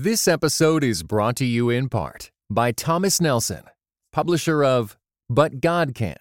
This 0.00 0.28
episode 0.28 0.84
is 0.84 1.02
brought 1.02 1.34
to 1.38 1.44
you 1.44 1.70
in 1.70 1.88
part 1.88 2.30
by 2.48 2.70
Thomas 2.70 3.20
Nelson, 3.20 3.64
publisher 4.12 4.62
of 4.62 4.96
But 5.28 5.60
God 5.60 5.92
Can 5.92 6.14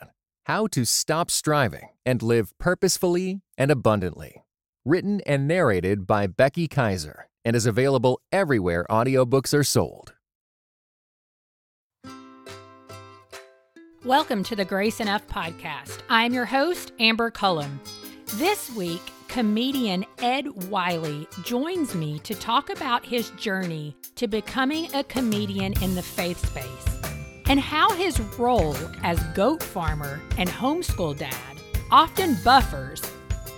How 0.48 0.66
to 0.66 0.84
Stop 0.84 1.30
Striving 1.30 1.90
and 2.04 2.24
Live 2.24 2.58
Purposefully 2.58 3.42
and 3.56 3.70
Abundantly. 3.70 4.44
Written 4.84 5.22
and 5.28 5.48
narrated 5.48 6.08
by 6.08 6.26
Becky 6.26 6.68
Kaiser 6.68 7.30
and 7.46 7.56
is 7.56 7.68
available 7.68 8.20
everywhere 8.32 8.84
audiobooks 8.90 9.54
are 9.54 9.64
sold. 9.64 10.16
Welcome 14.04 14.44
to 14.46 14.56
the 14.56 14.66
Grace 14.66 15.00
Enough 15.00 15.28
podcast. 15.28 16.00
I'm 16.10 16.34
your 16.34 16.46
host, 16.46 16.94
Amber 17.00 17.30
Cullum. 17.30 17.80
This 18.34 18.70
week, 18.76 19.02
comedian 19.30 20.06
Ed 20.20 20.70
Wiley 20.70 21.30
joins 21.44 21.96
me 21.96 22.20
to 22.20 22.36
talk 22.36 22.70
about 22.70 23.06
his 23.06 23.30
journey 23.32 23.96
to 24.16 24.28
becoming 24.28 24.94
a 24.94 25.06
comedian 25.06 25.82
in 25.82 25.96
the 25.96 26.04
faith 26.04 26.46
space 26.46 27.00
and 27.48 27.58
how 27.58 27.90
his 27.94 28.20
role 28.38 28.76
as 29.02 29.24
goat 29.34 29.64
farmer 29.64 30.20
and 30.38 30.50
homeschool 30.50 31.18
dad 31.18 31.34
often 31.90 32.38
buffers, 32.44 33.02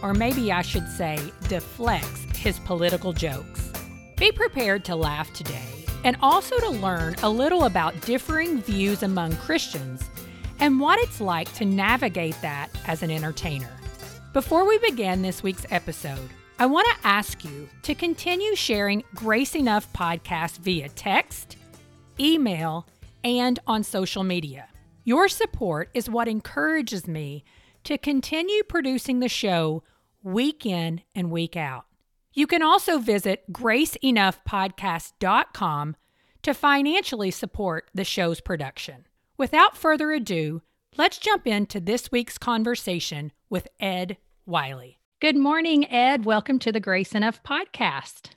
or 0.04 0.14
maybe 0.14 0.52
I 0.52 0.62
should 0.62 0.88
say 0.88 1.20
deflects, 1.48 2.22
his 2.38 2.60
political 2.60 3.12
jokes. 3.12 3.72
Be 4.18 4.32
prepared 4.32 4.86
to 4.86 4.96
laugh 4.96 5.34
today 5.34 5.84
and 6.04 6.16
also 6.22 6.58
to 6.60 6.70
learn 6.70 7.16
a 7.24 7.30
little 7.30 7.66
about 7.66 8.00
differing 8.02 8.62
views 8.62 9.02
among 9.02 9.36
Christians 9.38 10.04
and 10.60 10.80
what 10.80 11.00
it's 11.00 11.20
like 11.20 11.52
to 11.56 11.66
navigate 11.66 12.40
that 12.44 12.70
as 12.86 13.02
an 13.02 13.10
entertainer. 13.10 13.79
Before 14.32 14.64
we 14.64 14.78
begin 14.78 15.24
this 15.24 15.42
week's 15.42 15.66
episode, 15.72 16.30
I 16.60 16.68
want 16.68 16.88
to 16.88 17.08
ask 17.08 17.44
you 17.44 17.68
to 17.82 17.96
continue 17.96 18.56
sharing 18.56 19.04
Grace 19.16 19.56
Enough 19.56 19.92
podcast 19.92 20.60
via 20.60 20.88
text, 20.90 21.58
email, 22.20 22.86
and 23.24 23.58
on 23.66 23.84
social 23.84 24.24
media. 24.24 24.68
Your 25.04 25.30
support 25.30 25.90
is 25.96 26.12
what 26.12 26.28
encourages 26.28 27.08
me 27.08 27.44
to 27.86 27.98
continue 27.98 28.62
producing 28.62 29.20
the 29.20 29.30
show 29.30 29.82
week 30.22 30.64
in 30.64 31.02
and 31.16 31.32
week 31.32 31.58
out. 31.58 31.88
You 32.32 32.46
can 32.46 32.62
also 32.62 33.00
visit 33.00 33.52
graceenoughpodcast.com 33.52 35.96
to 36.44 36.54
financially 36.54 37.32
support 37.32 37.90
the 37.96 38.04
show's 38.04 38.42
production. 38.42 39.08
Without 39.40 39.76
further 39.76 40.12
ado, 40.12 40.62
let's 41.00 41.18
jump 41.18 41.48
into 41.48 41.80
this 41.80 42.12
week's 42.12 42.38
conversation 42.38 43.32
with 43.50 43.70
Ed 43.80 44.18
Wiley. 44.46 45.00
Good 45.22 45.38
morning, 45.38 45.90
Ed. 45.90 46.26
Welcome 46.26 46.60
to 46.60 46.74
the 46.74 46.82
Grace 46.82 47.16
Enough 47.16 47.42
podcast. 47.42 48.32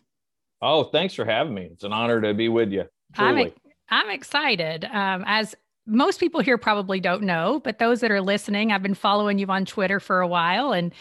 Oh, 0.63 0.85
thanks 0.85 1.13
for 1.13 1.25
having 1.25 1.55
me. 1.55 1.71
It's 1.73 1.83
an 1.83 1.93
honor 1.93 2.21
to 2.21 2.33
be 2.35 2.49
with 2.49 2.71
you. 2.71 2.85
Truly. 3.17 3.53
I'm, 3.91 4.07
I'm 4.07 4.11
excited. 4.11 4.85
Um, 4.85 5.25
as 5.27 5.57
most 5.89 6.21
people 6.21 6.41
here 6.41 6.57
probably 6.57 7.01
don't 7.01 7.25
know, 7.25 7.61
but 7.65 7.81
those 7.81 7.99
that 7.99 8.13
are 8.13 8.21
listening, 8.21 8.71
I've 8.71 8.81
been 8.81 8.95
following 8.95 9.41
you 9.41 9.49
on 9.49 9.65
Twitter 9.65 9.99
for 9.99 10.21
a 10.21 10.29
while 10.29 10.73
and 10.73 10.95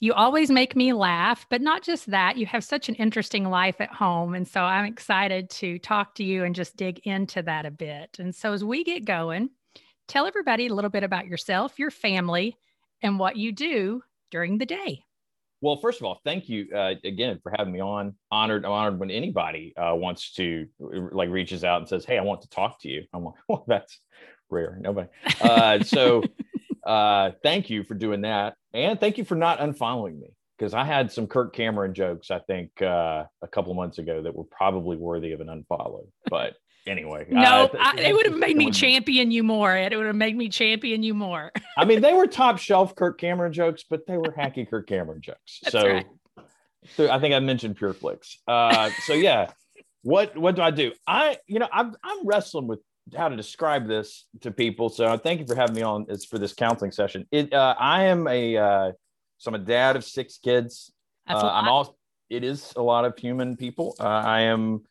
you 0.00 0.12
always 0.12 0.50
make 0.50 0.76
me 0.76 0.92
laugh, 0.92 1.46
but 1.48 1.62
not 1.62 1.82
just 1.82 2.10
that, 2.10 2.36
you 2.36 2.44
have 2.44 2.62
such 2.62 2.90
an 2.90 2.96
interesting 2.96 3.48
life 3.48 3.80
at 3.80 3.94
home. 3.94 4.34
And 4.34 4.46
so 4.46 4.60
I'm 4.60 4.84
excited 4.84 5.48
to 5.52 5.78
talk 5.78 6.16
to 6.16 6.22
you 6.22 6.44
and 6.44 6.54
just 6.54 6.76
dig 6.76 6.98
into 7.06 7.40
that 7.44 7.64
a 7.64 7.70
bit. 7.70 8.18
And 8.18 8.34
so 8.34 8.52
as 8.52 8.62
we 8.62 8.84
get 8.84 9.06
going, 9.06 9.48
tell 10.08 10.26
everybody 10.26 10.66
a 10.66 10.74
little 10.74 10.90
bit 10.90 11.04
about 11.04 11.26
yourself, 11.26 11.78
your 11.78 11.90
family, 11.90 12.56
and 13.02 13.18
what 13.18 13.36
you 13.36 13.52
do 13.52 14.02
during 14.30 14.58
the 14.58 14.66
day. 14.66 15.04
Well, 15.60 15.76
first 15.76 16.00
of 16.00 16.06
all, 16.06 16.20
thank 16.24 16.48
you 16.48 16.68
uh, 16.74 16.94
again 17.04 17.40
for 17.42 17.52
having 17.56 17.72
me 17.72 17.80
on. 17.80 18.14
Honored, 18.30 18.64
I'm 18.64 18.72
honored 18.72 19.00
when 19.00 19.10
anybody 19.10 19.74
uh, 19.76 19.94
wants 19.94 20.32
to 20.34 20.66
like 20.78 21.30
reaches 21.30 21.64
out 21.64 21.80
and 21.80 21.88
says, 21.88 22.04
"Hey, 22.04 22.16
I 22.16 22.22
want 22.22 22.42
to 22.42 22.48
talk 22.48 22.80
to 22.82 22.88
you." 22.88 23.04
I'm 23.12 23.24
like, 23.24 23.34
"Well, 23.48 23.64
that's 23.66 23.98
rare. 24.50 24.78
Nobody." 24.80 25.08
Uh, 25.40 25.82
so, 25.82 26.22
uh, 26.86 27.32
thank 27.42 27.70
you 27.70 27.82
for 27.82 27.94
doing 27.94 28.20
that, 28.20 28.54
and 28.72 29.00
thank 29.00 29.18
you 29.18 29.24
for 29.24 29.34
not 29.34 29.58
unfollowing 29.58 30.20
me 30.20 30.36
because 30.56 30.74
I 30.74 30.84
had 30.84 31.10
some 31.10 31.26
Kirk 31.26 31.54
Cameron 31.54 31.92
jokes 31.92 32.30
I 32.30 32.38
think 32.40 32.80
uh, 32.80 33.24
a 33.42 33.48
couple 33.48 33.74
months 33.74 33.98
ago 33.98 34.22
that 34.22 34.34
were 34.34 34.44
probably 34.44 34.96
worthy 34.96 35.32
of 35.32 35.40
an 35.40 35.48
unfollow. 35.48 36.06
But 36.30 36.54
anyway. 36.88 37.26
No, 37.30 37.70
I, 37.78 37.94
it 37.98 38.14
would 38.14 38.26
have 38.26 38.36
made 38.36 38.56
me 38.56 38.70
champion 38.70 39.30
you 39.30 39.42
more. 39.42 39.76
It 39.76 39.96
would 39.96 40.06
have 40.06 40.16
made 40.16 40.36
me 40.36 40.48
champion 40.48 41.02
you 41.02 41.14
more. 41.14 41.52
I 41.76 41.84
mean, 41.84 42.00
they 42.00 42.12
were 42.12 42.26
top 42.26 42.58
shelf 42.58 42.94
Kirk 42.94 43.20
Cameron 43.20 43.52
jokes, 43.52 43.84
but 43.88 44.06
they 44.06 44.16
were 44.16 44.32
hacky 44.36 44.68
Kirk 44.68 44.86
Cameron 44.86 45.20
jokes. 45.20 45.60
That's 45.62 45.72
so, 45.72 45.86
right. 45.86 46.06
so 46.96 47.10
I 47.10 47.18
think 47.18 47.34
I 47.34 47.40
mentioned 47.40 47.76
Pure 47.76 47.94
Flix. 47.94 48.38
Uh, 48.48 48.90
so 49.04 49.12
yeah, 49.12 49.50
what 50.02 50.36
what 50.36 50.56
do 50.56 50.62
I 50.62 50.70
do? 50.70 50.92
I 51.06 51.38
you 51.46 51.58
know 51.58 51.68
I'm 51.72 51.94
I'm 52.02 52.26
wrestling 52.26 52.66
with 52.66 52.80
how 53.16 53.28
to 53.28 53.36
describe 53.36 53.86
this 53.86 54.26
to 54.42 54.50
people. 54.50 54.88
So 54.88 55.16
thank 55.16 55.40
you 55.40 55.46
for 55.46 55.54
having 55.54 55.76
me 55.76 55.82
on. 55.82 56.06
It's 56.08 56.24
for 56.24 56.38
this 56.38 56.52
counseling 56.52 56.92
session. 56.92 57.26
It 57.30 57.52
uh, 57.52 57.74
I 57.78 58.04
am 58.04 58.26
a 58.26 58.56
uh, 58.56 58.92
so 59.38 59.50
I'm 59.50 59.54
a 59.54 59.58
dad 59.58 59.96
of 59.96 60.04
six 60.04 60.38
kids. 60.38 60.92
Uh, 61.28 61.50
I'm 61.52 61.68
all. 61.68 61.96
It 62.30 62.44
is 62.44 62.72
a 62.76 62.82
lot 62.82 63.04
of 63.04 63.16
human 63.18 63.56
people. 63.56 63.94
Uh, 63.98 64.04
I 64.04 64.40
am 64.42 64.82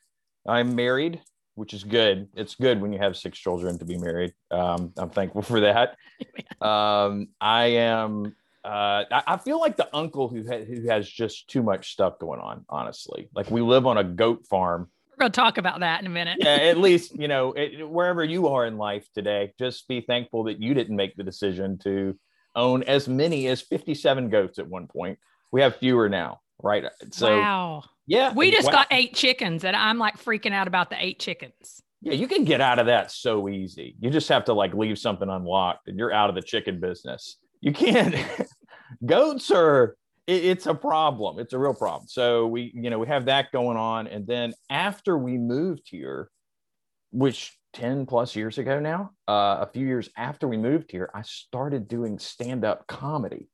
I'm 0.47 0.75
married 0.75 1.21
which 1.57 1.73
is 1.73 1.83
good. 1.83 2.29
It's 2.35 2.53
good 2.53 2.79
when 2.79 2.93
you 2.93 2.99
have 2.99 3.17
six 3.17 3.37
children 3.39 3.79
to 3.79 3.85
be 3.85 3.97
married. 3.97 4.33
Um, 4.51 4.93
I'm 4.95 5.09
thankful 5.09 5.41
for 5.41 5.59
that. 5.61 5.97
Um, 6.59 7.27
I 7.39 7.65
am. 7.65 8.35
Uh, 8.63 9.03
I, 9.11 9.37
feel 9.37 9.59
like 9.59 9.77
the 9.77 9.87
uncle 9.95 10.27
who 10.27 10.43
ha- 10.49 10.63
who 10.63 10.89
has 10.89 11.07
just 11.07 11.47
too 11.47 11.61
much 11.61 11.91
stuff 11.91 12.17
going 12.17 12.39
on. 12.39 12.65
Honestly, 12.67 13.29
like 13.35 13.51
we 13.51 13.61
live 13.61 13.85
on 13.85 13.99
a 13.99 14.03
goat 14.03 14.47
farm. 14.49 14.89
We're 15.11 15.17
gonna 15.17 15.29
talk 15.29 15.59
about 15.59 15.81
that 15.81 16.01
in 16.01 16.07
a 16.07 16.09
minute. 16.09 16.39
yeah, 16.41 16.55
at 16.55 16.77
least 16.79 17.15
you 17.19 17.27
know 17.27 17.51
it, 17.51 17.87
wherever 17.87 18.23
you 18.23 18.47
are 18.47 18.65
in 18.65 18.79
life 18.79 19.07
today, 19.13 19.53
just 19.59 19.87
be 19.87 20.01
thankful 20.01 20.45
that 20.45 20.59
you 20.59 20.73
didn't 20.73 20.95
make 20.95 21.15
the 21.15 21.23
decision 21.23 21.77
to 21.83 22.17
own 22.55 22.81
as 22.81 23.07
many 23.07 23.45
as 23.47 23.61
57 23.61 24.29
goats 24.29 24.57
at 24.57 24.67
one 24.67 24.87
point. 24.87 25.19
We 25.51 25.61
have 25.61 25.75
fewer 25.75 26.09
now, 26.09 26.39
right? 26.63 26.85
So 27.11 27.37
wow. 27.37 27.83
Yeah. 28.07 28.33
We 28.33 28.51
just 28.51 28.67
wow. 28.67 28.71
got 28.71 28.87
eight 28.91 29.13
chickens 29.13 29.63
and 29.63 29.75
I'm 29.75 29.97
like 29.97 30.17
freaking 30.17 30.53
out 30.53 30.67
about 30.67 30.89
the 30.89 30.95
eight 31.03 31.19
chickens. 31.19 31.81
Yeah, 32.01 32.13
you 32.13 32.27
can 32.27 32.45
get 32.45 32.61
out 32.61 32.79
of 32.79 32.85
that 32.85 33.11
so 33.11 33.49
easy. 33.49 33.95
You 33.99 34.09
just 34.09 34.29
have 34.29 34.45
to 34.45 34.53
like 34.53 34.73
leave 34.73 34.97
something 34.97 35.29
unlocked 35.29 35.87
and 35.87 35.97
you're 35.99 36.13
out 36.13 36.29
of 36.29 36.35
the 36.35 36.41
chicken 36.41 36.79
business. 36.79 37.37
You 37.59 37.73
can't. 37.73 38.15
Goats 39.05 39.51
are 39.51 39.97
it, 40.27 40.45
it's 40.45 40.67
a 40.67 40.73
problem. 40.73 41.39
It's 41.39 41.53
a 41.53 41.59
real 41.59 41.73
problem. 41.73 42.07
So 42.07 42.47
we, 42.47 42.71
you 42.75 42.89
know, 42.89 42.99
we 42.99 43.07
have 43.07 43.25
that 43.25 43.51
going 43.51 43.77
on. 43.77 44.07
And 44.07 44.27
then 44.27 44.53
after 44.69 45.17
we 45.17 45.37
moved 45.37 45.87
here, 45.89 46.29
which 47.11 47.57
10 47.73 48.05
plus 48.05 48.35
years 48.35 48.57
ago 48.57 48.79
now, 48.79 49.11
uh, 49.27 49.57
a 49.61 49.69
few 49.73 49.87
years 49.87 50.09
after 50.15 50.47
we 50.47 50.57
moved 50.57 50.91
here, 50.91 51.09
I 51.13 51.23
started 51.23 51.87
doing 51.87 52.19
stand-up 52.19 52.87
comedy. 52.87 53.49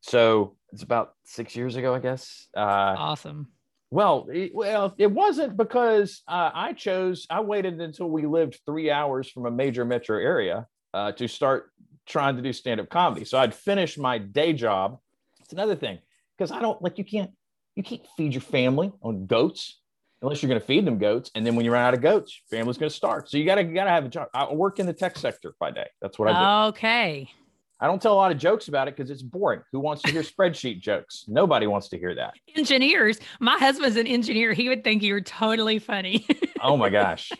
So 0.00 0.56
it's 0.72 0.82
about 0.82 1.14
six 1.24 1.56
years 1.56 1.76
ago, 1.76 1.94
I 1.94 1.98
guess. 1.98 2.48
Uh, 2.56 2.94
awesome. 2.96 3.48
Well, 3.90 4.26
it, 4.32 4.52
well, 4.54 4.94
it 4.98 5.10
wasn't 5.10 5.56
because 5.56 6.22
uh, 6.26 6.50
I 6.52 6.72
chose. 6.72 7.26
I 7.30 7.40
waited 7.40 7.80
until 7.80 8.10
we 8.10 8.26
lived 8.26 8.60
three 8.66 8.90
hours 8.90 9.30
from 9.30 9.46
a 9.46 9.50
major 9.50 9.84
metro 9.84 10.18
area 10.18 10.66
uh, 10.92 11.12
to 11.12 11.28
start 11.28 11.70
trying 12.06 12.36
to 12.36 12.42
do 12.42 12.52
stand-up 12.52 12.88
comedy. 12.88 13.24
So 13.24 13.38
I'd 13.38 13.54
finish 13.54 13.96
my 13.98 14.18
day 14.18 14.52
job. 14.52 14.98
It's 15.40 15.52
another 15.52 15.76
thing 15.76 15.98
because 16.36 16.50
I 16.50 16.60
don't 16.60 16.80
like 16.82 16.98
you 16.98 17.04
can't 17.04 17.30
you 17.76 17.82
can't 17.82 18.02
feed 18.16 18.32
your 18.34 18.40
family 18.40 18.92
on 19.02 19.26
goats 19.26 19.80
unless 20.22 20.42
you're 20.42 20.48
going 20.48 20.60
to 20.60 20.66
feed 20.66 20.84
them 20.84 20.98
goats. 20.98 21.30
And 21.34 21.46
then 21.46 21.54
when 21.54 21.64
you 21.64 21.72
run 21.72 21.82
out 21.82 21.94
of 21.94 22.00
goats, 22.00 22.40
family's 22.50 22.78
going 22.78 22.90
to 22.90 22.96
starve. 22.96 23.28
So 23.28 23.36
you 23.36 23.44
got 23.44 23.56
to 23.56 23.62
you 23.62 23.74
got 23.74 23.84
to 23.84 23.90
have 23.90 24.06
a 24.06 24.08
job. 24.08 24.28
I 24.34 24.52
work 24.52 24.78
in 24.80 24.86
the 24.86 24.92
tech 24.92 25.16
sector 25.16 25.54
by 25.60 25.70
day. 25.70 25.88
That's 26.00 26.18
what 26.18 26.28
I 26.28 26.32
do. 26.32 26.68
Okay. 26.70 27.30
I 27.78 27.86
don't 27.86 28.00
tell 28.00 28.14
a 28.14 28.16
lot 28.16 28.32
of 28.32 28.38
jokes 28.38 28.68
about 28.68 28.88
it 28.88 28.96
because 28.96 29.10
it's 29.10 29.22
boring. 29.22 29.60
Who 29.72 29.80
wants 29.80 30.02
to 30.02 30.10
hear 30.10 30.22
spreadsheet 30.22 30.80
jokes? 30.80 31.24
Nobody 31.28 31.66
wants 31.66 31.88
to 31.90 31.98
hear 31.98 32.14
that. 32.14 32.34
Engineers. 32.54 33.18
My 33.38 33.58
husband's 33.58 33.96
an 33.96 34.06
engineer. 34.06 34.52
He 34.52 34.68
would 34.68 34.82
think 34.82 35.02
you're 35.02 35.20
totally 35.20 35.78
funny. 35.78 36.26
oh 36.62 36.76
my 36.76 36.88
gosh. 36.88 37.30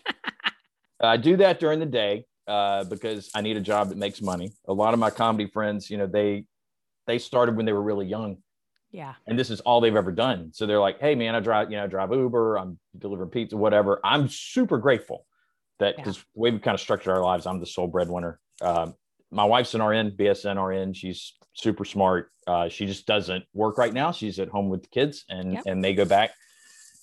I 1.00 1.16
do 1.16 1.36
that 1.38 1.60
during 1.60 1.80
the 1.80 1.86
day 1.86 2.24
uh, 2.46 2.84
because 2.84 3.30
I 3.34 3.40
need 3.40 3.56
a 3.56 3.60
job 3.60 3.88
that 3.88 3.98
makes 3.98 4.20
money. 4.20 4.52
A 4.68 4.72
lot 4.72 4.94
of 4.94 5.00
my 5.00 5.10
comedy 5.10 5.48
friends, 5.50 5.90
you 5.90 5.98
know, 5.98 6.06
they 6.06 6.44
they 7.06 7.18
started 7.18 7.56
when 7.56 7.66
they 7.66 7.72
were 7.72 7.82
really 7.82 8.06
young. 8.06 8.38
Yeah. 8.90 9.14
And 9.26 9.38
this 9.38 9.50
is 9.50 9.60
all 9.60 9.80
they've 9.80 9.94
ever 9.94 10.12
done. 10.12 10.50
So 10.52 10.66
they're 10.66 10.80
like, 10.80 11.00
hey 11.00 11.14
man, 11.14 11.34
I 11.34 11.40
drive, 11.40 11.70
you 11.70 11.76
know, 11.76 11.84
I 11.84 11.86
drive 11.86 12.12
Uber, 12.12 12.56
I'm 12.56 12.78
delivering 12.98 13.30
pizza, 13.30 13.56
whatever. 13.56 14.00
I'm 14.02 14.28
super 14.28 14.78
grateful 14.78 15.26
that 15.78 15.96
because 15.96 16.16
yeah. 16.16 16.22
the 16.34 16.40
way 16.40 16.50
we 16.50 16.58
kind 16.58 16.74
of 16.74 16.80
structured 16.80 17.12
our 17.14 17.22
lives, 17.22 17.46
I'm 17.46 17.60
the 17.60 17.66
sole 17.66 17.88
breadwinner. 17.88 18.40
Um, 18.60 18.94
my 19.30 19.44
wife's 19.44 19.74
an 19.74 19.82
RN, 19.82 20.12
BSN 20.12 20.62
RN. 20.62 20.92
She's 20.92 21.34
super 21.54 21.84
smart. 21.84 22.30
Uh, 22.46 22.68
she 22.68 22.86
just 22.86 23.06
doesn't 23.06 23.44
work 23.52 23.78
right 23.78 23.92
now. 23.92 24.12
She's 24.12 24.38
at 24.38 24.48
home 24.48 24.68
with 24.68 24.82
the 24.82 24.88
kids, 24.88 25.24
and 25.28 25.54
yep. 25.54 25.64
and 25.66 25.82
they 25.82 25.94
go 25.94 26.04
back. 26.04 26.32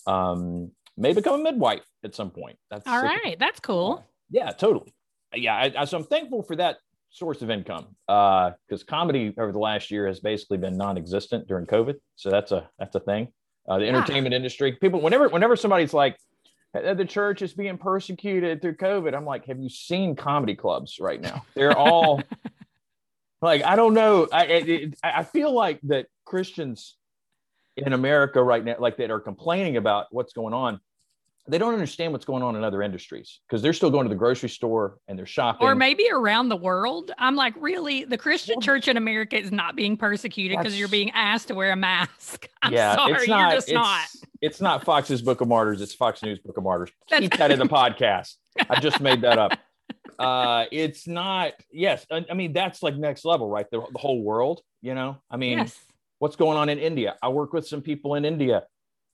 Um, 0.07 0.71
may 0.97 1.13
become 1.13 1.39
a 1.39 1.43
midwife 1.43 1.83
at 2.03 2.15
some 2.15 2.29
point. 2.29 2.57
That's 2.69 2.87
all 2.87 3.01
right. 3.01 3.37
That's 3.39 3.59
cool. 3.59 4.05
Yeah, 4.29 4.51
totally. 4.51 4.93
Yeah, 5.35 5.55
I, 5.55 5.73
I, 5.77 5.85
so 5.85 5.97
I'm 5.97 6.03
thankful 6.03 6.43
for 6.43 6.55
that 6.57 6.77
source 7.09 7.41
of 7.41 7.49
income 7.49 7.87
because 8.07 8.81
uh, 8.81 8.85
comedy 8.87 9.33
over 9.37 9.51
the 9.51 9.59
last 9.59 9.91
year 9.91 10.07
has 10.07 10.19
basically 10.19 10.57
been 10.57 10.77
non-existent 10.77 11.47
during 11.47 11.65
COVID. 11.65 11.95
So 12.15 12.29
that's 12.29 12.51
a 12.51 12.69
that's 12.79 12.95
a 12.95 12.99
thing. 12.99 13.29
Uh, 13.67 13.79
the 13.79 13.85
yeah. 13.85 13.95
entertainment 13.95 14.33
industry, 14.33 14.73
people, 14.73 14.99
whenever 14.99 15.29
whenever 15.29 15.55
somebody's 15.55 15.93
like, 15.93 16.13
uh, 16.13 16.17
the 16.73 17.05
church 17.05 17.41
is 17.41 17.53
being 17.53 17.77
persecuted 17.77 18.61
through 18.61 18.77
COVID. 18.77 19.13
I'm 19.13 19.25
like, 19.25 19.45
have 19.45 19.59
you 19.59 19.69
seen 19.69 20.15
comedy 20.15 20.55
clubs 20.55 20.99
right 20.99 21.21
now? 21.21 21.45
They're 21.53 21.77
all 21.77 22.21
like, 23.41 23.63
I 23.63 23.75
don't 23.75 23.93
know. 23.93 24.27
I 24.31 24.45
it, 24.45 24.99
I 25.03 25.23
feel 25.23 25.51
like 25.51 25.79
that 25.83 26.07
Christians 26.25 26.95
in 27.77 27.93
America 27.93 28.41
right 28.41 28.63
now, 28.63 28.75
like 28.79 28.97
that 28.97 29.11
are 29.11 29.19
complaining 29.19 29.77
about 29.77 30.07
what's 30.11 30.33
going 30.33 30.53
on, 30.53 30.79
they 31.47 31.57
don't 31.57 31.73
understand 31.73 32.13
what's 32.13 32.23
going 32.23 32.41
on 32.41 32.55
in 32.55 32.63
other 32.63 32.81
industries 32.81 33.41
because 33.47 33.61
they're 33.61 33.73
still 33.73 33.91
going 33.91 34.05
to 34.05 34.09
the 34.09 34.15
grocery 34.15 34.47
store 34.47 34.97
and 35.07 35.19
they're 35.19 35.25
shopping. 35.25 35.67
Or 35.67 35.75
maybe 35.75 36.07
around 36.09 36.49
the 36.49 36.55
world. 36.55 37.11
I'm 37.17 37.35
like, 37.35 37.53
really? 37.57 38.05
The 38.05 38.17
Christian 38.17 38.61
church 38.61 38.87
in 38.87 38.95
America 38.95 39.37
is 39.37 39.51
not 39.51 39.75
being 39.75 39.97
persecuted 39.97 40.57
because 40.57 40.79
you're 40.79 40.87
being 40.87 41.11
asked 41.11 41.49
to 41.49 41.55
wear 41.55 41.71
a 41.71 41.75
mask. 41.75 42.47
I'm 42.61 42.71
yeah, 42.71 42.95
sorry, 42.95 43.13
it's 43.13 43.27
not, 43.27 43.39
you're 43.39 43.57
just 43.57 43.67
it's, 43.67 43.73
not. 43.73 44.07
It's 44.41 44.61
not 44.61 44.85
Foxe's 44.85 45.21
Book 45.21 45.41
of 45.41 45.49
Martyrs. 45.49 45.81
It's 45.81 45.93
Fox 45.93 46.23
News 46.23 46.39
Book 46.39 46.57
of 46.57 46.63
Martyrs. 46.63 46.91
Keep 47.07 47.37
that 47.37 47.51
in 47.51 47.59
the 47.59 47.65
podcast. 47.67 48.35
I 48.69 48.79
just 48.79 49.01
made 49.01 49.21
that 49.21 49.37
up. 49.37 49.57
Uh, 50.19 50.65
it's 50.71 51.07
not. 51.07 51.53
Yes, 51.71 52.05
I, 52.11 52.23
I 52.29 52.35
mean 52.35 52.53
that's 52.53 52.83
like 52.83 52.95
next 52.95 53.25
level, 53.25 53.49
right? 53.49 53.65
The, 53.71 53.81
the 53.91 53.97
whole 53.97 54.21
world. 54.21 54.61
You 54.81 54.93
know, 54.93 55.17
I 55.29 55.37
mean, 55.37 55.57
yes. 55.57 55.77
what's 56.19 56.35
going 56.35 56.55
on 56.55 56.69
in 56.69 56.77
India? 56.77 57.15
I 57.21 57.29
work 57.29 57.51
with 57.51 57.67
some 57.67 57.81
people 57.81 58.13
in 58.13 58.23
India. 58.23 58.63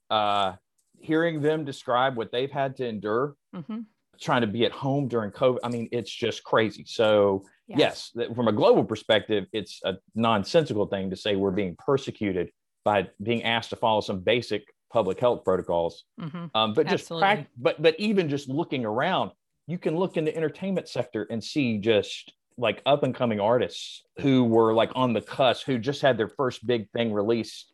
Uh, 0.09 0.53
hearing 1.01 1.41
them 1.41 1.65
describe 1.65 2.15
what 2.17 2.31
they've 2.31 2.51
had 2.51 2.75
to 2.77 2.87
endure 2.87 3.35
Mhm. 3.55 3.85
trying 4.19 4.41
to 4.41 4.47
be 4.47 4.65
at 4.65 4.71
home 4.71 5.07
during 5.07 5.31
COVID. 5.31 5.59
I 5.63 5.69
mean, 5.69 5.87
it's 5.91 6.11
just 6.11 6.43
crazy. 6.43 6.83
So, 6.85 7.43
yes, 7.67 8.11
that- 8.15 8.35
from 8.35 8.47
a 8.47 8.51
global 8.51 8.83
perspective, 8.83 9.45
it's 9.53 9.79
a 9.85 9.97
nonsensical 10.13 10.87
thing 10.87 11.09
to 11.09 11.15
say 11.15 11.35
we're 11.35 11.51
being 11.51 11.75
persecuted 11.77 12.51
by 12.83 13.09
being 13.23 13.43
asked 13.43 13.69
to 13.69 13.75
follow 13.75 14.01
some 14.01 14.19
basic 14.19 14.63
public 14.91 15.19
health 15.19 15.43
protocols. 15.45 16.03
Mhm. 16.19 16.51
Um, 16.53 16.73
but 16.73 16.87
just 16.87 17.07
prac- 17.09 17.47
but 17.57 17.81
but 17.81 17.97
even 17.99 18.27
just 18.27 18.49
looking 18.49 18.83
around, 18.85 19.31
you 19.67 19.77
can 19.77 19.95
look 19.97 20.17
in 20.17 20.25
the 20.25 20.35
entertainment 20.35 20.87
sector 20.87 21.23
and 21.29 21.43
see 21.43 21.77
just 21.77 22.33
like 22.57 22.81
up 22.85 23.03
and 23.03 23.15
coming 23.15 23.39
artists 23.39 24.03
who 24.19 24.43
were 24.43 24.73
like 24.73 24.91
on 24.95 25.13
the 25.13 25.21
cusp, 25.21 25.65
who 25.65 25.77
just 25.77 26.01
had 26.01 26.17
their 26.17 26.27
first 26.27 26.65
big 26.67 26.89
thing 26.91 27.13
released 27.13 27.68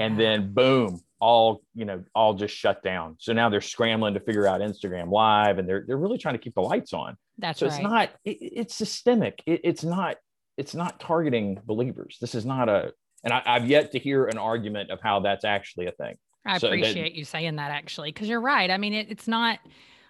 and 0.00 0.18
then 0.18 0.52
boom 0.52 1.00
all 1.20 1.62
you 1.74 1.84
know 1.84 2.02
all 2.14 2.34
just 2.34 2.54
shut 2.54 2.82
down 2.82 3.16
so 3.18 3.32
now 3.32 3.48
they're 3.48 3.60
scrambling 3.60 4.14
to 4.14 4.20
figure 4.20 4.46
out 4.46 4.60
instagram 4.60 5.10
live 5.10 5.58
and 5.58 5.68
they're 5.68 5.84
they're 5.86 5.96
really 5.96 6.18
trying 6.18 6.34
to 6.34 6.38
keep 6.38 6.54
the 6.54 6.60
lights 6.60 6.92
on 6.92 7.16
that's 7.38 7.60
so 7.60 7.66
right. 7.66 7.74
it's 7.74 7.82
not 7.82 8.10
it, 8.24 8.36
it's 8.40 8.74
systemic 8.74 9.42
it, 9.46 9.60
it's 9.64 9.84
not 9.84 10.16
it's 10.56 10.74
not 10.74 11.00
targeting 11.00 11.58
believers 11.64 12.18
this 12.20 12.34
is 12.34 12.44
not 12.44 12.68
a 12.68 12.92
and 13.22 13.32
I, 13.32 13.42
i've 13.46 13.66
yet 13.66 13.92
to 13.92 13.98
hear 13.98 14.26
an 14.26 14.38
argument 14.38 14.90
of 14.90 15.00
how 15.00 15.20
that's 15.20 15.44
actually 15.44 15.86
a 15.86 15.92
thing 15.92 16.16
I 16.46 16.58
So 16.58 16.68
that- 16.68 16.74
appreciate 16.74 17.14
you 17.14 17.24
saying 17.24 17.56
that 17.56 17.70
actually, 17.70 18.12
because 18.12 18.28
you're 18.28 18.40
right. 18.40 18.70
I 18.70 18.76
mean, 18.76 18.92
it, 18.92 19.10
it's 19.10 19.26
not 19.26 19.60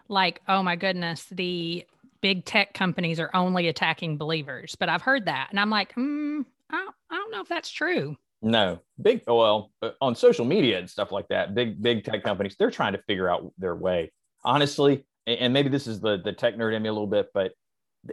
like, 0.08 0.40
oh 0.48 0.64
my 0.64 0.75
goodness, 0.76 1.26
the 1.31 1.84
big 2.22 2.44
tech 2.44 2.75
companies 2.75 3.20
are 3.20 3.31
only 3.34 3.69
attacking 3.69 4.19
believers. 4.19 4.75
But 4.75 4.88
I've 4.88 5.02
heard 5.02 5.26
that, 5.26 5.48
and 5.50 5.60
I'm 5.60 5.70
like, 5.70 5.94
mm, 5.94 6.44
I, 6.70 6.76
don't, 6.76 6.94
I 7.10 7.14
don't 7.14 7.31
know 7.31 7.40
if 7.40 7.48
that's 7.48 7.70
true. 7.70 8.16
No 8.44 8.79
big 9.00 9.23
well 9.26 9.73
uh, 9.82 9.91
on 10.00 10.14
social 10.14 10.44
media 10.44 10.79
and 10.79 10.88
stuff 10.88 11.11
like 11.11 11.26
that 11.29 11.55
big 11.55 11.81
big 11.82 12.05
tech 12.05 12.23
companies 12.23 12.55
they're 12.58 12.70
trying 12.70 12.93
to 12.93 13.02
figure 13.06 13.29
out 13.29 13.50
their 13.58 13.75
way 13.75 14.12
honestly 14.44 15.05
and 15.26 15.38
and 15.38 15.52
maybe 15.52 15.69
this 15.69 15.87
is 15.87 16.00
the 16.00 16.20
the 16.23 16.32
tech 16.32 16.56
nerd 16.56 16.75
in 16.75 16.82
me 16.82 16.88
a 16.88 16.93
little 16.93 17.06
bit 17.06 17.29
but 17.32 17.52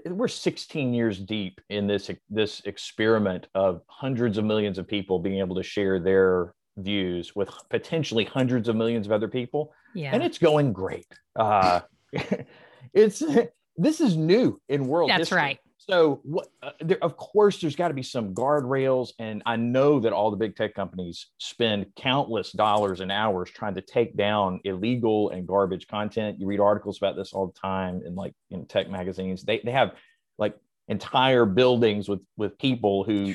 we're 0.05 0.29
16 0.29 0.93
years 0.93 1.19
deep 1.19 1.59
in 1.69 1.85
this 1.85 2.09
this 2.29 2.61
experiment 2.65 3.47
of 3.53 3.81
hundreds 3.87 4.37
of 4.37 4.45
millions 4.45 4.77
of 4.77 4.87
people 4.87 5.19
being 5.19 5.39
able 5.39 5.55
to 5.55 5.63
share 5.63 5.99
their 5.99 6.53
views 6.77 7.35
with 7.35 7.49
potentially 7.69 8.23
hundreds 8.23 8.69
of 8.69 8.75
millions 8.77 9.05
of 9.05 9.11
other 9.11 9.27
people 9.27 9.73
Yeah, 9.93 10.11
and 10.13 10.23
it's 10.23 10.37
going 10.37 10.71
great 10.71 11.07
uh 11.35 11.81
it's 12.93 13.21
this 13.77 13.99
is 13.99 14.15
new 14.15 14.61
in 14.69 14.87
world 14.87 15.09
that's 15.09 15.19
history. 15.19 15.37
right. 15.37 15.59
So, 15.89 16.21
what? 16.23 16.47
Uh, 16.61 16.71
there, 16.79 17.03
of 17.03 17.17
course, 17.17 17.59
there's 17.59 17.75
got 17.75 17.87
to 17.87 17.95
be 17.95 18.03
some 18.03 18.35
guardrails, 18.35 19.13
and 19.17 19.41
I 19.47 19.55
know 19.55 19.99
that 20.01 20.13
all 20.13 20.29
the 20.29 20.37
big 20.37 20.55
tech 20.55 20.75
companies 20.75 21.27
spend 21.39 21.87
countless 21.95 22.51
dollars 22.51 22.99
and 22.99 23.11
hours 23.11 23.49
trying 23.49 23.73
to 23.75 23.81
take 23.81 24.15
down 24.15 24.59
illegal 24.63 25.31
and 25.31 25.47
garbage 25.47 25.87
content. 25.87 26.39
You 26.39 26.45
read 26.45 26.59
articles 26.59 26.99
about 26.99 27.15
this 27.15 27.33
all 27.33 27.47
the 27.47 27.59
time 27.59 28.01
in 28.05 28.13
like 28.13 28.33
in 28.51 28.67
tech 28.67 28.91
magazines. 28.91 29.43
They 29.43 29.59
they 29.65 29.71
have 29.71 29.95
like 30.37 30.55
entire 30.87 31.45
buildings 31.45 32.07
with 32.07 32.21
with 32.37 32.59
people 32.59 33.03
who 33.03 33.33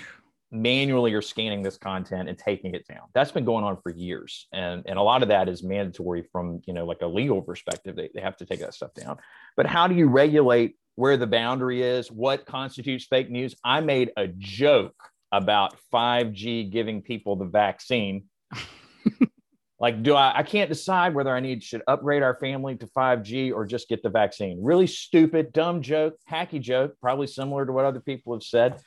manually 0.53 1.15
are 1.15 1.23
scanning 1.23 1.65
this 1.65 1.77
content 1.77 2.29
and 2.29 2.39
taking 2.39 2.77
it 2.77 2.87
down. 2.87 3.09
That's 3.13 3.33
been 3.33 3.45
going 3.45 3.65
on 3.65 3.77
for 3.83 3.91
years, 3.91 4.47
and 4.53 4.85
and 4.87 5.01
a 5.01 5.03
lot 5.03 5.23
of 5.23 5.29
that 5.31 5.49
is 5.49 5.65
mandatory 5.65 6.23
from 6.31 6.63
you 6.65 6.75
know 6.75 6.87
like 6.87 7.03
a 7.03 7.09
legal 7.09 7.43
perspective. 7.43 7.97
They 7.97 8.09
they 8.15 8.21
have 8.21 8.37
to 8.37 8.47
take 8.47 8.61
that 8.61 8.75
stuff 8.75 8.95
down. 8.95 9.19
But 9.57 9.67
how 9.67 9.89
do 9.89 9.97
you 9.97 10.07
regulate? 10.07 10.77
Where 10.97 11.17
the 11.17 11.27
boundary 11.27 11.83
is, 11.83 12.11
what 12.11 12.45
constitutes 12.47 13.07
fake 13.07 13.31
news. 13.31 13.55
I 13.63 13.81
made 13.81 14.11
a 14.17 14.27
joke 14.27 14.97
about 15.31 15.77
5G 15.93 16.71
giving 16.71 17.03
people 17.03 17.37
the 17.37 17.45
vaccine. 17.45 18.25
like, 19.79 20.03
do 20.03 20.15
I, 20.15 20.39
I 20.39 20.43
can't 20.43 20.71
decide 20.71 21.15
whether 21.15 21.35
I 21.35 21.41
need 21.41 21.63
should 21.63 21.83
upgrade 21.87 22.23
our 22.23 22.35
family 22.35 22.77
to 22.77 22.87
5G 22.87 23.53
or 23.53 23.67
just 23.67 23.89
get 23.89 24.03
the 24.03 24.09
vaccine. 24.09 24.59
Really 24.63 24.87
stupid, 24.87 25.53
dumb 25.53 25.83
joke, 25.83 26.15
hacky 26.31 26.61
joke, 26.61 26.95
probably 27.01 27.27
similar 27.27 27.67
to 27.67 27.73
what 27.73 27.85
other 27.85 28.01
people 28.01 28.33
have 28.33 28.43
said. 28.43 28.81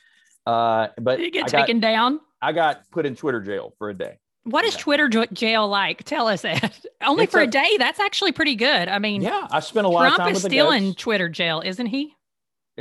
Uh, 0.46 0.88
but 1.00 1.20
it 1.20 1.32
get 1.32 1.44
I 1.44 1.48
got, 1.48 1.66
taken 1.66 1.80
down? 1.80 2.18
I 2.42 2.52
got 2.52 2.82
put 2.90 3.06
in 3.06 3.14
Twitter 3.14 3.40
jail 3.40 3.72
for 3.78 3.90
a 3.90 3.94
day. 3.94 4.18
What 4.44 4.64
is 4.64 4.74
Yeah. 4.74 4.80
Twitter 4.80 5.08
jail 5.32 5.68
like? 5.68 6.04
Tell 6.04 6.26
us 6.28 6.42
that. 6.42 6.80
Only 7.02 7.24
It's 7.24 7.32
for 7.32 7.40
a, 7.40 7.44
a- 7.44 7.46
day. 7.46 7.76
That's 7.78 8.00
actually 8.00 8.32
pretty 8.32 8.54
good. 8.56 8.88
I 8.88 8.98
mean, 8.98 9.22
Yeah, 9.22 9.46
I 9.50 9.60
spent 9.60 9.86
a 9.86 9.88
lot 9.90 10.06
of 10.06 10.10
time. 10.12 10.16
Trump 10.18 10.36
is 10.36 10.42
with 10.44 10.52
still 10.52 10.70
in. 10.70 10.94
Twitter 10.94 11.28
jail, 11.28 11.62
isn't 11.64 11.86
he? 11.86 12.14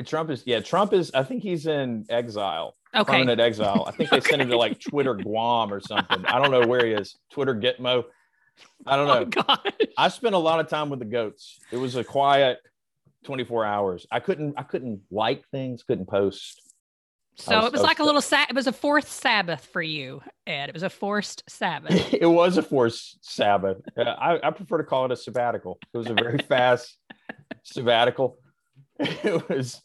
Trump 0.06 0.30
is 0.30 0.44
yeah. 0.46 0.62
Trump 0.62 0.94
is. 0.94 1.12
I 1.14 1.24
think 1.24 1.44
he's 1.44 1.68
in 1.68 2.06
exile. 2.10 2.76
Okay. 2.96 3.12
permanent 3.18 3.42
exile. 3.42 3.84
I 3.88 3.92
think 3.92 4.10
they 4.10 4.22
sent 4.22 4.42
him 4.42 4.50
to 4.50 4.58
like 4.58 4.80
Twitter 4.90 5.14
Guam 5.14 5.74
or 5.74 5.80
something. 5.82 6.26
I 6.26 6.40
don't 6.42 6.52
know 6.52 6.66
where 6.66 6.86
he 6.86 6.94
is. 6.94 7.18
Twitter 7.32 7.54
Gitmo. 7.54 8.06
I 8.88 8.96
don't 8.96 9.10
Oh 9.10 9.20
know. 9.20 9.26
gosh. 9.26 9.60
I 9.98 10.08
spent 10.08 10.36
a 10.36 10.40
lot 10.40 10.60
of 10.62 10.70
time 10.70 10.90
with 10.90 11.00
the 11.00 11.06
goats. 11.06 11.60
It 11.72 11.78
was 11.78 11.98
a 11.98 12.04
quiet 12.04 12.60
24 13.26 13.66
hours. 13.66 14.08
I 14.10 14.22
couldn't 14.22 14.54
I 14.58 14.64
couldn't 14.64 15.02
like 15.12 15.44
things, 15.50 15.84
couldn't 15.84 16.08
post. 16.08 16.62
So 17.40 17.56
was- 17.56 17.66
it 17.66 17.72
was 17.72 17.80
was 17.80 17.82
like 17.88 18.00
a 18.00 18.04
little 18.04 18.22
sa- 18.22 18.46
it 18.50 18.56
was 18.56 18.68
a 18.68 18.74
fourth 18.74 19.10
Sabbath 19.10 19.66
for 19.66 19.82
you, 19.82 20.22
Ed. 20.46 20.70
It 20.70 20.74
was 20.74 20.84
a 20.84 20.90
forced 20.90 21.44
Sabbath. 21.50 22.14
it 22.14 22.26
was 22.26 22.58
a 22.58 22.62
forced 22.62 23.24
Sabbath. 23.24 23.78
Uh, 23.98 24.02
I, 24.04 24.48
I 24.48 24.52
prefer 24.52 24.78
to 24.80 24.84
call 24.84 25.06
it 25.06 25.12
a 25.12 25.16
sabbatical. 25.16 25.80
It 25.94 25.98
was 25.98 26.08
a 26.08 26.14
very 26.14 26.38
fast 26.50 26.98
sabbatical. 27.64 28.38
It 29.00 29.48
was 29.48 29.82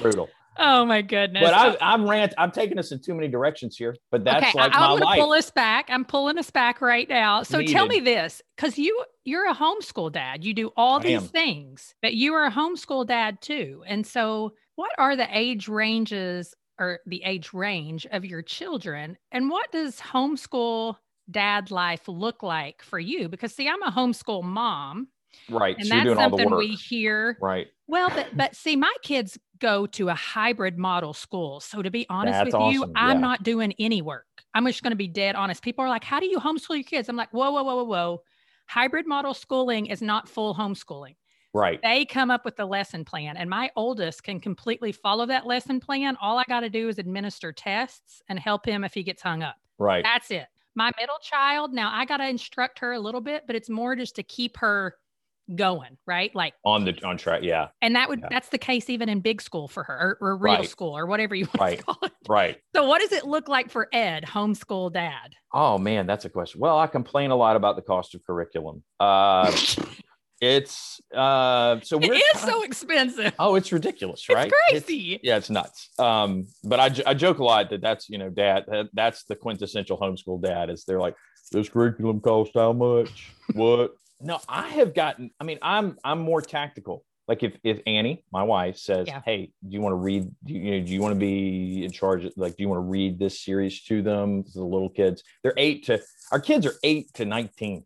brutal. 0.00 0.30
oh 0.58 0.86
my 0.86 1.02
goodness. 1.02 1.42
But 1.44 1.52
I, 1.54 1.76
I'm 1.80 2.08
rant. 2.08 2.32
I'm 2.38 2.50
taking 2.50 2.78
us 2.78 2.90
in 2.92 3.02
too 3.02 3.14
many 3.14 3.28
directions 3.28 3.76
here. 3.76 3.94
But 4.10 4.24
that's 4.24 4.46
okay, 4.48 4.58
like 4.58 4.74
I, 4.74 4.78
I'm 4.78 4.88
going 4.90 5.00
to 5.00 5.04
life. 5.04 5.20
pull 5.20 5.32
us 5.32 5.50
back. 5.50 5.86
I'm 5.90 6.04
pulling 6.06 6.38
us 6.38 6.50
back 6.50 6.80
right 6.80 7.06
now. 7.08 7.42
So 7.42 7.62
tell 7.62 7.86
me 7.86 8.00
this, 8.00 8.40
because 8.56 8.78
you 8.78 9.04
you're 9.24 9.48
a 9.50 9.54
homeschool 9.54 10.12
dad. 10.12 10.44
You 10.44 10.54
do 10.54 10.72
all 10.76 10.98
I 10.98 11.02
these 11.02 11.22
am. 11.22 11.28
things, 11.28 11.94
but 12.00 12.14
you 12.14 12.32
are 12.34 12.46
a 12.46 12.50
homeschool 12.50 13.06
dad 13.06 13.42
too. 13.42 13.82
And 13.86 14.06
so, 14.06 14.52
what 14.76 14.92
are 14.96 15.14
the 15.14 15.28
age 15.30 15.68
ranges 15.68 16.54
or 16.82 17.00
the 17.06 17.22
age 17.24 17.52
range 17.52 18.06
of 18.10 18.24
your 18.24 18.42
children, 18.42 19.16
and 19.30 19.48
what 19.50 19.70
does 19.70 20.00
homeschool 20.00 20.96
dad 21.30 21.70
life 21.70 22.08
look 22.08 22.42
like 22.42 22.82
for 22.82 22.98
you? 22.98 23.28
Because 23.28 23.54
see, 23.54 23.68
I'm 23.68 23.82
a 23.82 23.90
homeschool 23.90 24.42
mom, 24.42 25.08
right. 25.48 25.76
and 25.78 25.86
so 25.86 25.94
that's 25.94 26.04
doing 26.04 26.18
all 26.18 26.30
the 26.30 26.38
something 26.38 26.56
we 26.56 26.74
hear 26.74 27.38
right. 27.40 27.68
well, 27.86 28.10
but 28.10 28.36
but 28.36 28.56
see, 28.56 28.76
my 28.76 28.92
kids 29.02 29.38
go 29.60 29.86
to 29.86 30.08
a 30.08 30.14
hybrid 30.14 30.76
model 30.76 31.14
school. 31.14 31.60
So 31.60 31.82
to 31.82 31.90
be 31.90 32.04
honest 32.10 32.32
That's 32.32 32.52
with 32.52 32.74
you, 32.74 32.92
I'm 32.96 33.18
yeah. 33.18 33.20
not 33.20 33.42
doing 33.44 33.72
any 33.78 34.02
work. 34.02 34.26
I'm 34.54 34.66
just 34.66 34.82
going 34.82 34.90
to 34.90 34.96
be 34.96 35.08
dead 35.08 35.36
honest. 35.36 35.62
People 35.62 35.84
are 35.84 35.88
like, 35.88 36.04
"How 36.04 36.20
do 36.20 36.26
you 36.26 36.38
homeschool 36.38 36.74
your 36.74 36.82
kids?" 36.82 37.08
I'm 37.08 37.16
like, 37.16 37.30
"Whoa, 37.30 37.52
whoa, 37.52 37.62
whoa, 37.62 37.76
whoa, 37.76 37.84
whoa! 37.84 38.22
Hybrid 38.66 39.06
model 39.06 39.34
schooling 39.34 39.86
is 39.86 40.02
not 40.02 40.28
full 40.28 40.54
homeschooling. 40.54 41.14
Right. 41.54 41.80
They 41.82 42.04
come 42.06 42.30
up 42.30 42.44
with 42.44 42.56
the 42.56 42.64
lesson 42.64 43.04
plan, 43.04 43.36
and 43.36 43.48
my 43.50 43.70
oldest 43.76 44.22
can 44.22 44.40
completely 44.40 44.90
follow 44.92 45.26
that 45.26 45.46
lesson 45.46 45.80
plan. 45.80 46.16
All 46.20 46.38
I 46.38 46.44
got 46.48 46.60
to 46.60 46.70
do 46.70 46.88
is 46.88 46.98
administer 46.98 47.52
tests 47.52 48.22
and 48.28 48.38
help 48.38 48.64
him 48.66 48.84
if 48.84 48.94
he 48.94 49.02
gets 49.02 49.20
hung 49.22 49.42
up. 49.42 49.56
Right. 49.78 50.02
That's 50.02 50.30
it. 50.30 50.46
My 50.74 50.90
middle 50.98 51.18
child, 51.20 51.74
now 51.74 51.90
I 51.92 52.06
got 52.06 52.16
to 52.18 52.28
instruct 52.28 52.78
her 52.78 52.92
a 52.92 52.98
little 52.98 53.20
bit, 53.20 53.44
but 53.46 53.54
it's 53.54 53.68
more 53.68 53.94
just 53.94 54.16
to 54.16 54.22
keep 54.22 54.56
her 54.58 54.94
going, 55.56 55.98
right? 56.06 56.34
Like 56.34 56.54
On 56.64 56.84
the 56.84 56.94
on 57.04 57.18
track. 57.18 57.42
Yeah. 57.42 57.68
and 57.82 57.96
that 57.96 58.08
would 58.08 58.20
Yeah. 58.20 58.28
that's 58.30 58.48
the 58.48 58.56
case 58.58 58.88
even 58.88 59.08
in 59.10 59.20
big 59.20 59.42
school 59.42 59.66
for 59.68 59.82
her 59.82 60.16
or, 60.20 60.28
or 60.28 60.36
real 60.38 60.54
Right. 60.54 60.68
school 60.68 60.96
or 60.96 61.04
whatever 61.04 61.34
you 61.34 61.44
want 61.54 61.60
Right. 61.60 61.78
to 61.80 61.84
call 61.84 61.98
it. 62.04 62.12
Right. 62.28 62.58
So 62.74 62.86
what 62.86 63.00
does 63.02 63.12
it 63.12 63.26
look 63.26 63.48
like 63.48 63.68
for 63.70 63.88
Ed, 63.92 64.24
homeschool 64.24 64.92
dad? 64.92 65.34
Oh 65.52 65.76
man, 65.78 66.06
that's 66.06 66.24
a 66.24 66.30
question. 66.30 66.60
Well, 66.60 66.78
I 66.78 66.86
complain 66.86 67.32
a 67.32 67.36
lot 67.36 67.56
about 67.56 67.74
the 67.76 67.82
cost 67.82 68.14
of 68.14 68.24
curriculum. 68.24 68.82
Uh, 69.00 69.50
it's 70.42 71.00
uh, 71.14 71.78
so 71.82 71.98
It 72.00 72.08
we're 72.08 72.14
is 72.14 72.40
so 72.40 72.64
expensive. 72.64 73.32
oh, 73.38 73.54
it's 73.54 73.70
ridiculous, 73.72 74.28
right? 74.28 74.52
It's 74.70 74.84
crazy. 74.84 75.20
yeah, 75.22 75.36
it's 75.36 75.48
nuts. 75.48 75.88
Um, 76.00 76.48
but 76.64 76.80
I 76.80 77.14
joke 77.14 77.38
a 77.38 77.44
lot 77.44 77.70
that 77.70 77.80
that's 77.80 78.10
you 78.10 78.18
know, 78.18 78.28
dad. 78.28 78.64
That, 78.66 78.88
that's 78.92 79.22
the 79.24 79.36
quintessential 79.36 79.96
homeschool 79.98 80.42
dad. 80.42 80.68
Is 80.68 80.84
they're 80.84 80.98
like, 81.00 81.14
this 81.52 81.68
curriculum 81.68 82.20
costs 82.20 82.54
how 82.54 82.72
much? 82.72 83.32
What? 83.54 83.92
No, 84.24 84.38
I 84.48 84.68
have 84.68 84.94
gotten. 84.94 85.32
I 85.40 85.42
mean, 85.44 85.58
I'm 85.62 85.96
I'm 86.04 86.20
more 86.20 86.40
tactical. 86.40 87.04
Like 87.26 87.42
if 87.42 87.56
if 87.64 87.80
Annie, 87.88 88.24
my 88.32 88.44
wife, 88.44 88.76
says, 88.76 89.08
Yeah. 89.08 89.20
"Hey, 89.24 89.50
do 89.68 89.74
you 89.74 89.80
want 89.80 89.94
to 89.94 89.96
read? 89.96 90.30
Do 90.44 90.52
you, 90.54 90.60
you 90.60 90.70
know, 90.80 90.86
do 90.86 90.92
you 90.92 91.00
want 91.00 91.12
to 91.14 91.18
be 91.18 91.84
in 91.84 91.90
charge? 91.90 92.24
Of, 92.24 92.32
like, 92.36 92.56
do 92.56 92.62
you 92.62 92.68
want 92.68 92.78
to 92.78 92.88
read 92.88 93.18
this 93.18 93.40
series 93.44 93.82
to 93.86 94.00
them? 94.00 94.44
To 94.44 94.52
the 94.52 94.64
little 94.64 94.90
kids, 94.90 95.24
they're 95.42 95.54
eight 95.56 95.86
to 95.86 96.00
our 96.30 96.38
kids 96.38 96.66
are 96.66 96.74
eight 96.84 97.12
to 97.14 97.24
nineteen. 97.24 97.84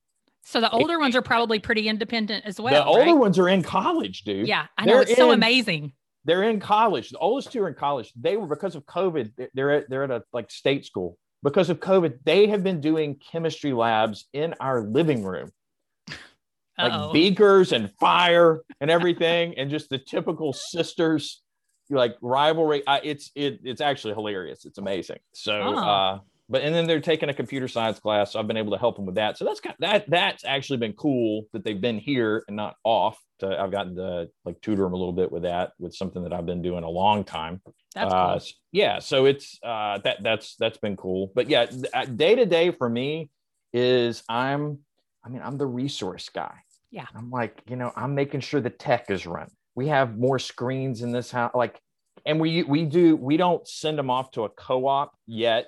So 0.48 0.60
the 0.60 0.70
older 0.70 1.00
ones 1.00 1.16
are 1.16 1.22
probably 1.22 1.58
pretty 1.58 1.88
independent 1.88 2.44
as 2.46 2.60
well. 2.60 2.72
the 2.72 2.84
older 2.84 3.10
right? 3.10 3.18
ones 3.18 3.36
are 3.36 3.48
in 3.48 3.64
college, 3.64 4.22
dude. 4.22 4.46
Yeah, 4.46 4.66
I 4.78 4.84
know. 4.84 4.92
They're 4.92 5.02
It's 5.02 5.16
so 5.16 5.32
amazing. 5.32 5.92
they're 6.24 6.44
in 6.44 6.60
college. 6.60 7.10
The 7.10 7.18
oldest 7.18 7.50
two 7.50 7.62
are 7.64 7.68
in 7.68 7.74
college. 7.74 8.12
They 8.14 8.36
were 8.36 8.46
because 8.46 8.76
of 8.76 8.84
COVID. 8.86 9.32
they're- 9.36 9.50
They're 9.54 9.70
at 9.72 9.90
they're 9.90 10.04
at 10.04 10.10
a 10.12 10.22
like 10.32 10.50
state 10.52 10.84
school 10.86 11.18
because 11.42 11.68
of 11.68 11.80
COVID. 11.80 12.20
They 12.24 12.46
have 12.46 12.62
been 12.62 12.80
doing 12.80 13.16
chemistry 13.32 13.72
labs 13.72 14.26
in 14.32 14.54
our 14.60 14.82
living 14.82 15.24
room, 15.24 15.50
like 16.78 16.92
Uh-oh. 16.92 17.12
beakers 17.12 17.72
and 17.72 17.90
fire 17.98 18.60
and 18.80 18.88
everything, 18.96 19.58
and 19.58 19.68
just 19.68 19.90
the 19.90 19.98
typical 19.98 20.52
sisters 20.52 21.42
like 21.90 22.14
rivalry. 22.22 22.84
I, 22.86 23.00
it's 23.02 23.32
it 23.34 23.58
it's 23.64 23.80
actually 23.80 24.14
hilarious. 24.14 24.64
It's 24.64 24.78
amazing. 24.78 25.18
So. 25.34 25.52
Oh. 25.60 25.76
uh 25.76 26.18
but 26.48 26.62
and 26.62 26.74
then 26.74 26.86
they're 26.86 27.00
taking 27.00 27.28
a 27.28 27.34
computer 27.34 27.68
science 27.68 27.98
class, 27.98 28.32
so 28.32 28.40
I've 28.40 28.46
been 28.46 28.56
able 28.56 28.72
to 28.72 28.78
help 28.78 28.96
them 28.96 29.06
with 29.06 29.16
that. 29.16 29.38
So 29.38 29.44
that's 29.44 29.60
kind 29.60 29.76
that 29.80 30.08
that's 30.08 30.44
actually 30.44 30.78
been 30.78 30.92
cool 30.92 31.46
that 31.52 31.64
they've 31.64 31.80
been 31.80 31.98
here 31.98 32.44
and 32.48 32.56
not 32.56 32.76
off. 32.84 33.18
To, 33.40 33.60
I've 33.60 33.70
gotten 33.70 33.96
to 33.96 34.28
like 34.44 34.60
tutor 34.62 34.84
them 34.84 34.94
a 34.94 34.96
little 34.96 35.12
bit 35.12 35.30
with 35.30 35.42
that, 35.42 35.72
with 35.78 35.94
something 35.94 36.22
that 36.22 36.32
I've 36.32 36.46
been 36.46 36.62
doing 36.62 36.84
a 36.84 36.88
long 36.88 37.24
time. 37.24 37.60
That's 37.94 38.12
uh, 38.12 38.38
cool. 38.38 38.46
yeah, 38.72 38.98
so 38.98 39.26
it's 39.26 39.58
uh, 39.62 39.98
that 40.04 40.22
that's 40.22 40.56
that's 40.56 40.78
been 40.78 40.96
cool. 40.96 41.32
But 41.34 41.48
yeah, 41.50 41.66
day 42.14 42.34
to 42.34 42.46
day 42.46 42.70
for 42.70 42.88
me 42.88 43.30
is 43.72 44.22
I'm, 44.28 44.78
I 45.24 45.28
mean, 45.28 45.42
I'm 45.44 45.58
the 45.58 45.66
resource 45.66 46.30
guy. 46.30 46.54
Yeah. 46.90 47.06
I'm 47.14 47.30
like, 47.30 47.62
you 47.68 47.76
know, 47.76 47.92
I'm 47.94 48.14
making 48.14 48.40
sure 48.40 48.60
the 48.60 48.70
tech 48.70 49.10
is 49.10 49.26
run. 49.26 49.48
We 49.74 49.88
have 49.88 50.16
more 50.16 50.38
screens 50.38 51.02
in 51.02 51.12
this 51.12 51.30
house, 51.30 51.52
like, 51.54 51.78
and 52.24 52.40
we 52.40 52.62
we 52.62 52.86
do 52.86 53.14
we 53.16 53.36
don't 53.36 53.66
send 53.68 53.98
them 53.98 54.08
off 54.10 54.30
to 54.32 54.44
a 54.44 54.48
co-op 54.48 55.12
yet. 55.26 55.66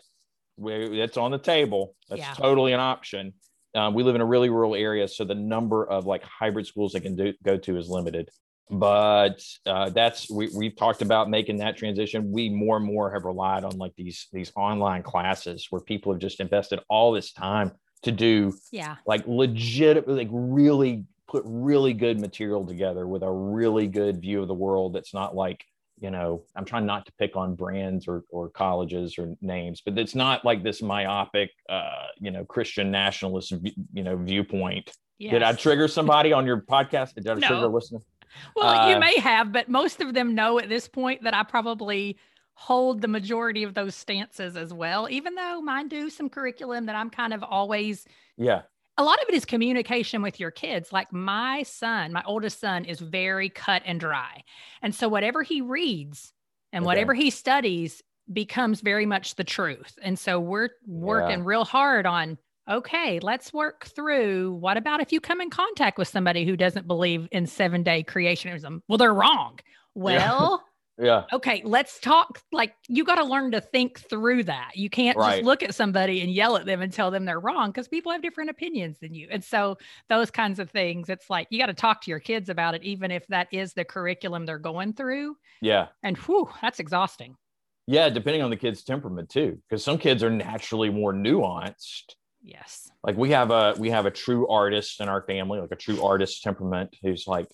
We, 0.58 1.00
it's 1.00 1.16
on 1.16 1.30
the 1.30 1.38
table. 1.38 1.94
That's 2.08 2.20
Yeah. 2.20 2.34
totally 2.34 2.72
an 2.72 2.80
option. 2.80 3.34
Um, 3.74 3.94
we 3.94 4.02
live 4.02 4.14
in 4.14 4.20
a 4.20 4.26
really 4.26 4.48
rural 4.50 4.74
area, 4.74 5.06
so 5.08 5.24
the 5.24 5.34
number 5.34 5.88
of 5.88 6.06
like 6.06 6.22
hybrid 6.24 6.66
schools 6.66 6.92
they 6.92 7.00
can 7.00 7.16
do, 7.16 7.32
go 7.44 7.56
to 7.58 7.76
is 7.76 7.88
limited. 7.88 8.28
But 8.70 9.40
uh, 9.66 9.90
that's 9.90 10.30
we 10.30 10.50
we've 10.54 10.76
talked 10.76 11.00
about 11.00 11.30
making 11.30 11.58
that 11.58 11.76
transition. 11.76 12.30
We 12.30 12.50
more 12.50 12.76
and 12.76 12.84
more 12.84 13.10
have 13.12 13.24
relied 13.24 13.64
on 13.64 13.78
like 13.78 13.92
these 13.96 14.26
these 14.32 14.52
online 14.56 15.02
classes 15.02 15.66
where 15.70 15.80
people 15.80 16.12
have 16.12 16.20
just 16.20 16.40
invested 16.40 16.80
all 16.90 17.12
this 17.12 17.32
time 17.32 17.72
to 18.02 18.12
do 18.12 18.52
Yeah. 18.70 18.96
like 19.06 19.26
legit 19.26 20.06
like 20.06 20.28
really 20.30 21.04
put 21.28 21.42
really 21.46 21.92
good 21.94 22.20
material 22.20 22.66
together 22.66 23.06
with 23.08 23.22
a 23.22 23.30
really 23.30 23.86
good 23.86 24.20
view 24.20 24.40
of 24.42 24.48
the 24.48 24.54
world 24.54 24.94
that's 24.94 25.12
not 25.14 25.34
like 25.34 25.64
you 26.00 26.10
know 26.10 26.42
i'm 26.56 26.64
trying 26.64 26.86
not 26.86 27.04
to 27.06 27.12
pick 27.18 27.36
on 27.36 27.54
brands 27.54 28.06
or, 28.08 28.22
or 28.30 28.48
colleges 28.50 29.18
or 29.18 29.34
names 29.40 29.82
but 29.84 29.98
it's 29.98 30.14
not 30.14 30.44
like 30.44 30.62
this 30.62 30.82
myopic 30.82 31.50
uh 31.68 32.06
you 32.18 32.30
know 32.30 32.44
christian 32.44 32.90
nationalist 32.90 33.52
you 33.92 34.02
know 34.02 34.16
viewpoint. 34.16 34.90
Did 35.20 35.42
i 35.42 35.52
trigger 35.52 35.88
somebody 35.88 36.32
on 36.32 36.46
your 36.46 36.60
podcast? 36.60 37.14
Did 37.14 37.28
i 37.28 37.34
No. 37.34 37.40
trigger 37.40 37.64
a 37.64 37.68
listener? 37.68 38.00
Well, 38.54 38.74
you 38.88 38.96
Uh, 38.96 39.00
may 39.00 39.18
have, 39.20 39.52
but 39.52 39.68
most 39.68 40.00
of 40.00 40.14
them 40.14 40.34
know 40.34 40.58
at 40.58 40.68
this 40.68 40.86
point 40.88 41.22
that 41.24 41.34
I 41.34 41.42
probably 41.42 42.18
hold 42.54 43.00
the 43.00 43.08
majority 43.08 43.62
of 43.62 43.74
those 43.74 43.94
stances 43.94 44.56
as 44.56 44.72
well, 44.72 45.08
even 45.10 45.34
though 45.34 45.60
mine 45.60 45.88
do 45.88 46.10
some 46.10 46.28
curriculum 46.28 46.86
that 46.86 46.96
I'm 46.96 47.10
kind 47.10 47.32
of 47.32 47.42
always 47.42 48.06
yeah 48.36 48.62
a 48.98 49.04
lot 49.04 49.22
of 49.22 49.28
it 49.28 49.34
is 49.34 49.44
communication 49.46 50.22
with 50.22 50.40
your 50.40 50.50
kids. 50.50 50.92
Like 50.92 51.12
my 51.12 51.62
son, 51.62 52.12
my 52.12 52.22
oldest 52.26 52.60
son 52.60 52.84
is 52.84 53.00
very 53.00 53.48
cut 53.48 53.82
and 53.86 54.00
dry. 54.00 54.42
And 54.82 54.94
so 54.94 55.08
whatever 55.08 55.42
he 55.42 55.60
reads 55.62 56.32
and 56.72 56.84
Okay. 56.84 56.86
whatever 56.86 57.14
he 57.14 57.30
studies 57.30 58.02
becomes 58.32 58.82
very 58.82 59.06
much 59.06 59.36
the 59.36 59.44
truth. 59.44 59.98
And 60.02 60.18
so 60.18 60.38
we're 60.40 60.70
working 60.86 61.40
Yeah. 61.40 61.44
real 61.44 61.64
hard 61.64 62.06
on 62.06 62.38
okay, 62.70 63.18
let's 63.20 63.50
work 63.54 63.86
through 63.86 64.52
what 64.52 64.76
about 64.76 65.00
if 65.00 65.10
you 65.10 65.22
come 65.22 65.40
in 65.40 65.48
contact 65.48 65.96
with 65.96 66.06
somebody 66.08 66.44
who 66.44 66.54
doesn't 66.54 66.86
believe 66.86 67.26
in 67.32 67.46
seven 67.46 67.82
day 67.82 68.04
creationism? 68.04 68.82
Well, 68.88 68.98
they're 68.98 69.14
wrong. 69.14 69.58
Well, 69.94 70.64
yeah 70.98 71.24
okay, 71.32 71.62
let's 71.64 72.00
talk. 72.00 72.40
Like, 72.52 72.74
you 72.88 73.04
got 73.04 73.16
to 73.16 73.24
learn 73.24 73.50
to 73.52 73.60
think 73.60 74.00
through 74.00 74.44
that. 74.44 74.72
You 74.74 74.88
can't 74.90 75.16
Right. 75.16 75.34
just 75.34 75.44
look 75.44 75.62
at 75.62 75.74
somebody 75.74 76.22
and 76.22 76.30
yell 76.30 76.56
at 76.56 76.66
them 76.66 76.80
and 76.80 76.92
tell 76.92 77.10
them 77.10 77.24
they're 77.24 77.38
wrong 77.40 77.70
because 77.70 77.86
people 77.86 78.12
have 78.12 78.22
different 78.22 78.50
opinions 78.50 78.98
than 78.98 79.14
you. 79.14 79.28
And 79.30 79.44
so, 79.44 79.78
those 80.08 80.30
kinds 80.30 80.58
of 80.58 80.70
things, 80.70 81.08
it's 81.08 81.28
like 81.30 81.46
you 81.50 81.58
got 81.58 81.66
to 81.66 81.74
talk 81.74 82.00
to 82.02 82.10
your 82.10 82.20
kids 82.20 82.48
about 82.48 82.74
it, 82.74 82.82
even 82.82 83.10
if 83.10 83.26
that 83.28 83.48
is 83.52 83.74
the 83.74 83.84
curriculum 83.84 84.46
they're 84.46 84.58
going 84.58 84.92
through. 84.92 85.36
yeah 85.60 85.88
And 86.02 86.16
whew, 86.16 86.48
that's 86.62 86.80
exhausting. 86.80 87.36
yeah 87.86 88.08
depending 88.08 88.42
on 88.42 88.50
the 88.50 88.56
kid's 88.56 88.82
temperament 88.82 89.28
too 89.28 89.58
because 89.68 89.84
some 89.84 89.98
kids 89.98 90.22
are 90.22 90.30
naturally 90.30 90.90
more 90.90 91.12
nuanced 91.12 92.14
Yes. 92.42 92.90
like 93.02 93.16
we 93.16 93.30
have 93.30 93.50
a 93.50 93.74
we 93.78 93.90
have 93.90 94.06
a 94.06 94.10
true 94.10 94.48
artist 94.48 95.00
in 95.00 95.08
our 95.08 95.22
family 95.22 95.60
like 95.60 95.72
a 95.72 95.76
true 95.76 96.02
artist 96.02 96.42
temperament 96.42 96.94
who's 97.02 97.26
like 97.26 97.48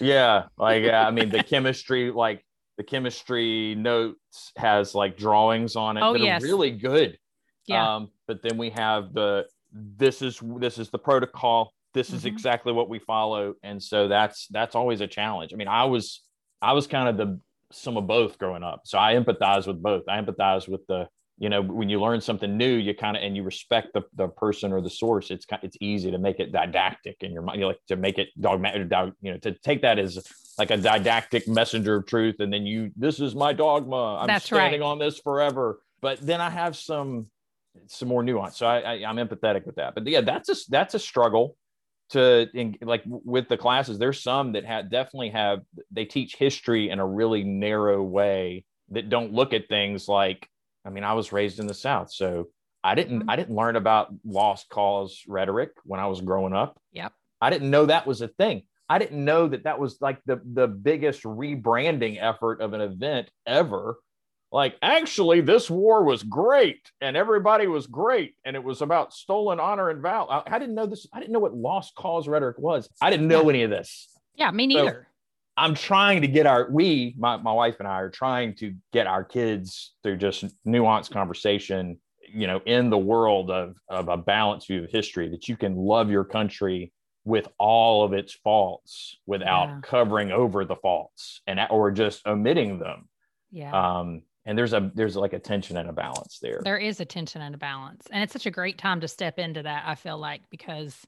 yeah 0.00 0.44
like 0.58 0.84
i 0.84 1.10
mean 1.10 1.28
the 1.30 1.42
chemistry 1.42 2.10
like 2.10 2.44
the 2.76 2.84
chemistry 2.84 3.74
notes 3.74 4.52
has 4.56 4.94
like 4.94 5.16
drawings 5.16 5.76
on 5.76 5.96
it 5.96 6.02
Oh, 6.02 6.12
that 6.12 6.20
yes. 6.20 6.42
are 6.42 6.46
really 6.46 6.70
good 6.70 7.18
yeah. 7.66 7.96
um 7.96 8.10
but 8.26 8.42
then 8.42 8.56
we 8.58 8.70
have 8.70 9.12
the 9.12 9.46
this 9.72 10.22
is 10.22 10.40
this 10.58 10.78
is 10.78 10.90
the 10.90 10.98
protocol 10.98 11.72
this 11.94 12.12
is 12.12 12.22
Mhm. 12.24 12.28
exactly 12.28 12.72
what 12.72 12.88
we 12.88 12.98
follow 12.98 13.54
and 13.62 13.82
so 13.82 14.08
that's 14.08 14.46
that's 14.48 14.74
always 14.74 15.00
a 15.00 15.06
challenge 15.06 15.52
i 15.52 15.56
mean 15.56 15.68
i 15.68 15.84
was 15.84 16.22
i 16.62 16.72
was 16.72 16.86
kind 16.86 17.08
of 17.08 17.16
the 17.16 17.40
some 17.72 17.96
of 17.96 18.06
both 18.06 18.38
growing 18.38 18.62
up 18.62 18.82
so 18.84 18.98
i 18.98 19.14
empathize 19.14 19.66
with 19.66 19.82
both 19.82 20.04
i 20.08 20.20
empathize 20.20 20.68
with 20.68 20.86
the 20.86 21.06
you 21.38 21.48
know 21.48 21.62
when 21.62 21.88
you 21.88 22.00
learn 22.00 22.20
something 22.20 22.56
new 22.56 22.74
you 22.74 22.94
kind 22.94 23.16
of 23.16 23.22
and 23.22 23.36
you 23.36 23.42
respect 23.42 23.88
the, 23.94 24.02
the 24.14 24.28
person 24.28 24.72
or 24.72 24.80
the 24.80 24.90
source 24.90 25.30
it's 25.30 25.44
kind 25.44 25.62
it's 25.62 25.76
easy 25.80 26.10
to 26.10 26.18
make 26.18 26.40
it 26.40 26.52
didactic 26.52 27.16
in 27.20 27.32
your 27.32 27.42
mind 27.42 27.60
you 27.60 27.66
like 27.66 27.78
to 27.86 27.96
make 27.96 28.18
it 28.18 28.28
dogmatic 28.40 28.88
dog- 28.88 29.14
you 29.20 29.30
know 29.30 29.38
to 29.38 29.52
take 29.52 29.82
that 29.82 29.98
as 29.98 30.18
like 30.58 30.70
a 30.70 30.76
didactic 30.76 31.46
messenger 31.46 31.96
of 31.96 32.06
truth 32.06 32.36
and 32.40 32.52
then 32.52 32.66
you 32.66 32.90
this 32.96 33.20
is 33.20 33.34
my 33.34 33.52
dogma. 33.52 34.16
I'm 34.16 34.26
That's 34.26 34.50
right. 34.50 34.58
standing 34.58 34.82
on 34.82 34.98
this 34.98 35.18
forever. 35.18 35.80
But 36.00 36.20
then 36.20 36.40
i 36.40 36.50
have 36.50 36.76
some 36.76 37.26
some 37.86 38.08
more 38.08 38.22
nuance. 38.22 38.56
So 38.56 38.66
I, 38.66 38.80
I 38.80 38.92
i'm 39.08 39.16
empathetic 39.16 39.64
with 39.64 39.76
that. 39.76 39.94
But 39.94 40.06
yeah 40.06 40.20
that's 40.20 40.48
a 40.48 40.56
that's 40.68 40.94
a 40.94 40.98
struggle 40.98 41.56
to 42.10 42.48
in, 42.54 42.76
like 42.82 43.02
with 43.06 43.48
the 43.48 43.56
classes 43.56 43.98
there's 43.98 44.22
some 44.22 44.52
that 44.52 44.64
have 44.64 44.90
definitely 44.90 45.28
have 45.28 45.60
they 45.90 46.06
teach 46.06 46.36
history 46.36 46.88
in 46.88 46.98
a 46.98 47.06
really 47.06 47.44
narrow 47.44 48.02
way 48.02 48.64
that 48.90 49.10
don't 49.10 49.32
look 49.32 49.52
at 49.52 49.68
things 49.68 50.08
like 50.08 50.48
i 50.88 50.90
mean 50.90 51.04
i 51.04 51.12
was 51.12 51.32
raised 51.32 51.60
in 51.60 51.66
the 51.66 51.74
south 51.74 52.10
so 52.12 52.46
i 52.82 52.94
didn't 52.94 53.22
Mhm. 53.22 53.26
i 53.28 53.36
didn't 53.36 53.54
learn 53.54 53.76
about 53.76 54.08
lost 54.24 54.68
cause 54.70 55.22
rhetoric 55.28 55.70
when 55.84 56.00
i 56.00 56.06
was 56.06 56.20
growing 56.20 56.54
up 56.54 56.80
Yep. 56.92 57.12
i 57.40 57.50
didn't 57.50 57.70
know 57.70 57.86
that 57.86 58.06
was 58.06 58.22
a 58.22 58.28
thing 58.28 58.62
i 58.88 58.98
didn't 58.98 59.22
know 59.24 59.46
that 59.48 59.64
that 59.64 59.78
was 59.78 60.00
like 60.00 60.18
the 60.24 60.40
the 60.54 60.66
biggest 60.66 61.22
rebranding 61.24 62.16
effort 62.20 62.60
of 62.62 62.72
an 62.72 62.80
event 62.80 63.30
ever 63.46 63.98
like 64.50 64.76
actually 64.80 65.42
this 65.42 65.68
war 65.68 66.02
was 66.04 66.22
great 66.22 66.90
and 67.02 67.16
everybody 67.18 67.66
was 67.66 67.86
great 67.86 68.34
and 68.46 68.56
it 68.56 68.64
was 68.64 68.80
about 68.80 69.12
stolen 69.12 69.60
honor 69.60 69.90
and 69.90 70.00
val 70.00 70.28
I, 70.30 70.42
I 70.54 70.58
didn't 70.58 70.74
know 70.74 70.86
this 70.86 71.06
i 71.12 71.20
didn't 71.20 71.32
know 71.32 71.38
what 71.38 71.54
lost 71.54 71.94
cause 71.96 72.26
rhetoric 72.26 72.56
was 72.58 72.88
i 73.02 73.10
didn't 73.10 73.28
know 73.28 73.42
Yeah. 73.42 73.48
any 73.50 73.62
of 73.64 73.70
this 73.70 74.08
Yeah. 74.36 74.50
Me 74.52 74.72
So- 74.72 74.84
neither. 74.84 75.07
I'm 75.58 75.74
trying 75.74 76.22
to 76.22 76.28
get 76.28 76.46
our 76.46 76.68
we 76.70 77.14
my, 77.18 77.36
my 77.36 77.52
wife 77.52 77.76
and 77.80 77.88
i 77.88 77.92
are 78.00 78.10
trying 78.10 78.54
to 78.54 78.74
get 78.92 79.06
our 79.06 79.24
kids 79.24 79.94
through 80.02 80.16
just 80.16 80.44
nuanced 80.66 81.10
conversation 81.10 81.98
you 82.32 82.46
know 82.46 82.60
in 82.66 82.90
the 82.90 82.98
world 82.98 83.50
of, 83.50 83.76
of 83.88 84.08
a 84.08 84.16
balanced 84.16 84.68
view 84.68 84.84
of 84.84 84.90
history 84.90 85.28
that 85.28 85.48
you 85.48 85.56
can 85.56 85.74
love 85.76 86.10
your 86.10 86.24
country 86.24 86.92
with 87.24 87.48
all 87.58 88.04
of 88.04 88.12
its 88.12 88.32
faults 88.32 89.18
without 89.26 89.68
Yeah. 89.68 89.80
covering 89.82 90.30
over 90.32 90.64
the 90.64 90.76
faults 90.76 91.42
and 91.46 91.60
or 91.70 91.90
just 91.90 92.26
omitting 92.26 92.78
them 92.78 93.08
yeah. 93.50 93.72
um 93.98 94.22
and 94.46 94.56
there's 94.56 94.72
a 94.72 94.90
there's 94.94 95.16
like 95.16 95.32
a 95.34 95.38
tension 95.38 95.76
and 95.76 95.88
a 95.90 95.92
balance 95.92 96.38
there 96.40 96.60
there 96.64 96.78
is 96.78 97.00
a 97.00 97.04
tension 97.04 97.42
and 97.42 97.54
a 97.54 97.58
balance 97.58 98.06
and 98.10 98.22
it's 98.22 98.32
such 98.32 98.46
a 98.46 98.50
great 98.50 98.78
time 98.78 99.00
to 99.00 99.08
step 99.08 99.38
into 99.38 99.62
that 99.62 99.82
i 99.86 99.94
feel 99.94 100.16
like 100.18 100.42
because 100.50 101.06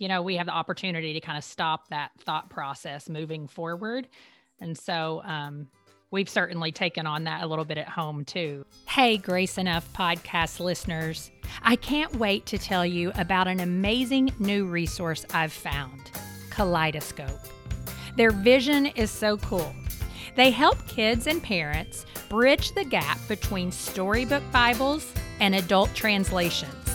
you 0.00 0.08
know 0.08 0.22
we 0.22 0.36
have 0.36 0.46
the 0.46 0.52
opportunity 0.52 1.12
to 1.12 1.20
kind 1.20 1.38
of 1.38 1.44
stop 1.44 1.88
that 1.90 2.10
thought 2.18 2.50
process 2.50 3.08
moving 3.08 3.46
forward. 3.46 4.08
And 4.60 4.76
so 4.76 5.22
um, 5.24 5.68
we've 6.10 6.28
certainly 6.28 6.72
taken 6.72 7.06
on 7.06 7.24
that 7.24 7.42
a 7.42 7.46
little 7.46 7.64
bit 7.64 7.78
at 7.78 7.88
home 7.88 8.24
too. 8.24 8.66
Hey 8.86 9.16
grace 9.16 9.58
enough 9.58 9.88
podcast 9.92 10.58
listeners 10.58 11.30
i 11.62 11.74
can't 11.76 12.14
wait 12.16 12.46
to 12.46 12.56
tell 12.56 12.86
you 12.86 13.10
about 13.16 13.48
an 13.48 13.58
amazing 13.60 14.32
new 14.38 14.64
resource 14.66 15.26
i've 15.34 15.52
found 15.52 16.10
kaleidoscope. 16.50 17.40
Their 18.16 18.32
vision 18.32 18.86
is 18.86 19.10
so 19.10 19.36
cool. 19.38 19.74
They 20.36 20.50
help 20.50 20.86
kids 20.86 21.26
and 21.26 21.42
parents 21.42 22.06
bridge 22.28 22.72
the 22.72 22.84
gap 22.84 23.18
between 23.28 23.72
storybook 23.72 24.42
Bibles 24.52 25.12
and 25.40 25.54
adult 25.54 25.94
translations. 25.94 26.89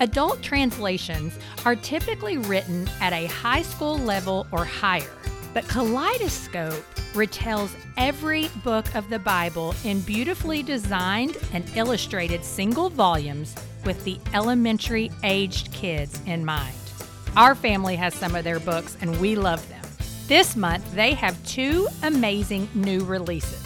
Adult 0.00 0.42
translations 0.42 1.38
are 1.64 1.74
typically 1.74 2.36
written 2.36 2.88
at 3.00 3.14
a 3.14 3.26
high 3.26 3.62
school 3.62 3.96
level 3.96 4.46
or 4.52 4.64
higher, 4.64 5.10
but 5.54 5.66
Kaleidoscope 5.68 6.84
retells 7.14 7.74
every 7.96 8.48
book 8.62 8.94
of 8.94 9.08
the 9.08 9.18
Bible 9.18 9.74
in 9.84 10.00
beautifully 10.00 10.62
designed 10.62 11.38
and 11.54 11.64
illustrated 11.76 12.44
single 12.44 12.90
volumes 12.90 13.54
with 13.86 14.04
the 14.04 14.18
elementary 14.34 15.10
aged 15.24 15.72
kids 15.72 16.20
in 16.26 16.44
mind. 16.44 16.76
Our 17.34 17.54
family 17.54 17.96
has 17.96 18.12
some 18.12 18.34
of 18.34 18.44
their 18.44 18.60
books 18.60 18.98
and 19.00 19.18
we 19.18 19.34
love 19.34 19.66
them. 19.70 19.84
This 20.26 20.56
month, 20.56 20.94
they 20.94 21.14
have 21.14 21.42
two 21.46 21.88
amazing 22.02 22.68
new 22.74 23.02
releases 23.02 23.64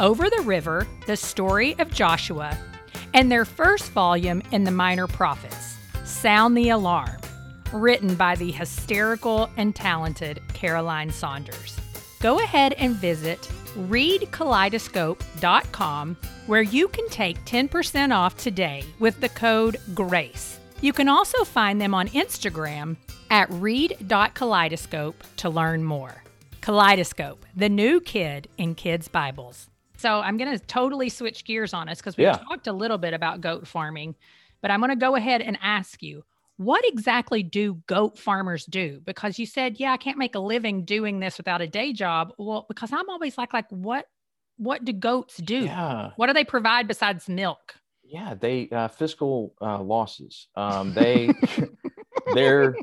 Over 0.00 0.28
the 0.28 0.42
River, 0.42 0.88
the 1.06 1.16
story 1.16 1.78
of 1.78 1.90
Joshua, 1.92 2.58
and 3.14 3.30
their 3.30 3.44
first 3.44 3.92
volume 3.92 4.42
in 4.52 4.64
the 4.64 4.70
Minor 4.70 5.06
Prophets, 5.06 5.76
Sound 6.04 6.56
the 6.56 6.70
Alarm, 6.70 7.18
written 7.72 8.14
by 8.14 8.34
the 8.36 8.50
hysterical 8.50 9.50
and 9.56 9.74
talented 9.74 10.40
Caroline 10.54 11.10
Saunders. 11.10 11.78
Go 12.20 12.40
ahead 12.40 12.72
and 12.74 12.94
visit 12.96 13.40
readkaleidoscope.com 13.88 16.16
where 16.46 16.62
you 16.62 16.88
can 16.88 17.08
take 17.08 17.42
10% 17.44 18.14
off 18.14 18.36
today 18.36 18.84
with 18.98 19.20
the 19.20 19.28
code 19.30 19.78
GRACE. 19.94 20.58
You 20.80 20.92
can 20.92 21.08
also 21.08 21.44
find 21.44 21.80
them 21.80 21.94
on 21.94 22.08
Instagram 22.08 22.96
at 23.30 23.48
read.kaleidoscope 23.50 25.22
to 25.38 25.48
learn 25.48 25.84
more. 25.84 26.22
Kaleidoscope, 26.60 27.46
the 27.56 27.68
new 27.68 28.00
kid 28.00 28.48
in 28.58 28.74
kids' 28.74 29.06
Bibles. 29.08 29.68
So 30.02 30.20
I'm 30.20 30.36
going 30.36 30.58
to 30.58 30.64
totally 30.66 31.08
switch 31.08 31.44
gears 31.44 31.72
on 31.72 31.88
us 31.88 31.98
because 31.98 32.16
we 32.16 32.24
Yeah. 32.24 32.32
talked 32.32 32.66
a 32.66 32.72
little 32.72 32.98
bit 32.98 33.14
about 33.14 33.40
goat 33.40 33.68
farming, 33.68 34.16
but 34.60 34.70
I'm 34.72 34.80
going 34.80 34.90
to 34.90 34.96
go 34.96 35.14
ahead 35.14 35.40
and 35.42 35.56
ask 35.62 36.02
you 36.02 36.24
what 36.56 36.84
exactly 36.86 37.42
do 37.42 37.74
goat 37.86 38.18
farmers 38.18 38.66
do? 38.66 39.00
Because 39.04 39.38
you 39.38 39.46
said, 39.46 39.80
yeah, 39.80 39.92
I 39.92 39.96
can't 39.96 40.18
make 40.18 40.34
a 40.34 40.38
living 40.38 40.84
doing 40.84 41.18
this 41.18 41.38
without 41.38 41.60
a 41.60 41.66
day 41.66 41.92
job. 41.92 42.34
Well, 42.38 42.66
because 42.68 42.92
I'm 42.92 43.08
always 43.08 43.38
like, 43.38 43.52
like 43.52 43.68
what, 43.70 44.06
what 44.58 44.84
do 44.84 44.92
goats 44.92 45.38
do? 45.38 45.64
Yeah. 45.64 46.10
What 46.16 46.26
do 46.26 46.32
they 46.34 46.44
provide 46.44 46.86
besides 46.86 47.28
milk? 47.28 47.74
Yeah. 48.04 48.34
They 48.34 48.68
uh, 48.70 48.88
fiscal 48.88 49.54
uh, 49.62 49.82
losses. 49.82 50.48
Um, 50.56 50.92
they 50.92 51.32
they're 52.34 52.74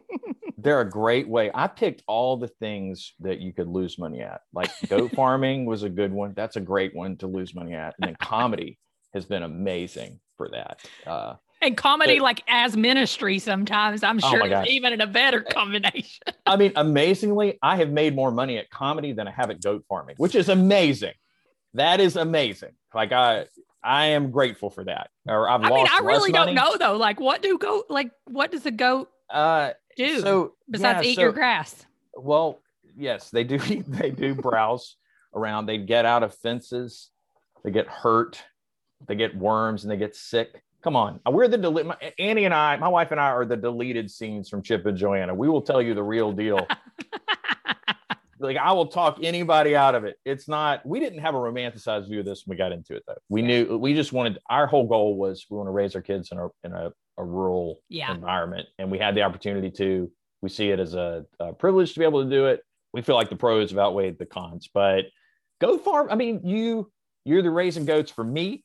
they're 0.61 0.81
a 0.81 0.89
great 0.89 1.27
way. 1.27 1.51
I 1.53 1.67
picked 1.67 2.03
all 2.07 2.37
the 2.37 2.47
things 2.47 3.13
that 3.19 3.39
you 3.39 3.53
could 3.53 3.67
lose 3.67 3.97
money 3.97 4.21
at. 4.21 4.41
Like 4.53 4.69
goat 4.89 5.11
farming 5.15 5.65
was 5.65 5.83
a 5.83 5.89
good 5.89 6.11
one. 6.11 6.33
That's 6.35 6.55
a 6.55 6.61
great 6.61 6.95
one 6.95 7.17
to 7.17 7.27
lose 7.27 7.53
money 7.55 7.73
at. 7.73 7.95
And 7.99 8.07
then 8.07 8.15
comedy 8.19 8.77
has 9.13 9.25
been 9.25 9.43
amazing 9.43 10.19
for 10.37 10.49
that. 10.49 10.79
Uh, 11.05 11.35
And 11.61 11.75
comedy, 11.75 12.17
But- 12.19 12.23
like 12.23 12.43
as 12.47 12.77
ministry, 12.77 13.39
sometimes 13.39 14.03
I'm 14.03 14.19
Oh 14.23 14.29
sure 14.29 14.45
is 14.47 14.67
even 14.69 14.93
in 14.93 15.01
a 15.01 15.07
better 15.07 15.41
combination. 15.41 16.23
I 16.45 16.55
mean, 16.55 16.71
amazingly, 16.75 17.57
I 17.61 17.77
have 17.77 17.89
made 17.91 18.15
more 18.15 18.31
money 18.31 18.57
at 18.57 18.69
comedy 18.69 19.11
than 19.13 19.27
I 19.27 19.31
have 19.31 19.49
at 19.49 19.61
goat 19.61 19.83
farming, 19.89 20.15
which 20.17 20.35
is 20.35 20.49
amazing. 20.49 21.13
That 21.73 21.99
is 21.99 22.15
amazing. 22.15 22.71
Like 22.93 23.11
I, 23.11 23.45
I 23.83 24.07
am 24.07 24.31
grateful 24.31 24.69
for 24.69 24.83
that. 24.85 25.09
Or 25.27 25.49
I've 25.49 25.61
I 25.63 25.69
lost 25.69 25.75
mean, 25.75 25.87
I 25.91 26.05
really 26.05 26.31
don't 26.31 26.53
know 26.55 26.75
though. 26.77 26.97
Like, 26.97 27.19
what 27.19 27.41
do 27.41 27.57
goat? 27.57 27.85
Like, 27.89 28.11
what 28.25 28.51
does 28.51 28.65
a 28.65 28.71
goat 28.71 29.09
Uh, 29.29 29.71
do 29.99 30.19
so 30.21 30.53
besides 30.69 31.05
yeah, 31.05 31.11
eat 31.11 31.15
so- 31.15 31.21
your 31.21 31.31
grass? 31.31 31.85
Well, 32.15 32.59
yes, 32.97 33.29
they 33.29 33.43
do. 33.43 33.59
They 33.87 34.11
do 34.11 34.35
browse 34.35 34.95
around. 35.33 35.65
They 35.65 35.77
get 35.77 36.05
out 36.05 36.23
of 36.23 36.33
fences. 36.35 37.11
They 37.63 37.71
get 37.71 37.87
hurt. 37.87 38.41
They 39.07 39.15
get 39.15 39.35
worms 39.35 39.83
and 39.83 39.91
they 39.91 39.97
get 39.97 40.15
sick. 40.15 40.63
Come 40.81 40.95
on, 40.95 41.19
uh, 41.27 41.31
we're 41.31 41.49
the 41.49 41.57
my, 41.83 41.97
Annie 42.17 42.45
and 42.45 42.53
I, 42.53 42.77
my 42.77 42.87
wife 42.87 43.11
and 43.11 43.19
I, 43.19 43.27
are 43.31 43.45
the 43.45 43.57
deleted 43.57 44.09
scenes 44.09 44.47
from 44.47 44.61
Chip 44.61 44.85
and 44.85 44.97
Joanna. 44.97 45.35
We 45.35 45.49
will 45.49 45.61
tell 45.61 45.81
you 45.81 45.93
the 45.93 46.03
real 46.03 46.31
deal. 46.31 46.65
like 48.39 48.55
I 48.55 48.71
will 48.71 48.87
talk 48.87 49.19
anybody 49.21 49.75
out 49.75 49.93
of 49.93 50.05
it. 50.05 50.17
It's 50.23 50.47
not. 50.47 50.85
We 50.85 51.01
didn't 51.01 51.19
have 51.19 51.35
a 51.35 51.37
romanticized 51.37 52.07
view 52.07 52.19
of 52.19 52.25
this 52.25 52.45
when 52.45 52.55
we 52.55 52.57
got 52.57 52.71
into 52.71 52.95
it, 52.95 53.03
though. 53.07 53.17
We 53.27 53.41
knew 53.41 53.77
we 53.77 53.93
just 53.93 54.13
wanted. 54.13 54.39
Our 54.49 54.67
whole 54.67 54.87
goal 54.87 55.17
was 55.17 55.45
we 55.49 55.57
want 55.57 55.67
to 55.67 55.71
raise 55.71 55.95
our 55.95 56.01
kids 56.01 56.29
in 56.31 56.39
a 56.39 56.47
in 56.63 56.71
a, 56.71 56.91
a 57.19 57.23
rural 57.23 57.81
Yeah. 57.89 58.13
environment, 58.13 58.67
and 58.79 58.89
we 58.89 58.97
had 58.97 59.13
the 59.13 59.21
opportunity 59.21 59.69
to. 59.71 60.11
We 60.41 60.49
see 60.49 60.69
it 60.69 60.79
as 60.79 60.93
a, 60.95 61.25
a 61.39 61.51
privilege 61.53 61.93
to 61.93 61.99
be 61.99 62.05
able 62.05 62.23
to 62.23 62.29
do 62.29 62.45
it. 62.45 62.63
We 62.93 63.01
feel 63.01 63.15
like 63.15 63.29
the 63.29 63.35
pros 63.35 63.71
have 63.71 63.77
outweighed 63.77 64.17
the 64.17 64.25
cons, 64.25 64.69
but 64.73 65.05
goat 65.59 65.83
farm. 65.83 66.07
I 66.09 66.15
mean, 66.15 66.41
you 66.43 66.91
you're 67.25 67.41
the 67.43 67.51
raising 67.51 67.85
goats 67.85 68.09
for 68.09 68.23
meat, 68.23 68.63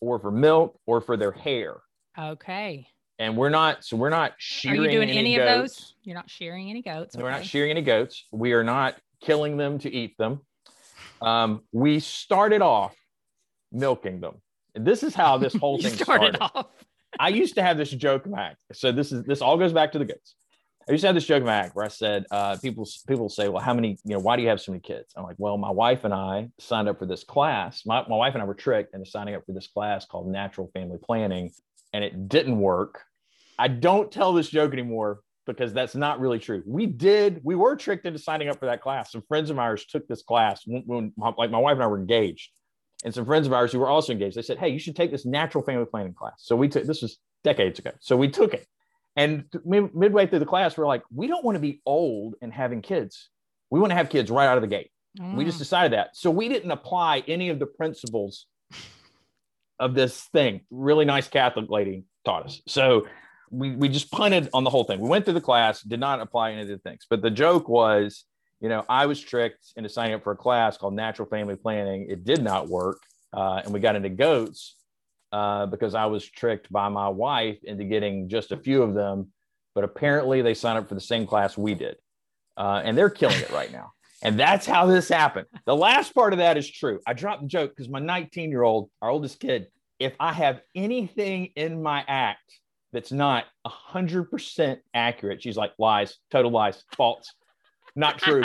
or 0.00 0.18
for 0.18 0.32
milk, 0.32 0.78
or 0.86 1.00
for 1.00 1.16
their 1.16 1.30
hair, 1.32 1.76
okay. 2.18 2.88
and 3.20 3.36
we're 3.36 3.48
not. 3.48 3.84
So 3.84 3.96
we're 3.96 4.10
not 4.10 4.32
shearing. 4.38 4.80
Are 4.80 4.84
you 4.84 4.90
doing 4.90 5.10
any, 5.10 5.36
of 5.36 5.46
goats. 5.46 5.76
those? 5.76 5.94
You're 6.02 6.16
not 6.16 6.28
shearing 6.28 6.68
any 6.68 6.82
goats. 6.82 7.16
We're 7.16 7.30
not 7.30 7.46
shearing 7.46 7.70
any 7.70 7.82
goats. 7.82 8.24
We 8.32 8.52
are 8.52 8.64
not 8.64 8.96
killing 9.22 9.56
them 9.56 9.78
to 9.78 9.92
eat 9.92 10.18
them. 10.18 10.40
Um, 11.22 11.62
we 11.72 12.00
started 12.00 12.60
off 12.60 12.94
milking 13.72 14.20
them. 14.20 14.42
And 14.74 14.84
this 14.84 15.02
is 15.02 15.14
how 15.14 15.38
this 15.38 15.54
whole 15.54 15.78
thing 15.80 15.92
started 15.92 16.36
started. 16.36 16.56
off. 16.56 16.66
I 17.18 17.28
used 17.28 17.54
to 17.56 17.62
have 17.62 17.76
this 17.76 17.90
joke 17.90 18.30
back. 18.30 18.56
So 18.72 18.92
this 18.92 19.12
is 19.12 19.24
this 19.24 19.40
all 19.40 19.56
goes 19.56 19.72
back 19.72 19.92
to 19.92 19.98
the 19.98 20.04
goats. 20.04 20.34
I 20.86 20.92
used 20.92 21.02
to 21.02 21.08
have 21.08 21.14
this 21.14 21.24
joke 21.24 21.44
back 21.44 21.74
where 21.74 21.84
I 21.84 21.88
said, 21.88 22.26
uh, 22.30 22.56
people 22.60 22.86
people 23.08 23.28
say, 23.28 23.48
well, 23.48 23.62
how 23.62 23.72
many, 23.72 23.98
you 24.04 24.14
know, 24.14 24.18
why 24.18 24.36
do 24.36 24.42
you 24.42 24.48
have 24.48 24.60
so 24.60 24.72
many 24.72 24.82
kids? 24.82 25.14
I'm 25.16 25.24
like, 25.24 25.36
well, 25.38 25.56
my 25.56 25.70
wife 25.70 26.04
and 26.04 26.12
I 26.12 26.50
signed 26.60 26.88
up 26.88 26.98
for 26.98 27.06
this 27.06 27.24
class. 27.24 27.86
My, 27.86 28.06
my 28.06 28.16
wife 28.16 28.34
and 28.34 28.42
I 28.42 28.46
were 28.46 28.54
tricked 28.54 28.94
into 28.94 29.08
signing 29.08 29.34
up 29.34 29.46
for 29.46 29.52
this 29.52 29.66
class 29.66 30.04
called 30.04 30.28
Natural 30.28 30.70
Family 30.74 30.98
Planning, 31.02 31.52
and 31.94 32.04
it 32.04 32.28
didn't 32.28 32.58
work. 32.58 33.02
I 33.58 33.68
don't 33.68 34.12
tell 34.12 34.34
this 34.34 34.50
joke 34.50 34.72
anymore 34.72 35.20
because 35.46 35.72
that's 35.72 35.94
not 35.94 36.20
really 36.20 36.38
true. 36.38 36.62
We 36.66 36.86
did, 36.86 37.40
we 37.44 37.54
were 37.54 37.76
tricked 37.76 38.06
into 38.06 38.18
signing 38.18 38.48
up 38.48 38.58
for 38.58 38.66
that 38.66 38.82
class. 38.82 39.12
Some 39.12 39.22
friends 39.28 39.50
of 39.50 39.58
ours 39.58 39.84
took 39.86 40.06
this 40.08 40.22
class 40.22 40.62
when, 40.66 40.82
when 40.86 41.12
like 41.38 41.50
my 41.50 41.58
wife 41.58 41.74
and 41.74 41.82
I 41.82 41.86
were 41.86 41.98
engaged, 41.98 42.50
and 43.04 43.12
some 43.14 43.24
friends 43.26 43.46
of 43.46 43.52
ours 43.52 43.70
who 43.72 43.78
were 43.78 43.88
also 43.88 44.12
engaged. 44.12 44.36
They 44.36 44.42
said, 44.42 44.58
"Hey, 44.58 44.70
you 44.70 44.78
should 44.78 44.96
take 44.96 45.10
this 45.10 45.24
natural 45.26 45.62
family 45.62 45.84
planning 45.84 46.14
class." 46.14 46.34
So 46.38 46.56
we 46.56 46.68
took 46.68 46.84
this 46.84 47.02
was 47.02 47.18
decades 47.44 47.78
ago. 47.78 47.90
So 48.00 48.16
we 48.16 48.28
took 48.28 48.54
it, 48.54 48.66
and 49.16 49.44
mid- 49.64 49.94
midway 49.94 50.26
through 50.26 50.38
the 50.40 50.46
class, 50.46 50.76
we're 50.76 50.86
like, 50.86 51.02
"We 51.14 51.26
don't 51.26 51.44
want 51.44 51.56
to 51.56 51.60
be 51.60 51.80
old 51.86 52.34
and 52.42 52.52
having 52.52 52.82
kids. 52.82 53.28
We 53.70 53.78
want 53.80 53.90
to 53.90 53.96
have 53.96 54.08
kids 54.08 54.30
right 54.30 54.46
out 54.46 54.56
of 54.58 54.62
the 54.62 54.68
gate." 54.68 54.90
We 55.36 55.44
just 55.44 55.58
Mm. 55.58 55.60
decided 55.60 55.92
that. 55.92 56.16
So 56.16 56.28
we 56.30 56.48
didn't 56.48 56.72
apply 56.72 57.22
any 57.28 57.48
of 57.50 57.60
the 57.60 57.66
principles 57.66 58.46
of 59.78 59.94
this 59.94 60.22
thing. 60.32 60.62
Really 60.70 61.04
nice 61.04 61.28
Catholic 61.28 61.70
lady 61.70 62.04
taught 62.24 62.46
us. 62.46 62.60
So 62.66 63.06
we, 63.50 63.76
we 63.76 63.88
just 63.88 64.10
punted 64.10 64.48
on 64.52 64.64
the 64.64 64.70
whole 64.70 64.82
thing. 64.84 64.98
We 65.00 65.08
went 65.08 65.24
through 65.24 65.34
the 65.34 65.40
class, 65.40 65.82
did 65.82 66.00
not 66.00 66.20
apply 66.20 66.52
any 66.52 66.62
of 66.62 66.68
the 66.68 66.78
things. 66.78 67.06
But 67.08 67.22
the 67.22 67.30
joke 67.30 67.68
was, 67.68 68.24
you 68.64 68.70
know, 68.70 68.82
I 68.88 69.04
was 69.04 69.20
tricked 69.20 69.74
into 69.76 69.90
signing 69.90 70.14
up 70.14 70.24
for 70.24 70.32
a 70.32 70.36
class 70.36 70.78
called 70.78 70.94
Natural 70.94 71.28
Family 71.28 71.54
Planning. 71.54 72.06
It 72.08 72.24
did 72.24 72.42
not 72.42 72.66
work. 72.66 73.02
Uh, 73.30 73.60
and 73.62 73.74
we 73.74 73.78
got 73.78 73.94
into 73.94 74.08
goats 74.08 74.76
uh, 75.32 75.66
because 75.66 75.94
I 75.94 76.06
was 76.06 76.24
tricked 76.24 76.72
by 76.72 76.88
my 76.88 77.10
wife 77.10 77.58
into 77.64 77.84
getting 77.84 78.26
just 78.26 78.52
a 78.52 78.56
few 78.56 78.82
of 78.82 78.94
them. 78.94 79.28
But 79.74 79.84
apparently 79.84 80.40
they 80.40 80.54
signed 80.54 80.78
up 80.78 80.88
for 80.88 80.94
the 80.94 81.00
same 81.02 81.26
class 81.26 81.58
we 81.58 81.74
did. 81.74 81.96
Uh, 82.56 82.80
and 82.82 82.96
they're 82.96 83.10
killing 83.10 83.38
it 83.38 83.50
right 83.50 83.70
now. 83.70 83.92
And 84.22 84.40
that's 84.40 84.64
how 84.64 84.86
this 84.86 85.10
happened. 85.10 85.46
The 85.66 85.76
last 85.76 86.14
part 86.14 86.32
of 86.32 86.38
that 86.38 86.56
is 86.56 86.70
true. 86.70 87.00
I 87.06 87.12
dropped 87.12 87.42
the 87.42 87.48
joke 87.48 87.72
because 87.76 87.90
my 87.90 87.98
19 87.98 88.50
year 88.50 88.62
old, 88.62 88.88
our 89.02 89.10
oldest 89.10 89.40
kid, 89.40 89.66
if 89.98 90.14
I 90.18 90.32
have 90.32 90.62
anything 90.74 91.50
in 91.54 91.82
my 91.82 92.02
act 92.08 92.60
that's 92.94 93.12
not 93.12 93.44
100% 93.66 94.78
accurate, 94.94 95.42
she's 95.42 95.58
like, 95.58 95.74
lies, 95.78 96.16
total 96.30 96.50
lies, 96.50 96.82
false, 96.96 97.30
not 97.96 98.18
true. 98.18 98.44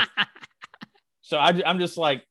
so 1.22 1.38
I, 1.38 1.62
I'm 1.66 1.80
just 1.80 1.98
like, 1.98 2.24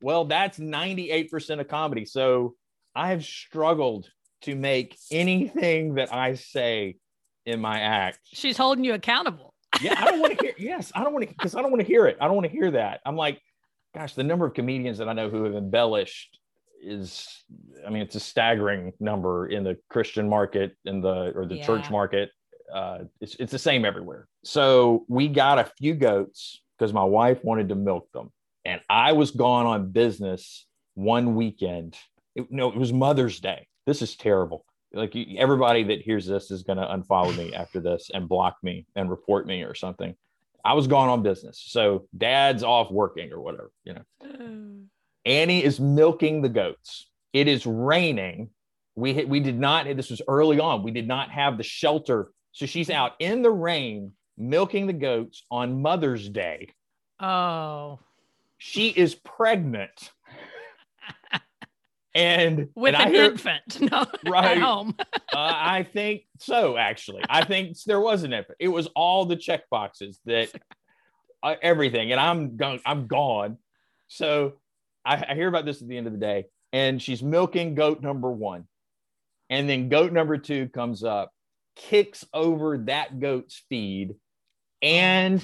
well, 0.00 0.24
that's 0.24 0.58
98% 0.58 1.60
of 1.60 1.68
comedy. 1.68 2.04
So 2.04 2.54
I 2.94 3.10
have 3.10 3.24
struggled 3.24 4.08
to 4.42 4.54
make 4.54 4.96
anything 5.10 5.94
that 5.94 6.12
I 6.12 6.34
say 6.34 6.96
in 7.46 7.60
my 7.60 7.80
act 7.80 8.18
She's 8.24 8.56
holding 8.56 8.84
you 8.84 8.94
accountable. 8.94 9.54
yeah, 9.80 9.94
I 9.98 10.04
don't 10.04 10.20
want 10.20 10.38
to 10.38 10.44
hear. 10.44 10.54
Yes, 10.58 10.92
I 10.94 11.02
don't 11.02 11.12
want 11.12 11.28
to 11.28 11.34
because 11.34 11.54
I 11.54 11.62
don't 11.62 11.70
want 11.70 11.80
to 11.80 11.86
hear 11.86 12.06
it. 12.06 12.16
I 12.20 12.26
don't 12.26 12.34
want 12.34 12.46
to 12.46 12.52
hear 12.52 12.70
that. 12.72 13.00
I'm 13.06 13.16
like, 13.16 13.40
gosh, 13.94 14.14
the 14.14 14.24
number 14.24 14.46
of 14.46 14.54
comedians 14.54 14.98
that 14.98 15.08
I 15.08 15.12
know 15.12 15.28
who 15.28 15.44
have 15.44 15.54
embellished 15.54 16.38
is, 16.82 17.26
I 17.86 17.90
mean, 17.90 18.02
it's 18.02 18.14
a 18.14 18.20
staggering 18.20 18.92
number 19.00 19.48
in 19.48 19.64
the 19.64 19.76
Christian 19.90 20.28
market, 20.28 20.76
in 20.84 21.00
the 21.00 21.32
or 21.34 21.46
the 21.46 21.60
church 21.60 21.90
market. 21.90 22.30
Uh, 22.72 22.98
it's 23.20 23.34
it's 23.36 23.52
the 23.52 23.58
same 23.58 23.84
everywhere. 23.84 24.28
So 24.44 25.04
we 25.08 25.28
got 25.28 25.58
a 25.58 25.70
few 25.78 25.94
goats 25.94 26.62
because 26.78 26.92
my 26.92 27.04
wife 27.04 27.42
wanted 27.42 27.68
to 27.70 27.74
milk 27.74 28.10
them, 28.12 28.30
and 28.64 28.80
I 28.88 29.12
was 29.12 29.30
gone 29.30 29.66
on 29.66 29.90
business 29.90 30.66
one 30.94 31.34
weekend. 31.34 31.96
It, 32.34 32.50
no, 32.50 32.68
it 32.68 32.76
was 32.76 32.92
Mother's 32.92 33.40
Day. 33.40 33.66
This 33.86 34.02
is 34.02 34.16
terrible 34.16 34.64
like 34.92 35.14
everybody 35.36 35.82
that 35.84 36.00
hears 36.00 36.26
this 36.26 36.50
is 36.50 36.62
going 36.62 36.78
to 36.78 36.86
unfollow 36.86 37.36
me 37.36 37.54
after 37.54 37.80
this 37.80 38.10
and 38.12 38.28
block 38.28 38.56
me 38.62 38.86
and 38.96 39.10
report 39.10 39.46
me 39.46 39.62
or 39.62 39.74
something. 39.74 40.14
I 40.64 40.74
was 40.74 40.86
gone 40.86 41.08
on 41.08 41.22
business. 41.22 41.62
So 41.66 42.06
dad's 42.16 42.62
off 42.62 42.90
working 42.90 43.32
or 43.32 43.40
whatever, 43.40 43.70
you 43.84 43.94
know. 43.94 44.80
Annie 45.24 45.62
is 45.62 45.78
milking 45.78 46.42
the 46.42 46.48
goats. 46.48 47.10
It 47.32 47.48
is 47.48 47.66
raining. 47.66 48.50
we 48.96 49.24
we 49.24 49.40
did 49.40 49.58
not. 49.58 49.84
This 49.96 50.10
was 50.10 50.22
early 50.26 50.58
on. 50.58 50.82
We 50.82 50.90
did 50.90 51.06
not 51.06 51.30
have 51.30 51.58
the 51.58 51.62
shelter, 51.62 52.30
so 52.58 52.66
she's 52.66 52.90
out 52.90 53.12
in 53.20 53.42
the 53.42 53.52
rain 53.52 54.10
milking 54.36 54.88
the 54.88 54.92
goats 54.92 55.44
on 55.48 55.80
Mother's 55.80 56.28
Day. 56.28 56.70
Oh, 57.20 58.00
she 58.56 58.88
is 58.88 59.14
pregnant. 59.14 60.10
and 62.16 62.68
with 62.74 62.96
and 62.96 63.14
an 63.14 63.30
infant 63.30 63.80
no, 63.92 64.06
right, 64.26 64.56
at 64.56 64.58
home. 64.58 64.96
uh, 64.98 65.08
I 65.32 65.84
think 65.84 66.22
so. 66.40 66.76
Actually, 66.76 67.22
I 67.30 67.44
think 67.44 67.80
there 67.86 68.00
was 68.00 68.24
an 68.24 68.32
infant. 68.32 68.56
It 68.58 68.66
was 68.66 68.88
all 68.88 69.24
the 69.24 69.36
check 69.36 69.70
boxes 69.70 70.18
that 70.24 70.50
uh, 71.44 71.54
everything, 71.62 72.10
and 72.10 72.20
I'm 72.20 72.56
gone. 72.56 72.80
I'm 72.84 73.06
gone. 73.06 73.58
So 74.08 74.54
I, 75.04 75.24
I 75.28 75.34
hear 75.36 75.46
about 75.46 75.64
this 75.64 75.80
at 75.80 75.86
the 75.86 75.96
end 75.96 76.08
of 76.08 76.12
the 76.12 76.18
day, 76.18 76.46
and 76.72 77.00
she's 77.00 77.22
milking 77.22 77.76
goat 77.76 78.02
number 78.02 78.32
one, 78.32 78.64
and 79.48 79.70
then 79.70 79.88
goat 79.88 80.12
number 80.12 80.38
two 80.38 80.68
comes 80.70 81.04
up, 81.04 81.30
kicks 81.78 82.26
over 82.34 82.78
that 82.78 83.18
goat's 83.20 83.62
feed, 83.70 84.16
and 84.82 85.42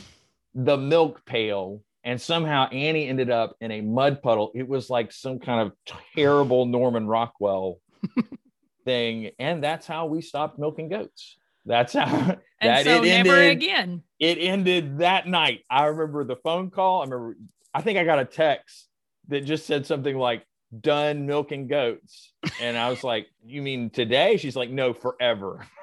the 0.55 0.77
milk 0.77 1.25
pail 1.25 1.83
and 2.05 2.21
somehow 2.21 2.69
Annie 2.69 3.09
ended 3.09 3.31
up 3.31 3.57
in 3.61 3.71
a 3.71 3.81
mud 3.81 4.23
puddle. 4.23 4.53
It 4.55 4.69
was 4.69 4.91
like 4.91 5.11
some 5.11 5.39
kind 5.39 5.67
of 5.67 5.73
terrible 6.15 6.67
Norman 6.67 7.07
Rockwell 7.07 7.81
thing, 8.85 9.31
and 9.39 9.65
that's 9.65 9.87
how 9.87 10.07
we 10.07 10.21
stopped 10.21 10.59
milking 10.59 10.91
goats. 10.91 11.39
That's 11.65 11.95
how 11.95 12.37
that 12.61 12.85
so 12.85 13.03
it 13.03 13.07
never 13.07 13.35
ended. 13.37 13.57
again. 13.57 14.03
It 14.21 14.37
ended 14.39 14.99
that 14.99 15.27
night. 15.27 15.61
I 15.71 15.87
remember 15.87 16.25
the 16.25 16.37
phone 16.37 16.71
call. 16.71 17.01
I 17.01 17.05
remember. 17.05 17.37
I 17.73 17.81
think 17.81 17.99
I 17.99 18.05
got 18.05 18.19
a 18.19 18.27
text 18.27 18.87
that 19.29 19.47
just 19.47 19.67
said 19.67 19.87
something 19.87 20.17
like 20.17 20.45
"done 20.79 21.27
milking 21.27 21.69
goats," 21.69 22.35
and 22.61 22.77
I 22.77 22.91
was 22.91 23.03
like, 23.03 23.29
"You 23.47 23.63
mean 23.63 23.89
today?" 23.89 24.37
She's 24.37 24.57
like, 24.57 24.69
"No, 24.69 24.93
forever." 24.93 25.67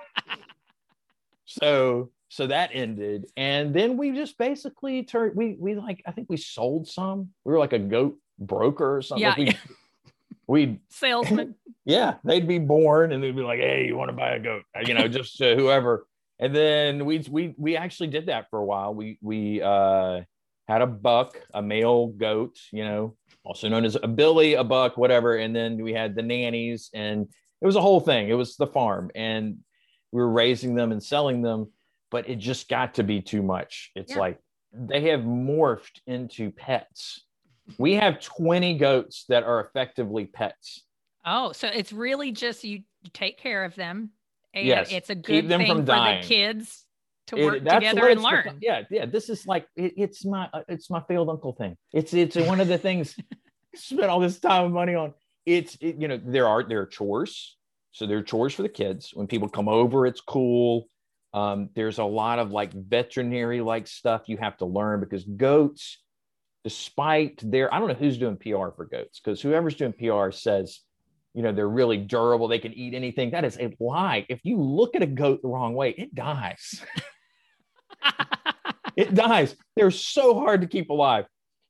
so 1.46 2.10
so 2.32 2.48
that 2.48 2.70
ended. 2.74 3.26
And 3.36 3.74
then 3.74 3.98
we 3.98 4.12
just 4.12 4.38
basically 4.38 5.04
turned 5.04 5.36
we 5.36 5.58
we 5.60 5.76
like 5.76 6.02
i 6.08 6.12
think 6.12 6.30
we 6.30 6.38
sold 6.38 6.88
some. 6.88 7.30
We 7.44 7.52
were 7.52 7.60
like 7.60 7.74
a 7.74 7.80
goat 7.80 8.18
broker 8.40 8.98
or 8.98 9.02
something. 9.02 9.48
Yeah. 9.48 9.54
we 10.48 10.66
we'd 10.66 10.80
Salesman. 10.90 11.56
yeah 11.84 12.16
they'd 12.24 12.48
be 12.48 12.58
born 12.58 13.12
and 13.12 13.22
they'd 13.22 13.36
be 13.36 13.42
like 13.42 13.60
hey 13.60 13.86
you 13.86 13.98
want 13.98 14.10
to 14.10 14.16
buy 14.16 14.36
a 14.36 14.40
goat? 14.40 14.64
You 14.86 14.94
know 14.94 15.08
just 15.20 15.40
whoever. 15.40 16.08
And 16.40 16.56
then 16.56 17.06
we 17.06 17.20
we 17.30 17.54
we 17.58 17.76
actually 17.76 18.08
did 18.08 18.28
that 18.28 18.50
for 18.50 18.60
a 18.60 18.66
while. 18.66 18.94
We 18.96 19.20
we 19.22 19.62
uh 19.62 20.22
had 20.70 20.82
a 20.82 20.88
buck 20.88 21.38
a 21.54 21.62
male 21.62 22.08
goat 22.08 22.58
you 22.72 22.86
know 22.86 23.18
also 23.44 23.68
known 23.68 23.84
as 23.84 23.98
a 24.02 24.08
billy 24.08 24.54
a 24.54 24.64
buck 24.64 24.96
whatever. 24.96 25.36
And 25.36 25.54
then 25.54 25.84
we 25.84 25.92
had 25.92 26.16
the 26.16 26.24
nannies 26.24 26.90
and 26.94 27.28
it 27.62 27.66
was 27.66 27.76
a 27.76 27.82
whole 27.82 28.00
thing. 28.00 28.30
It 28.30 28.36
was 28.36 28.56
the 28.56 28.68
farm. 28.68 29.12
And 29.16 29.58
we 30.12 30.22
were 30.22 30.30
raising 30.30 30.76
them 30.76 30.92
and 30.92 31.02
selling 31.02 31.42
them 31.42 31.68
but 32.10 32.28
it 32.30 32.36
just 32.38 32.68
got 32.70 32.94
to 32.96 33.04
be 33.04 33.22
too 33.22 33.42
much 33.42 33.92
it's 33.96 34.12
Yeah. 34.14 34.20
like 34.20 34.40
they 34.74 35.02
have 35.10 35.22
morphed 35.22 36.00
into 36.08 36.52
pets 36.52 37.24
we 37.78 37.94
have 37.96 38.20
20 38.20 38.78
goats 38.78 39.26
that 39.30 39.44
are 39.44 39.60
effectively 39.62 40.26
pets 40.26 40.84
Oh, 41.24 41.52
so 41.52 41.68
it's 41.68 41.94
really 41.94 42.32
just 42.32 42.64
you, 42.64 42.82
take 43.14 43.38
care 43.38 43.64
of 43.64 43.76
them. 43.76 44.10
And 44.56 44.66
Yes, 44.66 44.92
it's 44.92 45.12
a 45.12 45.16
keep 45.16 45.24
good 45.24 45.50
them 45.50 45.60
thing 45.60 45.68
from 45.68 45.78
for 45.82 45.86
dying. 45.86 46.22
the 46.24 46.28
kids 46.28 46.84
to 47.28 47.38
It- 47.38 47.46
work 47.46 47.64
that's 47.64 47.76
together 47.76 48.10
and 48.10 48.24
learn. 48.24 48.58
yeah, 48.60 48.82
yeah. 48.90 49.06
This 49.06 49.30
is 49.30 49.46
like 49.46 49.68
it, 49.76 49.94
it's 49.98 50.26
my 50.26 50.50
uh, 50.52 50.64
it's 50.68 50.90
my 50.90 51.00
failed 51.08 51.30
uncle 51.30 51.54
thing. 51.54 51.78
It's 51.94 52.12
it's 52.16 52.36
one 52.36 52.60
of 52.60 52.68
the 52.68 52.80
things 52.80 53.16
spent 53.76 54.06
all 54.10 54.20
this 54.20 54.40
time 54.40 54.66
and 54.66 54.74
money 54.74 54.96
on. 54.96 55.14
It's 55.46 55.76
it, 55.80 55.98
you 55.98 56.08
know 56.08 56.20
there 56.26 56.48
are 56.48 56.64
there 56.64 56.82
are 56.82 56.88
chores, 56.88 57.56
so 57.92 58.06
there 58.06 58.18
are 58.18 58.24
chores 58.24 58.54
for 58.54 58.62
the 58.62 58.70
kids. 58.70 59.12
When 59.14 59.28
people 59.28 59.50
come 59.50 59.68
over, 59.68 60.06
it's 60.06 60.22
cool. 60.22 60.88
Um, 61.34 61.70
there's 61.76 62.00
a 62.00 62.04
lot 62.04 62.40
of 62.40 62.52
like 62.52 62.74
veterinary 62.74 63.62
like 63.62 63.88
stuff 63.88 64.24
you 64.28 64.38
have 64.38 64.58
to 64.58 64.66
learn 64.66 65.00
because 65.00 65.24
goats, 65.24 66.00
despite 66.64 67.40
their 67.44 67.74
I 67.74 67.80
don't 67.80 67.88
know 67.88 67.94
who's 67.94 68.18
doing 68.18 68.38
PR 68.38 68.70
for 68.76 68.88
goats 68.90 69.20
because 69.20 69.42
whoever's 69.42 69.76
doing 69.76 69.94
PR 69.94 70.32
says 70.32 70.82
you 71.34 71.42
know 71.42 71.54
they're 71.54 71.70
really 71.70 71.98
durable. 71.98 72.48
They 72.48 72.60
can 72.60 72.74
eat 72.74 72.94
anything. 72.94 73.32
That 73.32 73.46
is 73.46 73.58
a 73.58 73.76
lie. 73.80 74.26
If 74.28 74.42
you 74.44 74.62
look 74.62 74.96
at 74.96 75.04
a 75.04 75.08
goat 75.08 75.42
the 75.42 75.48
wrong 75.48 75.74
way 75.74 75.92
it 75.92 76.14
dies. 76.14 76.84
It 78.98 79.16
dies. 79.16 79.56
They're 79.78 79.90
so 79.90 80.38
hard 80.38 80.62
to 80.62 80.68
keep 80.68 80.90
alive 80.90 81.26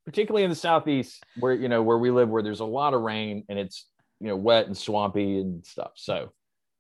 particularly 0.06 0.44
in 0.44 0.50
the 0.50 0.56
southeast 0.56 1.24
where 1.40 1.54
you 1.54 1.70
know 1.70 1.82
where 1.82 1.98
we 1.98 2.12
live 2.12 2.30
where 2.30 2.42
there's 2.42 2.60
a 2.60 2.66
lot 2.66 2.94
of 2.94 3.02
rain 3.02 3.44
and 3.50 3.60
it's 3.60 3.88
you 4.22 4.28
know 4.28 4.36
wet 4.36 4.68
and 4.68 4.78
swampy 4.78 5.40
and 5.40 5.66
stuff 5.66 5.92
so 5.96 6.32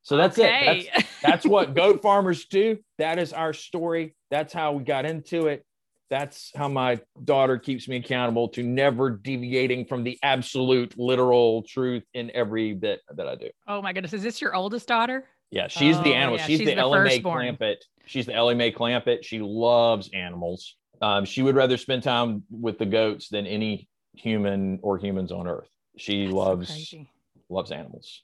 so 0.04 0.15
that's 0.15 0.38
it 0.38 0.88
that's, 0.93 1.08
that's 1.21 1.45
what 1.45 1.73
goat 1.82 2.01
farmers 2.01 2.45
do 2.45 2.77
that 2.97 3.17
is 3.19 3.34
our 3.34 3.51
story 3.54 4.15
that's 4.30 4.54
how 4.54 4.73
we 4.73 4.84
got 4.84 5.06
into 5.06 5.47
it 5.47 5.65
that's 6.10 6.51
how 6.56 6.67
my 6.67 6.99
daughter 7.23 7.58
keeps 7.58 7.88
me 7.88 7.95
accountable 7.95 8.47
to 8.49 8.63
never 8.63 9.10
deviating 9.10 9.86
from 9.86 10.04
the 10.04 10.19
absolute 10.23 10.93
literal 10.97 11.63
truth 11.63 12.04
in 12.13 12.30
every 12.34 12.73
bit 12.73 13.01
that 13.15 13.27
i 13.27 13.36
do 13.36 13.49
oh 13.67 13.82
my 13.82 13.91
goodness. 13.91 14.13
Is 14.13 14.23
this 14.23 14.39
your 14.41 14.56
oldest 14.56 14.88
daughter? 14.88 15.25
yeah, 15.51 15.67
she's 15.67 15.97
the 16.01 16.12
Oh, 16.12 16.13
animal. 16.13 16.38
yeah, 16.39 16.45
she's, 16.45 16.60
she's 16.60 16.67
the, 16.69 16.75
the 16.75 16.82
Ellie 16.82 16.99
Mae. 17.01 17.19
Clampett. 17.19 17.75
She's 18.06 18.25
the 18.25 18.34
Ellie 18.34 18.56
Mae 18.56 18.71
Clampett. 18.71 19.23
She 19.23 19.39
loves 19.39 20.10
animals. 20.13 20.77
Um, 21.01 21.25
she 21.25 21.41
would 21.41 21.56
rather 21.56 21.75
spend 21.75 22.04
time 22.04 22.43
with 22.49 22.77
the 22.77 22.86
goats 22.86 23.27
than 23.27 23.45
any 23.45 23.89
human 24.13 24.80
or 24.82 24.97
humans 24.97 25.30
on 25.32 25.47
earth. 25.47 25.67
She 25.97 26.23
That's 26.23 26.34
loves 26.34 26.67
crazy. 26.67 27.12
Loves 27.52 27.72
animals. 27.72 28.24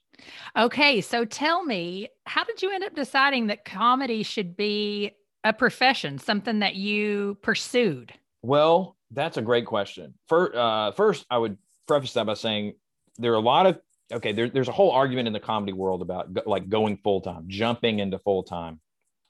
Okay, 0.58 1.02
so 1.02 1.26
tell 1.26 1.64
me, 1.64 2.10
how 2.26 2.44
did 2.44 2.62
you 2.62 2.72
end 2.72 2.84
up 2.84 2.96
deciding 2.96 3.48
that 3.48 3.66
comedy 3.66 4.24
should 4.24 4.58
be 4.58 5.12
a 5.44 5.54
profession, 5.54 6.18
something 6.18 6.60
that 6.60 6.76
you 6.76 7.38
pursued? 7.42 8.14
Well, 8.42 8.96
that's 9.12 9.38
a 9.38 9.42
great 9.42 9.66
question. 9.66 10.14
For, 10.28 10.56
uh, 10.56 10.92
first, 10.92 11.26
I 11.30 11.38
would 11.38 11.58
preface 11.88 12.14
that 12.14 12.26
by 12.26 12.34
saying 12.34 12.74
there 13.18 13.32
are 13.32 13.36
a 13.36 13.40
lot 13.40 13.66
of 13.66 13.80
okay. 14.12 14.32
There, 14.32 14.50
there's 14.50 14.68
a 14.68 14.74
whole 14.74 14.92
argument 14.92 15.28
in 15.28 15.34
the 15.34 15.40
comedy 15.40 15.74
world 15.74 16.02
about 16.02 16.34
go, 16.34 16.42
like 16.46 16.70
going 16.70 16.98
full 16.98 17.22
time, 17.22 17.46
jumping 17.48 18.00
into 18.00 18.20
full 18.20 18.44
time. 18.44 18.80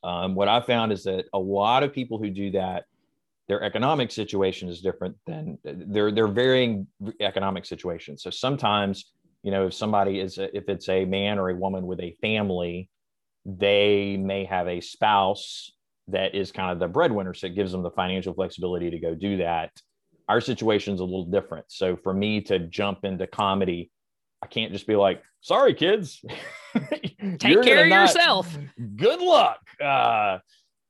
Um, 0.04 0.36
what 0.36 0.48
I 0.48 0.62
found 0.62 0.92
is 0.92 1.04
that 1.04 1.26
a 1.34 1.40
lot 1.40 1.84
of 1.84 1.94
people 1.94 2.18
who 2.18 2.30
do 2.30 2.52
that, 2.52 2.86
their 3.48 3.62
economic 3.64 4.12
situation 4.12 4.70
is 4.70 4.82
different 4.82 5.16
than 5.26 5.58
they're 5.64 6.12
they're 6.12 6.28
varying 6.28 6.88
economic 7.20 7.66
situations. 7.66 8.24
So 8.24 8.30
sometimes, 8.30 9.12
you 9.44 9.52
know, 9.52 9.68
if 9.68 9.74
somebody 9.74 10.20
is 10.20 10.38
a, 10.38 10.56
if 10.56 10.70
it's 10.70 10.90
a 10.90 11.06
man 11.06 11.40
or 11.40 11.50
a 11.50 11.56
woman 11.56 11.86
with 11.86 12.00
a 12.00 12.16
family, 12.22 12.90
they 13.46 14.18
may 14.18 14.46
have 14.46 14.68
a 14.68 14.82
spouse 14.82 15.72
that 16.10 16.36
is 16.36 16.52
kind 16.52 16.72
of 16.72 16.80
the 16.80 16.88
breadwinner, 16.88 17.34
so 17.34 17.48
it 17.48 17.56
gives 17.56 17.72
them 17.72 17.84
the 17.84 17.92
financial 17.92 18.34
flexibility 18.34 18.90
to 18.90 19.00
go 19.00 19.14
do 19.16 19.38
that. 19.38 19.72
Our 20.30 20.42
situation 20.42 20.94
is 20.94 21.00
a 21.00 21.04
little 21.04 21.26
different. 21.26 21.66
So 21.70 21.96
for 21.96 22.14
me 22.14 22.42
to 22.42 22.60
jump 22.60 23.06
into 23.06 23.28
comedy, 23.28 23.92
I 24.42 24.48
can't 24.48 24.72
just 24.72 24.88
be 24.88 24.96
like, 24.96 25.24
"Sorry, 25.42 25.74
kids, 25.74 26.24
Take 26.76 27.18
care 27.64 27.84
of 27.84 27.88
not- 27.88 28.02
yourself. 28.02 28.58
Good 28.96 29.22
luck." 29.22 29.60
Uh, 29.82 30.40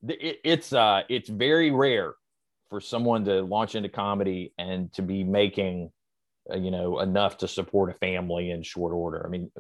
it, 0.07 0.39
it's 0.43 0.73
uh, 0.73 1.03
it's 1.09 1.29
very 1.29 1.71
rare 1.71 2.13
for 2.69 2.81
someone 2.81 3.25
to 3.25 3.41
launch 3.41 3.75
into 3.75 3.89
comedy 3.89 4.53
and 4.57 4.91
to 4.93 5.01
be 5.01 5.23
making, 5.23 5.91
you 6.55 6.71
know, 6.71 6.99
enough 6.99 7.37
to 7.39 7.47
support 7.47 7.89
a 7.89 7.93
family 7.93 8.51
in 8.51 8.63
short 8.63 8.93
order. 8.93 9.25
I 9.25 9.29
mean, 9.29 9.51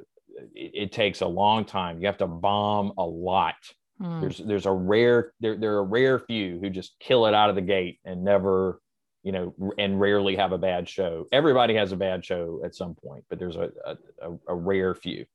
it, 0.55 0.71
it 0.73 0.91
takes 0.91 1.21
a 1.21 1.27
long 1.27 1.65
time. 1.65 1.99
You 1.99 2.07
have 2.07 2.17
to 2.19 2.27
bomb 2.27 2.93
a 2.97 3.05
lot 3.05 3.55
Hmm. 3.99 4.21
there's 4.21 4.37
there's 4.37 4.67
a 4.67 4.71
rare 4.71 5.33
there 5.39 5.57
there 5.57 5.73
are 5.73 5.79
a 5.79 5.83
rare 5.83 6.19
few 6.19 6.59
who 6.59 6.69
just 6.69 6.95
kill 6.99 7.25
it 7.25 7.33
out 7.33 7.49
of 7.49 7.55
the 7.55 7.63
gate 7.63 7.99
and 8.05 8.23
never 8.23 8.79
you 9.23 9.31
know 9.31 9.55
and 9.79 9.99
rarely 9.99 10.35
have 10.35 10.51
a 10.51 10.57
bad 10.59 10.87
show 10.87 11.25
everybody 11.31 11.73
has 11.73 11.91
a 11.93 11.95
bad 11.97 12.23
show 12.23 12.61
at 12.63 12.75
some 12.75 12.93
point 12.93 13.25
but 13.27 13.39
there's 13.39 13.55
a, 13.55 13.71
a- 14.21 14.37
a 14.49 14.55
rare 14.55 14.93
few 14.93 15.25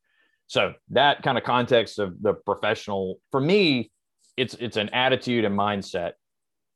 so 0.47 0.75
that 0.91 1.25
kind 1.25 1.37
of 1.37 1.43
context 1.43 1.99
of 1.99 2.23
the 2.23 2.35
professional 2.35 3.19
for 3.33 3.41
me 3.41 3.91
it's 4.37 4.55
it's 4.61 4.77
an 4.77 4.91
attitude 4.91 5.45
and 5.45 5.59
mindset 5.59 6.13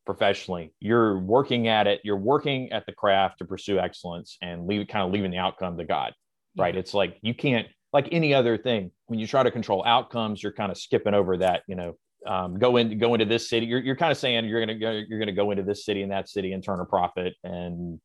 professionally. 0.06 0.72
You're 0.80 1.18
working 1.18 1.68
at 1.68 1.86
it. 1.86 2.00
You're 2.04 2.16
working 2.16 2.72
at 2.72 2.86
the 2.86 2.92
craft 2.92 3.38
to 3.38 3.44
pursue 3.44 3.78
excellence 3.78 4.38
and 4.40 4.66
leave 4.66 4.86
kind 4.88 5.04
of 5.04 5.12
leaving 5.12 5.30
the 5.30 5.38
outcome 5.38 5.76
to 5.76 5.84
god 5.84 6.14
right? 6.58 6.74
It's 6.74 6.94
like 6.94 7.18
you 7.20 7.34
can't 7.34 7.66
like 7.92 8.08
any 8.12 8.32
other 8.32 8.56
thing 8.56 8.90
when 9.06 9.18
you 9.18 9.26
try 9.26 9.42
to 9.42 9.50
control 9.50 9.84
outcomes 9.84 10.42
you're 10.42 10.52
kind 10.52 10.72
of 10.72 10.78
skipping 10.78 11.12
over 11.14 11.36
that 11.36 11.62
you 11.68 11.76
know 11.76 11.96
um, 12.26 12.58
go 12.58 12.76
in 12.78 12.98
go 12.98 13.14
into 13.14 13.26
this 13.26 13.48
city. 13.48 13.66
You're, 13.66 13.80
you're 13.80 13.96
kind 13.96 14.10
of 14.10 14.18
saying 14.18 14.46
you're 14.46 14.60
gonna 14.60 14.78
go 14.78 14.90
you're 15.06 15.18
gonna 15.18 15.32
go 15.32 15.50
into 15.50 15.62
this 15.62 15.84
city 15.84 16.02
and 16.02 16.10
that 16.12 16.28
city 16.28 16.52
and 16.52 16.64
turn 16.64 16.80
a 16.80 16.84
profit 16.84 17.34
and 17.44 18.00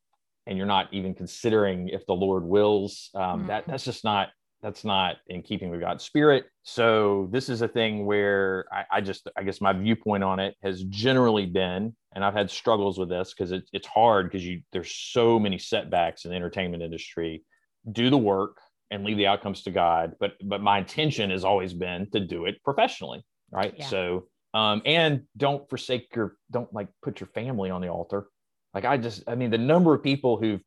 and 0.46 0.58
you're 0.58 0.66
not 0.66 0.92
even 0.92 1.14
considering 1.14 1.88
if 1.88 2.04
the 2.06 2.12
lord 2.12 2.44
wills. 2.44 3.10
Um, 3.14 3.46
that 3.46 3.64
Mhm. 3.64 3.70
that's 3.70 3.84
just 3.84 4.04
not 4.04 4.28
that's 4.62 4.84
not 4.84 5.16
in 5.26 5.42
keeping 5.42 5.70
with 5.70 5.80
god's 5.80 6.04
spirit 6.04 6.44
so 6.62 7.28
this 7.32 7.48
is 7.48 7.62
a 7.62 7.68
thing 7.68 8.06
where 8.06 8.64
i, 8.72 8.84
I 8.98 9.00
just 9.00 9.28
i 9.36 9.42
guess 9.42 9.60
my 9.60 9.72
viewpoint 9.72 10.24
on 10.24 10.38
it 10.38 10.54
has 10.62 10.84
generally 10.84 11.46
been 11.46 11.94
and 12.14 12.24
i've 12.24 12.34
had 12.34 12.50
struggles 12.50 12.98
with 12.98 13.08
this 13.08 13.34
because 13.34 13.52
it, 13.52 13.68
it's 13.72 13.86
hard 13.86 14.26
because 14.26 14.46
you 14.46 14.62
there's 14.72 14.92
so 14.92 15.38
many 15.38 15.58
setbacks 15.58 16.24
in 16.24 16.30
the 16.30 16.36
entertainment 16.36 16.82
industry 16.82 17.44
do 17.90 18.10
the 18.10 18.18
work 18.18 18.58
and 18.92 19.04
leave 19.04 19.16
the 19.16 19.26
outcomes 19.26 19.62
to 19.62 19.70
God. 19.70 20.14
But 20.20 20.34
but 20.44 20.60
my 20.60 20.78
intention 20.78 21.30
has 21.30 21.44
always 21.44 21.72
been 21.72 22.08
to 22.10 22.20
do 22.20 22.44
it 22.44 22.62
professionally, 22.62 23.24
right? 23.50 23.74
Yeah. 23.76 23.86
So 23.86 24.26
um, 24.54 24.82
and 24.84 25.22
don't 25.36 25.68
forsake 25.68 26.14
your 26.14 26.36
don't 26.50 26.72
like 26.72 26.88
put 27.02 27.18
your 27.18 27.28
family 27.28 27.70
on 27.70 27.80
the 27.80 27.88
altar. 27.88 28.26
Like 28.74 28.84
I 28.84 28.98
just 28.98 29.24
I 29.26 29.34
mean 29.34 29.50
the 29.50 29.58
number 29.58 29.94
of 29.94 30.02
people 30.02 30.36
who've 30.36 30.60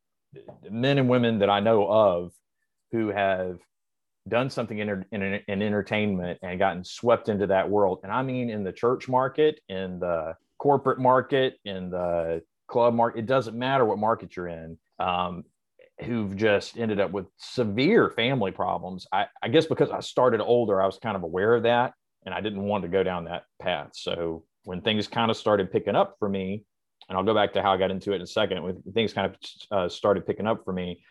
men 0.70 0.98
and 0.98 1.08
women 1.08 1.40
that 1.40 1.50
I 1.50 1.60
know 1.60 1.88
of 1.88 2.32
who 2.92 3.10
have 3.10 3.60
done 4.28 4.50
something 4.50 4.80
in, 4.80 5.06
in, 5.12 5.22
in 5.22 5.62
entertainment 5.62 6.40
and 6.42 6.60
gotten 6.60 6.84
swept 6.84 7.30
into 7.30 7.48
that 7.48 7.70
world. 7.70 8.00
And 8.04 8.12
I 8.12 8.24
mean 8.24 8.50
in 8.50 8.64
the 8.64 8.72
church 8.72 9.08
market, 9.08 9.60
in 9.70 10.00
the 10.00 10.36
corporate 10.58 11.00
market, 11.00 11.60
in 11.66 11.90
the 11.90 12.42
club 12.68 12.94
market, 12.94 13.20
it 13.20 13.26
doesn't 13.26 13.58
matter 13.58 13.86
what 13.86 13.98
market 13.98 14.36
you're 14.36 14.48
in. 14.48 14.78
Um, 15.00 15.44
who've 16.04 16.36
just 16.36 16.78
ended 16.78 17.00
up 17.00 17.12
with 17.12 17.26
severe 17.38 18.10
family 18.10 18.52
problems. 18.52 19.08
I, 19.14 19.28
I 19.42 19.48
guess 19.48 19.66
because 19.66 19.92
I 19.92 20.02
started 20.02 20.42
older, 20.42 20.82
I 20.82 20.86
was 20.86 20.98
kind 20.98 21.16
of 21.16 21.24
aware 21.24 21.56
of 21.56 21.64
that 21.64 21.94
and 22.26 22.34
I 22.34 22.42
didn't 22.42 22.64
want 22.64 22.84
to 22.84 22.90
go 22.90 23.04
down 23.04 23.26
that 23.26 23.44
path. 23.60 23.92
So 23.94 24.44
when 24.64 24.82
things 24.82 25.08
kind 25.08 25.32
of 25.32 25.38
started 25.38 25.72
picking 25.72 25.96
up 25.96 26.16
for 26.20 26.28
me, 26.28 26.64
and 27.08 27.18
I'll 27.18 27.24
go 27.24 27.36
back 27.36 27.54
to 27.54 27.62
how 27.62 27.72
I 27.72 27.78
got 27.78 27.92
into 27.92 28.14
it 28.14 28.16
in 28.16 28.22
a 28.24 28.28
second, 28.28 28.64
when 28.64 28.82
things 28.94 29.14
kind 29.14 29.32
of 29.32 29.38
uh, 29.72 29.90
started 29.90 30.26
picking 30.26 30.48
up 30.48 30.66
for 30.66 30.74
me, 30.74 31.02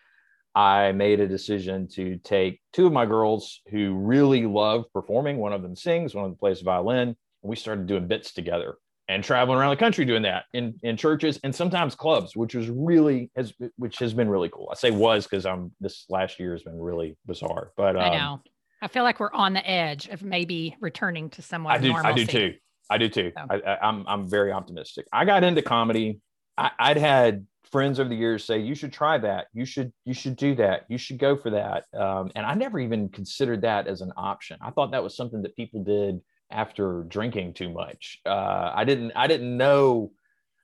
I 0.55 0.93
made 0.93 1.19
a 1.19 1.27
decision 1.27 1.87
to 1.89 2.17
take 2.17 2.61
two 2.71 2.87
of 2.87 2.93
my 2.93 3.05
girls 3.05 3.61
who 3.69 3.93
really 3.95 4.45
love 4.45 4.85
performing. 4.93 5.37
One 5.37 5.51
of 5.51 5.61
them 5.61 5.75
sings, 5.75 6.15
one 6.15 6.23
of 6.23 6.31
them 6.31 6.37
plays 6.37 6.61
violin. 6.61 7.09
And 7.09 7.17
we 7.43 7.57
started 7.57 7.87
doing 7.87 8.07
bits 8.07 8.31
together 8.31 8.77
and 9.07 9.23
traveling 9.23 9.59
around 9.59 9.71
the 9.71 9.75
country 9.75 10.05
doing 10.05 10.23
that 10.23 10.45
in, 10.53 10.75
in 10.81 10.97
churches 10.97 11.39
and 11.43 11.53
sometimes 11.53 11.93
clubs, 11.93 12.35
which 12.35 12.55
was 12.55 12.69
really 12.69 13.29
has 13.35 13.53
which 13.75 13.99
has 13.99 14.13
been 14.13 14.29
really 14.29 14.49
cool. 14.49 14.69
I 14.71 14.75
say 14.75 14.91
was 14.91 15.25
because 15.25 15.45
I'm 15.45 15.71
this 15.79 16.05
last 16.09 16.39
year 16.39 16.53
has 16.53 16.63
been 16.63 16.79
really 16.79 17.17
bizarre. 17.25 17.71
But 17.75 17.97
um, 17.97 18.01
I 18.01 18.09
know. 18.17 18.41
I 18.81 18.87
feel 18.87 19.03
like 19.03 19.19
we're 19.19 19.33
on 19.33 19.53
the 19.53 19.69
edge 19.69 20.07
of 20.07 20.23
maybe 20.23 20.75
returning 20.79 21.29
to 21.31 21.41
somewhat 21.41 21.75
I 21.75 21.77
do. 21.79 21.89
normalcy. 21.89 22.21
I 22.21 22.25
do 22.25 22.25
too. 22.25 22.53
I 22.89 22.97
do 22.97 23.09
too. 23.09 23.31
So. 23.35 23.45
I, 23.49 23.55
I, 23.55 23.87
I'm 23.87 24.05
I'm 24.07 24.29
very 24.29 24.51
optimistic. 24.51 25.05
I 25.11 25.25
got 25.25 25.43
into 25.43 25.61
comedy. 25.61 26.19
I, 26.57 26.71
I'd 26.79 26.97
had 26.97 27.45
friends 27.75 27.99
over 27.99 28.07
the 28.07 28.15
years 28.15 28.45
say 28.45 28.57
you 28.57 28.73
should 28.73 28.93
try 28.93 29.17
that. 29.17 29.47
You 29.53 29.65
should 29.65 29.91
you 30.05 30.13
should 30.13 30.37
do 30.37 30.55
that. 30.55 30.85
You 30.87 30.97
should 30.97 31.19
go 31.19 31.35
for 31.35 31.49
that. 31.49 31.83
Um, 31.93 32.31
and 32.35 32.45
I 32.45 32.53
never 32.53 32.79
even 32.79 33.09
considered 33.09 33.61
that 33.63 33.87
as 33.87 33.99
an 33.99 34.13
option. 34.15 34.57
I 34.61 34.71
thought 34.71 34.91
that 34.91 35.03
was 35.03 35.17
something 35.17 35.41
that 35.41 35.57
people 35.57 35.83
did 35.83 36.21
after 36.49 37.03
drinking 37.09 37.55
too 37.55 37.69
much. 37.69 38.21
Uh, 38.25 38.71
I 38.73 38.85
didn't 38.85 39.11
I 39.13 39.27
didn't 39.27 39.57
know, 39.57 40.13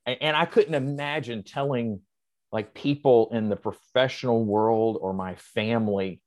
and, 0.05 0.37
I 0.37 0.45
couldn't 0.45 0.73
imagine 0.73 1.43
telling 1.43 1.99
like 2.53 2.73
people 2.73 3.29
in 3.33 3.49
the 3.49 3.57
professional 3.57 4.45
world 4.45 4.97
or 5.01 5.11
my 5.13 5.35
family 5.35 6.21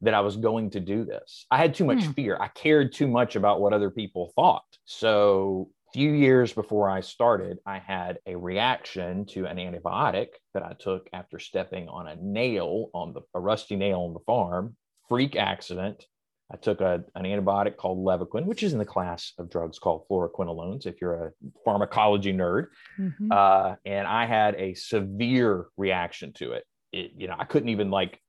that 0.00 0.14
I 0.14 0.20
was 0.20 0.36
going 0.36 0.70
to 0.70 0.80
do 0.80 1.04
this. 1.04 1.44
I 1.50 1.58
had 1.58 1.74
too 1.74 1.84
much 1.84 2.04
Hmm. 2.04 2.12
fear. 2.12 2.38
I 2.40 2.48
cared 2.48 2.92
too 2.92 3.08
much 3.08 3.36
about 3.36 3.60
what 3.60 3.74
other 3.74 3.90
people 3.90 4.32
thought. 4.36 4.70
So, 4.86 5.70
few 5.94 6.12
years 6.12 6.52
before 6.52 6.90
I 6.90 7.00
started, 7.02 7.58
I 7.64 7.78
had 7.78 8.18
a 8.26 8.34
reaction 8.34 9.26
to 9.26 9.46
an 9.46 9.58
antibiotic 9.58 10.26
that 10.52 10.64
I 10.64 10.72
took 10.76 11.08
after 11.12 11.38
stepping 11.38 11.88
on 11.88 12.08
a 12.08 12.16
nail 12.16 12.90
on 12.92 13.12
the 13.12 13.20
a 13.32 13.38
rusty 13.38 13.76
nail 13.76 14.00
on 14.00 14.12
the 14.12 14.18
farm. 14.26 14.76
Freak 15.08 15.36
accident. 15.36 16.04
I 16.52 16.56
took 16.56 16.80
a, 16.80 17.04
an 17.14 17.24
antibiotic 17.24 17.76
called 17.76 17.98
Levaquin, 18.04 18.44
which 18.44 18.64
is 18.64 18.72
in 18.72 18.80
the 18.80 18.84
class 18.84 19.32
of 19.38 19.48
drugs 19.48 19.78
called 19.78 20.02
fluoroquinolones. 20.10 20.84
If 20.84 21.00
you're 21.00 21.26
a 21.26 21.30
pharmacology 21.64 22.32
nerd, 22.32 22.66
Mhm. 22.98 23.30
uh, 23.30 23.76
and 23.84 24.06
I 24.08 24.26
had 24.26 24.56
a 24.56 24.74
severe 24.74 25.66
reaction 25.76 26.32
to 26.34 26.52
it. 26.52 26.64
It, 26.92 27.12
you 27.16 27.28
know, 27.28 27.36
I 27.38 27.44
couldn't 27.44 27.68
even 27.68 27.90
like, 27.92 28.20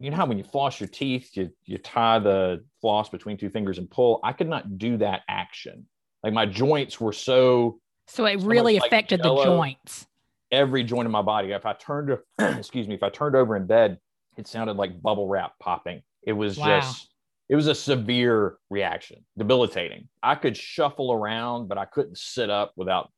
you 0.00 0.10
know 0.10 0.16
how 0.16 0.26
when 0.26 0.38
you 0.38 0.44
floss 0.44 0.80
your 0.80 0.88
teeth, 0.88 1.36
you 1.36 1.50
you 1.64 1.76
tie 1.76 2.18
the 2.20 2.64
floss 2.80 3.10
between 3.10 3.36
two 3.36 3.50
fingers 3.50 3.76
and 3.78 3.90
pull. 3.90 4.18
I 4.24 4.32
could 4.32 4.48
not 4.48 4.78
do 4.78 4.96
that 4.96 5.22
action. 5.28 5.86
Like 6.22 6.32
my 6.32 6.46
joints 6.46 7.00
were 7.00 7.12
so 7.12 7.78
so 8.06 8.24
it 8.26 8.40
really 8.40 8.74
like 8.78 8.86
affected 8.86 9.22
the 9.22 9.34
joints. 9.44 10.06
every 10.50 10.84
joint 10.84 11.06
in 11.06 11.12
my 11.12 11.22
body. 11.22 11.52
If 11.52 11.64
I 11.66 11.72
turned, 11.72 12.16
excuse 12.38 12.86
me, 12.88 12.94
if 12.94 13.02
I 13.02 13.08
turned 13.10 13.34
over 13.36 13.56
in 13.56 13.66
bed, 13.66 13.98
it 14.36 14.46
sounded 14.46 14.76
like 14.76 15.00
bubble 15.00 15.28
wrap 15.28 15.52
popping. 15.60 16.02
It 16.26 16.32
was 16.32 16.58
Wow. 16.58 16.66
just, 16.80 17.08
it 17.48 17.56
was 17.56 17.66
a 17.68 17.74
severe 17.74 18.56
reaction, 18.70 19.24
debilitating. 19.38 20.08
I 20.22 20.34
could 20.34 20.56
shuffle 20.56 21.12
around, 21.12 21.68
but 21.68 21.78
I 21.78 21.84
couldn't 21.86 22.18
sit 22.18 22.50
up 22.50 22.72
without, 22.76 23.10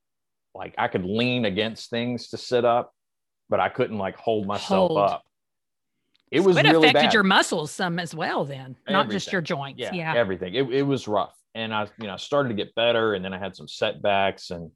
like, 0.55 0.75
I 0.79 0.88
could 0.88 1.05
lean 1.05 1.45
against 1.45 1.90
things 1.90 2.29
to 2.29 2.37
sit 2.37 2.64
up, 2.64 2.93
but 3.49 3.61
I 3.61 3.69
couldn't 3.69 3.99
like 3.99 4.17
hold 4.17 4.47
myself 4.47 4.88
Hold. 4.93 4.99
up. 4.99 5.23
It 6.31 6.40
was 6.40 6.57
it 6.57 6.64
really 6.64 6.88
affected 6.88 7.07
bad. 7.09 7.14
your 7.14 7.23
muscles 7.23 7.71
some 7.71 7.99
as 7.99 8.14
well, 8.14 8.45
then, 8.45 8.77
not 8.88 9.09
just 9.11 9.31
your 9.33 9.43
joints. 9.43 9.79
yeah, 9.81 9.93
Yeah. 9.95 10.14
everything. 10.17 10.55
It, 10.55 10.62
it 10.73 10.83
was 10.83 11.07
rough. 11.07 11.37
And 11.55 11.73
I, 11.73 11.88
you 11.99 12.07
know, 12.07 12.17
started 12.17 12.49
to 12.51 12.55
get 12.55 12.75
better 12.75 13.14
and 13.14 13.25
then 13.25 13.33
I 13.33 13.38
had 13.38 13.55
some 13.55 13.69
setbacks 13.69 14.51
and 14.51 14.71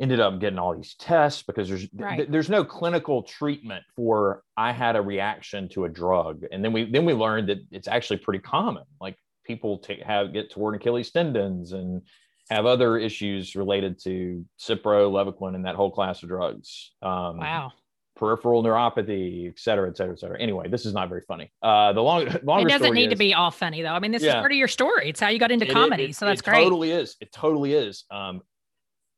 ended 0.00 0.18
up 0.18 0.40
getting 0.40 0.58
all 0.58 0.74
these 0.74 0.94
tests 0.94 1.42
because 1.42 1.68
there's 1.68 1.86
th- 2.16 2.28
there's 2.30 2.48
no 2.48 2.64
clinical 2.64 3.22
treatment 3.22 3.84
for 3.94 4.42
I 4.56 4.72
had 4.72 4.96
a 4.96 5.02
reaction 5.02 5.68
to 5.70 5.84
a 5.84 5.88
drug. 5.90 6.44
And 6.50 6.64
then 6.64 6.72
we 6.72 6.90
then 6.90 7.04
we 7.04 7.12
learned 7.12 7.50
that 7.50 7.58
it's 7.70 7.86
actually 7.88 8.16
pretty 8.18 8.40
common. 8.40 8.84
Like 9.00 9.16
people 9.44 9.78
take 9.78 10.02
have 10.02 10.32
get 10.32 10.50
torn 10.50 10.74
Achilles 10.74 11.10
tendons 11.10 11.72
and 11.72 12.02
have 12.48 12.64
other 12.66 12.96
issues 12.96 13.54
related 13.54 14.00
to 14.02 14.44
Cipro, 14.58 15.10
Levaquin, 15.10 15.54
and 15.54 15.66
that 15.66 15.76
whole 15.76 15.90
class 15.90 16.22
of 16.22 16.30
drugs. 16.30 16.92
Um, 17.02 17.36
Wow. 17.38 17.72
Peripheral 18.20 18.62
neuropathy, 18.62 19.48
et 19.48 19.58
cetera, 19.58 19.88
et 19.88 19.96
cetera, 19.96 20.12
et 20.12 20.18
cetera. 20.20 20.38
Anyway, 20.38 20.68
this 20.68 20.86
is 20.86 20.92
not 20.94 21.08
very 21.08 21.22
funny. 21.22 21.50
Uh, 21.62 21.92
the 21.92 22.02
long, 22.02 22.26
longer 22.44 22.68
It 22.68 22.70
doesn't 22.70 22.94
need 22.94 23.10
to 23.10 23.16
be 23.16 23.34
all 23.34 23.50
funny 23.50 23.82
though. 23.82 23.88
I 23.94 23.98
mean, 23.98 24.12
this 24.12 24.22
is 24.22 24.32
part 24.32 24.52
of 24.52 24.58
your 24.58 24.68
story. 24.68 25.08
It's 25.08 25.18
how 25.18 25.28
you 25.28 25.38
got 25.40 25.50
into 25.50 25.64
It- 25.64 25.70
it- 25.70 25.74
comedy. 25.74 26.04
it- 26.04 26.14
so 26.16 26.26
that's 26.26 26.40
it 26.40 26.44
great. 26.44 26.62
Totally 26.62 26.92
is. 26.92 27.16
It 27.20 27.32
totally 27.32 27.72
is. 27.74 28.04
Um, 28.10 28.42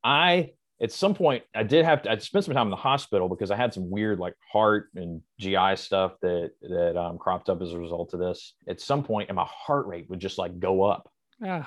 I 0.05 0.53
at 0.81 0.91
some 0.93 1.15
point 1.15 1.45
I 1.55 1.63
did 1.65 1.85
have 1.85 2.03
to. 2.03 2.13
I 2.13 2.17
spent 2.19 2.45
some 2.45 2.55
time 2.55 2.67
in 2.69 2.71
the 2.71 2.77
hospital 2.77 3.29
because 3.29 3.51
I 3.51 3.57
had 3.57 3.75
some 3.75 3.91
weird 3.91 4.19
like 4.19 4.35
heart 4.51 4.89
and 4.95 5.21
GI 5.39 5.77
stuff 5.77 6.13
that 6.23 6.53
that 6.63 6.97
um, 6.97 7.19
cropped 7.19 7.49
up 7.51 7.61
as 7.61 7.73
a 7.73 7.79
result 7.79 8.15
of 8.15 8.21
this. 8.21 8.55
At 8.69 8.81
some 8.81 9.03
point, 9.05 9.29
and 9.29 9.37
my 9.37 9.47
heart 9.49 9.87
rate 9.87 10.09
would 10.09 10.21
just 10.21 10.39
like 10.39 10.59
go 10.59 10.83
up. 10.83 11.11
Ugh. 11.47 11.65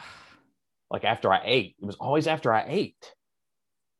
Like 0.91 1.03
after 1.03 1.31
I 1.33 1.41
ate, 1.43 1.75
it 1.81 1.85
was 1.85 1.95
always 1.95 2.27
after 2.27 2.53
I 2.53 2.65
ate. 2.67 3.13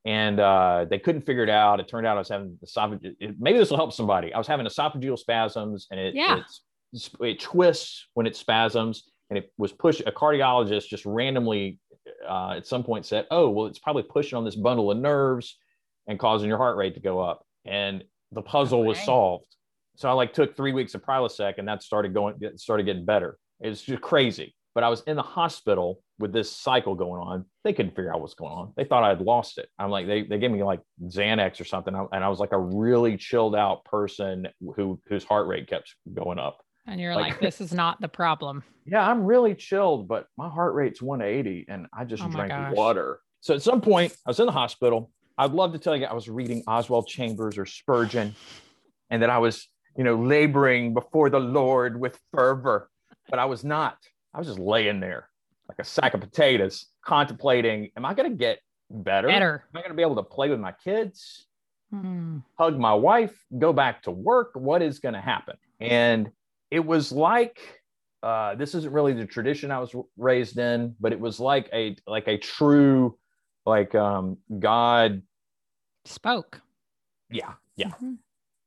And 0.05 0.39
uh, 0.39 0.85
they 0.89 0.99
couldn't 0.99 1.25
figure 1.25 1.43
it 1.43 1.49
out. 1.49 1.79
It 1.79 1.87
turned 1.87 2.05
out 2.05 2.15
I 2.15 2.19
was 2.19 2.29
having 2.29 2.57
esophageal. 2.63 3.35
Maybe 3.39 3.57
this 3.57 3.71
will 3.71 3.77
help 3.77 3.91
somebody. 3.91 4.33
I 4.33 4.37
was 4.37 4.45
having 4.47 4.65
esophageal 4.67 5.17
spasms, 5.17 5.87
and 5.89 5.99
it 5.99 6.13
Yeah. 6.13 6.41
it's, 6.93 7.09
it 7.19 7.39
twists 7.39 8.07
when 8.13 8.27
it 8.27 8.35
spasms, 8.35 9.09
and 9.29 9.37
it 9.39 9.51
was 9.57 9.71
pushed. 9.71 10.01
A 10.05 10.11
cardiologist 10.11 10.87
just 10.87 11.05
randomly 11.05 11.79
uh, 12.27 12.51
at 12.51 12.67
some 12.67 12.83
point 12.83 13.05
said, 13.05 13.25
"Oh, 13.31 13.49
well, 13.49 13.65
it's 13.65 13.79
probably 13.79 14.03
pushing 14.03 14.37
on 14.37 14.45
this 14.45 14.55
bundle 14.55 14.91
of 14.91 14.97
nerves 14.99 15.57
and 16.07 16.19
causing 16.19 16.49
your 16.49 16.59
heart 16.59 16.77
rate 16.77 16.93
to 16.93 16.99
go 17.01 17.19
up." 17.19 17.43
And 17.65 18.03
the 18.31 18.43
puzzle 18.43 18.83
was 18.83 18.99
solved. 19.05 19.55
So 19.97 20.09
I 20.09 20.13
like 20.13 20.33
took 20.33 20.55
three 20.55 20.73
weeks 20.73 20.93
of 20.93 21.01
Prilosec, 21.01 21.55
and 21.57 21.67
that 21.67 21.81
started 21.81 22.13
going, 22.13 22.35
started 22.57 22.83
getting 22.85 23.05
better. 23.05 23.37
It's 23.59 23.81
just 23.81 24.01
crazy. 24.01 24.54
But 24.75 24.83
I 24.83 24.89
was 24.89 25.01
in 25.07 25.15
the 25.15 25.23
hospital 25.23 26.01
with 26.19 26.33
this 26.33 26.51
cycle 26.51 26.95
going 26.95 27.21
on. 27.21 27.45
They 27.63 27.71
couldn't 27.71 27.95
figure 27.95 28.13
out 28.13 28.19
what's 28.19 28.33
going 28.33 28.51
on. 28.51 28.73
They 28.75 28.83
thought 28.83 29.03
I 29.03 29.09
had 29.09 29.21
lost 29.21 29.57
it. 29.57 29.69
I'm 29.79 29.89
like, 29.89 30.05
they, 30.05 30.23
they 30.23 30.38
gave 30.38 30.51
me 30.51 30.63
like 30.63 30.81
Xanax 31.01 31.61
or 31.61 31.63
something, 31.63 31.95
and 32.11 32.23
I 32.23 32.27
was 32.27 32.39
like 32.39 32.51
a 32.51 32.59
really 32.59 33.15
chilled 33.17 33.55
out 33.55 33.85
person 33.85 34.47
who 34.75 34.99
whose 35.07 35.23
heart 35.23 35.47
rate 35.47 35.67
kept 35.69 35.95
going 36.13 36.38
up. 36.39 36.59
And 36.88 36.99
you're 37.01 37.15
Like- 37.15 37.31
like, 37.33 37.39
this 37.39 37.61
is 37.61 37.73
not 37.73 37.99
the 38.01 38.09
problem. 38.09 38.63
Yeah, 38.85 39.09
I'm 39.09 39.23
really 39.25 39.55
chilled, 39.55 40.07
but 40.07 40.27
my 40.38 40.47
heart 40.49 40.75
rate's 40.75 41.01
180 41.01 41.65
and 41.69 41.88
I 41.97 42.03
just 42.03 42.21
Oh 42.23 42.29
drank 42.29 42.49
gosh. 42.49 42.73
water. 42.75 43.19
So 43.41 43.55
at 43.55 43.61
some 43.63 43.81
point, 43.81 44.13
I 44.25 44.29
was 44.29 44.39
in 44.39 44.45
the 44.45 44.51
hospital. 44.51 45.09
I'd 45.38 45.51
love 45.51 45.71
to 45.73 45.79
tell 45.79 45.95
you 45.95 46.05
I 46.05 46.13
was 46.13 46.29
reading 46.29 46.63
Oswald 46.67 47.07
Chambers 47.07 47.57
or 47.57 47.65
Spurgeon 47.65 48.35
and 49.09 49.23
that 49.23 49.29
I 49.31 49.39
was, 49.39 49.67
you 49.97 50.03
know, 50.03 50.15
laboring 50.15 50.93
before 50.93 51.29
the 51.31 51.39
Lord 51.39 51.99
with 51.99 52.19
fervor, 52.31 52.89
but 53.29 53.39
I 53.39 53.45
was 53.45 53.63
not. 53.63 53.97
I 54.35 54.37
was 54.37 54.47
just 54.47 54.59
laying 54.59 54.99
there 54.99 55.29
like 55.69 55.79
a 55.79 55.83
sack 55.83 56.13
of 56.13 56.19
potatoes, 56.19 56.87
contemplating, 57.03 57.89
am 57.97 58.05
I 58.05 58.13
going 58.13 58.29
to 58.29 58.35
get 58.35 58.59
better? 58.91 59.27
Better. 59.27 59.63
Am 59.73 59.77
I 59.77 59.81
going 59.81 59.91
to 59.91 59.95
be 59.95 60.03
able 60.03 60.17
to 60.17 60.23
play 60.23 60.49
with 60.49 60.59
my 60.59 60.73
kids? 60.83 61.47
Hmm. 61.91 62.39
hug 62.57 62.77
my 62.77 62.93
wife, 62.93 63.33
go 63.57 63.71
back 63.71 64.01
to 64.03 64.11
work. 64.11 64.51
What 64.55 64.81
is 64.81 64.99
going 64.99 65.13
to 65.13 65.21
happen? 65.21 65.55
And 65.79 66.29
it 66.71 66.83
was 66.83 67.11
like 67.11 67.59
uh, 68.23 68.55
this 68.55 68.73
isn't 68.73 68.91
really 68.91 69.13
the 69.13 69.25
tradition 69.25 69.69
I 69.69 69.79
was 69.79 69.95
raised 70.17 70.57
in, 70.57 70.95
but 70.99 71.13
it 71.13 71.19
was 71.19 71.39
like 71.39 71.69
a 71.71 71.95
like 72.07 72.27
a 72.27 72.37
true 72.39 73.17
like 73.67 73.93
um, 73.93 74.37
God. 74.59 75.21
Spoke. 76.05 76.59
Yeah, 77.29 77.53
yeah. 77.75 77.91
Mhm. 78.01 78.17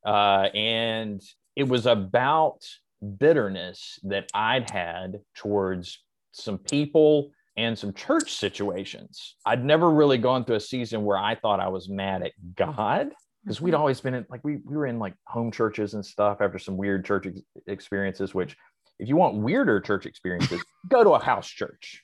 Uh, 0.06 0.48
and 0.54 1.20
it 1.56 1.68
was 1.68 1.86
about 1.86 2.64
bitterness 3.02 3.98
that 4.04 4.28
I'd 4.34 4.70
had 4.70 5.20
towards 5.34 6.02
some 6.32 6.58
people 6.58 7.30
and 7.56 7.76
some 7.78 7.92
church 7.92 8.32
situations. 8.32 9.36
I'd 9.44 9.64
never 9.64 9.90
really 9.90 10.18
gone 10.18 10.44
through 10.44 10.56
a 10.56 10.60
season 10.60 11.04
where 11.04 11.18
I 11.18 11.34
thought 11.34 11.60
I 11.60 11.68
was 11.68 11.88
mad 11.88 12.22
at 12.22 12.32
God. 12.56 13.10
because 13.44 13.60
we'd 13.60 13.72
Mhm. 13.72 13.78
always 13.78 14.00
been 14.00 14.14
in 14.14 14.26
like 14.28 14.44
we 14.44 14.56
we 14.64 14.76
were 14.76 14.86
in 14.86 14.98
like 14.98 15.14
home 15.26 15.50
churches 15.50 15.94
and 15.94 16.04
stuff 16.04 16.40
after 16.40 16.58
some 16.58 16.76
weird 16.76 17.04
church 17.04 17.26
ex- 17.26 17.40
experiences. 17.66 18.34
Which, 18.34 18.56
if 18.98 19.08
you 19.08 19.16
want 19.16 19.36
weirder 19.36 19.80
church 19.80 20.06
experiences, 20.06 20.60
go 20.88 21.02
to 21.04 21.10
a 21.10 21.18
house 21.24 21.48
church. 21.48 22.02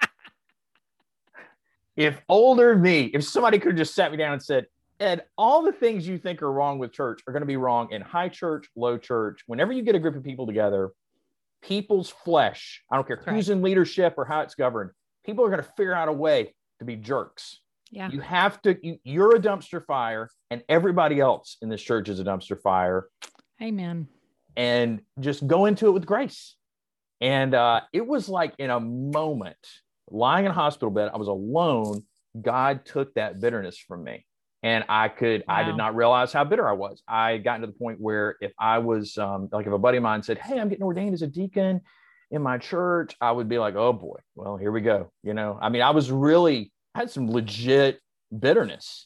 if 1.96 2.20
older 2.28 2.76
me, 2.76 3.04
if 3.06 3.24
somebody 3.24 3.58
could 3.58 3.72
have 3.72 3.78
just 3.78 3.94
sat 3.94 4.10
me 4.10 4.16
down 4.18 4.32
and 4.34 4.42
said, 4.42 4.66
Ed, 5.00 5.24
all 5.36 5.62
the 5.62 5.72
things 5.72 6.06
you 6.06 6.18
think 6.18 6.42
are 6.42 6.52
wrong 6.52 6.78
with 6.78 6.92
church 6.92 7.22
are 7.26 7.32
going 7.32 7.42
to 7.42 7.46
be 7.46 7.56
wrong 7.56 7.90
in 7.90 8.00
high 8.00 8.28
church, 8.28 8.68
low 8.76 8.96
church. 8.96 9.42
Whenever 9.46 9.72
you 9.72 9.82
get 9.82 9.94
a 9.94 9.98
group 9.98 10.14
of 10.14 10.22
people 10.22 10.46
together, 10.46 10.92
people's 11.62 12.10
flesh, 12.10 12.82
I 12.90 12.96
don't 12.96 13.06
care 13.06 13.16
That's 13.16 13.30
who's 13.30 13.48
in 13.48 13.62
leadership 13.62 14.14
or 14.16 14.24
how 14.24 14.40
it's 14.42 14.54
governed, 14.54 14.90
people 15.24 15.44
are 15.44 15.48
going 15.48 15.62
to 15.62 15.68
figure 15.76 15.94
out 15.94 16.08
a 16.08 16.12
way 16.12 16.54
to 16.78 16.84
be 16.84 16.96
jerks. 16.96 17.58
Yeah. 17.90 18.10
You 18.10 18.20
have 18.20 18.60
to, 18.62 18.76
you, 18.82 18.98
you're 19.04 19.36
a 19.36 19.40
dumpster 19.40 19.84
fire, 19.84 20.30
and 20.50 20.62
everybody 20.68 21.20
else 21.20 21.56
in 21.62 21.68
this 21.68 21.82
church 21.82 22.08
is 22.08 22.20
a 22.20 22.24
dumpster 22.24 22.60
fire. 22.60 23.08
Amen. 23.62 24.08
And 24.56 25.00
just 25.20 25.46
go 25.46 25.66
into 25.66 25.86
it 25.88 25.92
with 25.92 26.06
grace. 26.06 26.56
And 27.20 27.54
uh, 27.54 27.80
it 27.92 28.06
was 28.06 28.28
like 28.28 28.54
in 28.58 28.70
a 28.70 28.80
moment, 28.80 29.56
lying 30.10 30.44
in 30.44 30.50
a 30.50 30.54
hospital 30.54 30.90
bed, 30.90 31.10
I 31.12 31.16
was 31.16 31.28
alone. 31.28 32.04
God 32.40 32.84
took 32.84 33.14
that 33.14 33.40
bitterness 33.40 33.78
from 33.78 34.04
me. 34.04 34.26
And 34.64 34.82
I 34.88 35.08
could, 35.08 35.44
I 35.46 35.62
did 35.62 35.76
not 35.76 35.94
realize 35.94 36.32
how 36.32 36.42
bitter 36.42 36.66
I 36.66 36.72
was. 36.72 37.02
I 37.06 37.36
gotten 37.36 37.60
to 37.60 37.66
the 37.66 37.74
point 37.74 38.00
where 38.00 38.36
if 38.40 38.50
I 38.58 38.78
was 38.78 39.18
um, 39.18 39.50
like, 39.52 39.66
if 39.66 39.72
a 39.74 39.78
buddy 39.78 39.98
of 39.98 40.02
mine 40.02 40.22
said, 40.22 40.38
Hey, 40.38 40.58
I'm 40.58 40.70
getting 40.70 40.84
ordained 40.84 41.12
as 41.12 41.20
a 41.20 41.26
deacon 41.26 41.82
in 42.30 42.40
my 42.40 42.56
church, 42.56 43.14
I 43.20 43.30
would 43.30 43.46
be 43.46 43.58
like, 43.58 43.74
Oh 43.74 43.92
boy, 43.92 44.16
well, 44.34 44.56
here 44.56 44.72
we 44.72 44.80
go. 44.80 45.12
You 45.22 45.34
know, 45.34 45.58
I 45.60 45.68
mean, 45.68 45.82
I 45.82 45.90
was 45.90 46.10
really, 46.10 46.72
I 46.94 47.00
had 47.00 47.10
some 47.10 47.30
legit 47.30 48.00
bitterness. 48.36 49.04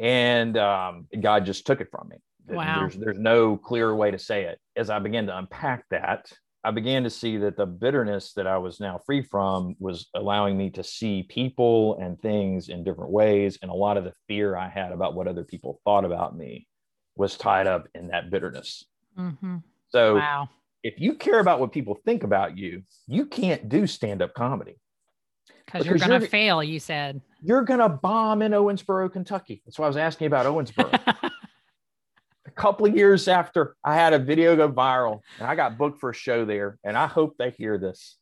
And 0.00 0.58
um, 0.58 1.06
God 1.20 1.46
just 1.46 1.68
took 1.68 1.80
it 1.80 1.86
from 1.92 2.08
me. 2.08 2.16
Wow. 2.48 2.80
There's, 2.80 2.96
there's 2.96 3.18
no 3.18 3.56
clear 3.56 3.94
way 3.94 4.10
to 4.10 4.18
say 4.18 4.46
it. 4.46 4.58
As 4.74 4.90
I 4.90 4.98
began 4.98 5.26
to 5.26 5.38
unpack 5.38 5.84
that, 5.90 6.32
I 6.62 6.70
began 6.70 7.04
to 7.04 7.10
see 7.10 7.38
that 7.38 7.56
the 7.56 7.64
bitterness 7.64 8.34
that 8.34 8.46
I 8.46 8.58
was 8.58 8.80
now 8.80 9.00
free 9.06 9.22
from 9.22 9.76
was 9.78 10.08
allowing 10.14 10.58
me 10.58 10.68
to 10.70 10.84
see 10.84 11.22
people 11.22 11.96
and 11.98 12.20
things 12.20 12.68
in 12.68 12.84
different 12.84 13.12
ways. 13.12 13.58
And 13.62 13.70
a 13.70 13.74
lot 13.74 13.96
of 13.96 14.04
the 14.04 14.12
fear 14.28 14.56
I 14.56 14.68
had 14.68 14.92
about 14.92 15.14
what 15.14 15.26
other 15.26 15.44
people 15.44 15.80
thought 15.84 16.04
about 16.04 16.36
me 16.36 16.66
was 17.16 17.36
tied 17.36 17.66
up 17.66 17.86
in 17.94 18.08
that 18.08 18.30
bitterness. 18.30 18.84
hmm 19.16 19.56
So 19.88 20.16
Wow. 20.16 20.50
if 20.82 21.00
you 21.00 21.14
care 21.14 21.40
about 21.40 21.60
what 21.60 21.72
people 21.72 21.98
think 22.04 22.24
about 22.24 22.58
you, 22.58 22.82
you 23.06 23.24
can't 23.24 23.68
do 23.70 23.86
stand 23.86 24.20
up 24.20 24.34
comedy. 24.34 24.76
Because 25.64 25.86
you're 25.86 25.96
going 25.98 26.20
to 26.20 26.26
fail, 26.26 26.62
you 26.62 26.78
said. 26.78 27.22
You're 27.42 27.62
going 27.62 27.80
to 27.80 27.88
bomb 27.88 28.42
in 28.42 28.52
Owensboro, 28.52 29.10
Kentucky. 29.10 29.62
That's 29.64 29.78
why 29.78 29.86
I 29.86 29.88
was 29.88 29.96
asking 29.96 30.26
about 30.26 30.44
Owensboro. 30.44 31.00
couple 32.60 32.86
of 32.86 32.94
years 32.96 33.26
after 33.28 33.74
I 33.84 33.94
had 33.94 34.12
a 34.12 34.18
video 34.18 34.54
go 34.56 34.70
viral 34.70 35.20
and 35.38 35.46
I 35.48 35.54
got 35.54 35.78
booked 35.78 36.00
for 36.00 36.10
a 36.10 36.14
show 36.14 36.44
there, 36.44 36.78
and 36.84 36.96
I 36.96 37.06
hope 37.06 37.36
they 37.38 37.50
hear 37.50 37.78
this. 37.78 38.16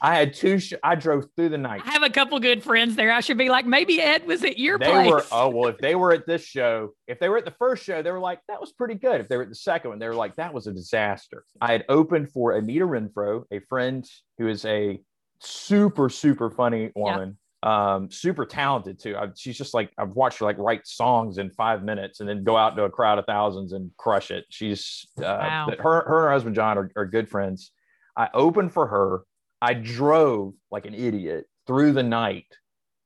I 0.00 0.16
had 0.16 0.34
two. 0.34 0.58
Sh- 0.58 0.74
I 0.82 0.96
drove 0.96 1.26
through 1.36 1.50
the 1.50 1.58
night. 1.58 1.82
I 1.86 1.92
have 1.92 2.02
a 2.02 2.10
couple 2.10 2.40
good 2.40 2.64
friends 2.64 2.96
there. 2.96 3.12
I 3.12 3.20
should 3.20 3.38
be 3.38 3.48
like, 3.48 3.64
maybe 3.64 4.00
Ed 4.00 4.26
was 4.26 4.42
at 4.42 4.58
your 4.58 4.76
They 4.78 4.86
place. 4.86 5.10
were 5.10 5.24
oh 5.30 5.48
well. 5.50 5.68
If 5.70 5.78
they 5.78 5.94
were 5.94 6.12
at 6.12 6.26
this 6.26 6.42
show, 6.44 6.94
if 7.06 7.20
they 7.20 7.28
were 7.28 7.38
at 7.38 7.44
the 7.44 7.54
first 7.58 7.84
show, 7.84 8.02
they 8.02 8.10
were 8.10 8.18
like 8.18 8.40
that 8.48 8.60
was 8.60 8.72
pretty 8.72 8.94
good. 8.94 9.20
If 9.20 9.28
they 9.28 9.36
were 9.36 9.44
at 9.44 9.48
the 9.48 9.54
second 9.54 9.90
one, 9.90 9.98
they 10.00 10.08
were 10.08 10.14
like 10.14 10.34
that 10.36 10.52
was 10.52 10.66
a 10.66 10.72
disaster. 10.72 11.44
I 11.60 11.70
had 11.72 11.84
opened 11.88 12.32
for 12.32 12.52
Anita 12.52 12.86
Renfro, 12.86 13.44
a 13.52 13.60
friend 13.68 14.04
who 14.38 14.48
is 14.48 14.64
a 14.64 15.00
super 15.40 16.08
super 16.08 16.50
funny 16.50 16.90
woman. 16.96 17.38
Um, 17.62 18.08
super 18.10 18.46
talented 18.46 19.00
too. 19.00 19.16
I, 19.16 19.28
she's 19.36 19.58
just 19.58 19.74
like 19.74 19.90
I've 19.98 20.10
watched 20.10 20.38
her 20.38 20.44
like 20.44 20.58
write 20.58 20.86
songs 20.86 21.38
in 21.38 21.50
five 21.50 21.82
minutes 21.82 22.20
and 22.20 22.28
then 22.28 22.44
go 22.44 22.56
out 22.56 22.76
to 22.76 22.84
a 22.84 22.90
crowd 22.90 23.18
of 23.18 23.26
thousands 23.26 23.72
and 23.72 23.90
crush 23.96 24.30
it. 24.30 24.44
She's 24.50 25.06
uh, 25.18 25.22
Wow. 25.22 25.66
her 25.66 25.74
her 25.82 25.98
and 25.98 26.24
her 26.24 26.30
husband 26.30 26.54
John 26.54 26.78
are, 26.78 26.90
are 26.94 27.06
good 27.06 27.28
friends. 27.28 27.72
I 28.16 28.28
opened 28.32 28.72
for 28.72 28.86
her. 28.86 29.22
I 29.60 29.74
drove 29.74 30.54
like 30.70 30.86
an 30.86 30.94
idiot 30.94 31.46
through 31.66 31.92
the 31.92 32.02
night 32.04 32.46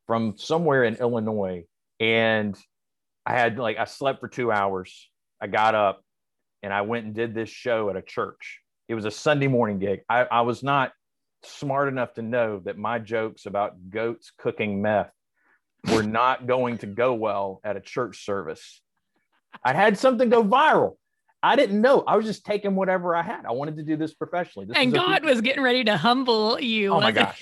from 0.07 0.35
somewhere 0.37 0.85
in 0.85 0.97
Illinois, 0.97 1.65
and 1.99 2.55
I 3.25 3.33
had 3.33 3.59
like 3.59 3.79
I 3.79 3.85
slept 3.85 4.21
for 4.21 4.29
two 4.29 4.53
hours. 4.53 5.09
I 5.41 5.47
got 5.47 5.75
up 5.75 6.05
and 6.63 6.73
I 6.73 6.83
went 6.83 7.07
and 7.07 7.15
did 7.15 7.35
this 7.35 7.49
show 7.49 7.89
at 7.89 7.97
a 7.97 8.03
church. 8.03 8.61
It 8.89 8.95
was 8.95 9.07
a 9.07 9.11
Sunday 9.11 9.49
morning 9.49 9.79
gig. 9.79 10.01
I, 10.09 10.27
I 10.31 10.43
was 10.43 10.63
not 10.63 10.93
smart 11.45 11.89
enough 11.89 12.15
to 12.15 12.23
know 12.23 12.61
that 12.65 12.79
my 12.79 12.99
jokes 12.99 13.47
about 13.47 13.91
goats 13.91 14.33
cooking 14.39 14.83
meth 14.83 15.11
were 15.93 16.03
not 16.03 16.47
going 16.47 16.79
to 16.79 16.87
go 16.87 17.15
well 17.15 17.61
at 17.65 17.77
a 17.77 17.81
church 17.81 18.25
service. 18.25 18.81
I 19.65 19.73
had 19.73 19.99
something 19.99 20.29
go 20.31 20.43
viral. 20.45 20.97
I 21.43 21.57
didn't 21.57 21.81
know. 21.81 22.05
I 22.07 22.17
was 22.17 22.25
just 22.25 22.47
taking 22.47 22.77
whatever 22.77 23.17
I 23.17 23.23
had. 23.23 23.45
I 23.47 23.51
wanted 23.53 23.77
to 23.79 23.83
do 23.83 23.97
this 23.97 24.15
professionally. 24.15 24.67
This 24.67 24.77
and 24.77 24.93
was 24.93 25.01
God 25.01 25.25
was 25.25 25.41
getting 25.41 25.63
ready 25.63 25.83
to 25.85 25.97
humble 25.97 26.61
you. 26.61 26.93
Oh 26.93 27.01
my 27.01 27.11
gosh. 27.11 27.41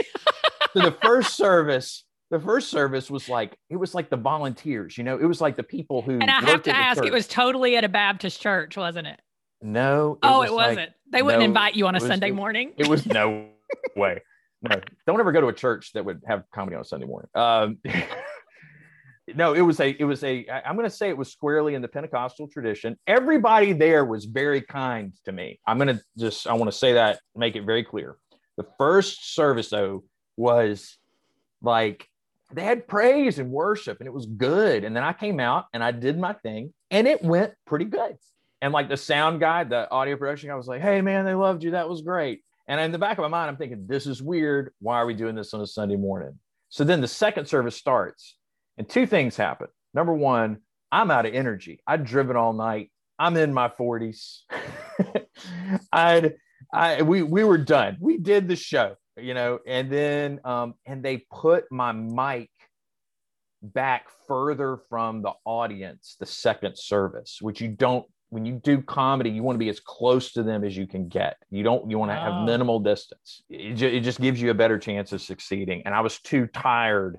so 0.73 0.81
the 0.81 0.97
first 1.03 1.37
service, 1.37 2.05
the 2.31 2.41
first 2.41 2.71
service 2.71 3.11
was 3.11 3.29
like 3.29 3.55
it 3.69 3.77
was 3.77 3.95
like 3.95 4.09
the 4.09 4.17
volunteers, 4.17 4.97
you 4.97 5.05
know, 5.05 5.19
it 5.19 5.27
was 5.27 5.43
like 5.43 5.57
the 5.57 5.63
people 5.63 6.01
who 6.01 6.13
And 6.13 6.31
I 6.31 6.41
have 6.41 6.63
to 6.63 6.75
ask, 6.75 7.05
it 7.05 7.13
was 7.13 7.29
totally 7.29 7.77
at 7.77 7.85
a 7.85 7.91
Baptist 7.91 8.41
church, 8.41 8.77
wasn't 8.77 9.07
it? 9.07 9.21
no. 9.61 10.19
oh, 10.23 10.39
was 10.41 10.49
it 10.49 10.53
like- 10.55 10.69
wasn't. 10.69 10.93
they 11.13 11.21
wouldn't 11.23 11.41
no, 11.43 11.45
invite 11.45 11.75
you 11.75 11.87
on 11.87 11.95
a 11.95 11.99
was- 12.01 12.07
Sunday 12.07 12.29
it- 12.31 12.35
morning. 12.35 12.73
it 12.79 12.89
was 12.89 13.05
no 13.05 13.50
way. 13.97 14.23
No, 14.63 14.81
don't 15.07 15.21
ever 15.21 15.33
go 15.33 15.41
to 15.41 15.49
a 15.49 15.53
church 15.53 15.93
that 15.95 16.05
would 16.05 16.23
have 16.27 16.45
comedy 16.53 16.77
on 16.77 16.83
a 16.83 16.85
Sunday 16.85 17.07
morning. 17.07 17.31
Um, 17.35 17.79
no, 19.35 19.55
it 19.55 19.63
was 19.63 19.81
a, 19.81 19.91
it 19.99 20.05
was 20.05 20.23
a, 20.23 20.47
I'm 20.49 20.77
going 20.77 20.89
to 20.89 20.95
say 20.95 21.09
it 21.09 21.17
was 21.17 21.33
squarely 21.33 21.75
in 21.75 21.83
the 21.83 21.89
Pentecostal 21.89 22.49
tradition. 22.49 22.99
Everybody 23.07 23.73
there 23.73 24.05
was 24.05 24.27
very 24.27 24.61
kind 24.61 25.13
to 25.25 25.33
me. 25.33 25.61
I'm 25.67 25.79
going 25.79 25.97
to 25.97 26.03
just, 26.19 26.47
I 26.47 26.53
want 26.55 26.71
to 26.71 26.77
say 26.77 26.95
that, 26.95 27.21
make 27.35 27.57
it 27.57 27.65
very 27.65 27.85
clear. 27.85 28.17
The 28.57 28.67
first 28.77 29.35
service, 29.35 29.71
though, 29.71 30.05
was 30.37 30.99
like 31.63 32.07
they 32.53 32.63
had 32.63 32.89
praise 32.89 33.39
and 33.39 33.51
worship 33.51 33.99
and 34.01 34.07
it 34.07 34.13
was 34.13 34.27
good. 34.27 34.85
And 34.85 34.95
then 34.95 35.05
I 35.05 35.13
came 35.13 35.41
out 35.41 35.67
and 35.73 35.83
I 35.83 35.93
did 35.93 36.19
my 36.19 36.33
thing 36.33 36.75
and 36.91 37.07
it 37.07 37.23
went 37.23 37.55
pretty 37.67 37.85
good. 37.85 38.17
And 38.63 38.73
like 38.73 38.89
the 38.89 38.97
sound 38.97 39.41
guy, 39.41 39.65
the 39.65 39.91
audio 39.91 40.17
production 40.17 40.51
guy 40.51 40.57
was 40.57 40.67
like, 40.67 40.83
hey, 40.83 41.01
man, 41.01 41.25
they 41.25 41.35
loved 41.35 41.63
you. 41.63 41.73
That 41.73 41.89
was 41.89 42.03
great. 42.03 42.43
And 42.71 42.81
in 42.81 42.93
the 42.93 43.01
back 43.01 43.19
of 43.19 43.23
my 43.23 43.29
mind, 43.29 43.51
I'm 43.51 43.57
thinking, 43.57 43.85
this 43.89 44.07
is 44.07 44.23
weird. 44.23 44.73
Why 44.79 44.99
are 44.99 45.07
we 45.07 45.13
doing 45.13 45.35
this 45.35 45.53
on 45.55 45.61
a 45.61 45.67
Sunday 45.67 45.97
morning? 45.97 46.39
So 46.69 46.85
then 46.85 47.01
the 47.01 47.09
second 47.09 47.47
service 47.47 47.75
starts, 47.75 48.37
and 48.79 48.89
two 48.89 49.09
things 49.09 49.37
happen. 49.37 49.67
Number 49.93 50.15
one, 50.15 50.59
I'm 50.93 51.11
out 51.11 51.27
of 51.27 51.35
energy. 51.35 51.83
I'd 51.85 52.05
driven 52.05 52.37
all 52.37 52.53
night. 52.53 52.93
I'm 53.19 53.37
in 53.37 53.53
my 53.53 53.71
40s. 53.71 54.43
I'd, 55.93 56.35
I, 56.73 57.03
we, 57.03 57.25
we 57.25 57.43
were 57.43 57.59
done. 57.59 57.97
We 57.99 58.19
did 58.19 58.47
the 58.47 58.55
show, 58.55 58.95
you 59.17 59.35
know, 59.35 59.59
and 59.67 59.91
then, 59.91 60.39
um, 60.45 60.75
and 60.87 61.03
they 61.03 61.25
put 61.29 61.65
my 61.73 61.91
mic 61.91 62.51
back 63.63 64.07
further 64.29 64.79
from 64.89 65.23
the 65.23 65.33
audience, 65.45 66.15
the 66.21 66.27
second 66.27 66.79
service, 66.79 67.39
which 67.41 67.61
you 67.61 67.67
don't 67.67 68.07
when 68.31 68.45
you 68.47 68.61
do 68.63 68.81
comedy, 68.81 69.31
you 69.31 69.43
want 69.43 69.57
to 69.57 69.59
be 69.59 69.69
as 69.69 69.81
close 69.81 70.33
to 70.33 70.43
them 70.43 70.65
as 70.65 70.77
you 70.77 70.87
can 70.87 71.09
get. 71.09 71.37
You 71.51 71.63
don't, 71.63 71.91
you 71.91 71.99
want 71.99 72.13
to 72.13 72.17
Oh. 72.19 72.21
have 72.37 72.45
minimal 72.47 72.81
distance. 72.81 73.43
It, 73.51 73.75
ju- 73.75 73.89
it 73.89 74.01
just 74.01 74.21
gives 74.21 74.41
you 74.41 74.51
a 74.51 74.55
better 74.55 74.79
chance 74.79 75.13
of 75.13 75.21
succeeding. 75.21 75.83
And 75.85 75.95
I 75.95 76.01
was 76.01 76.21
too 76.21 76.47
tired 76.47 77.19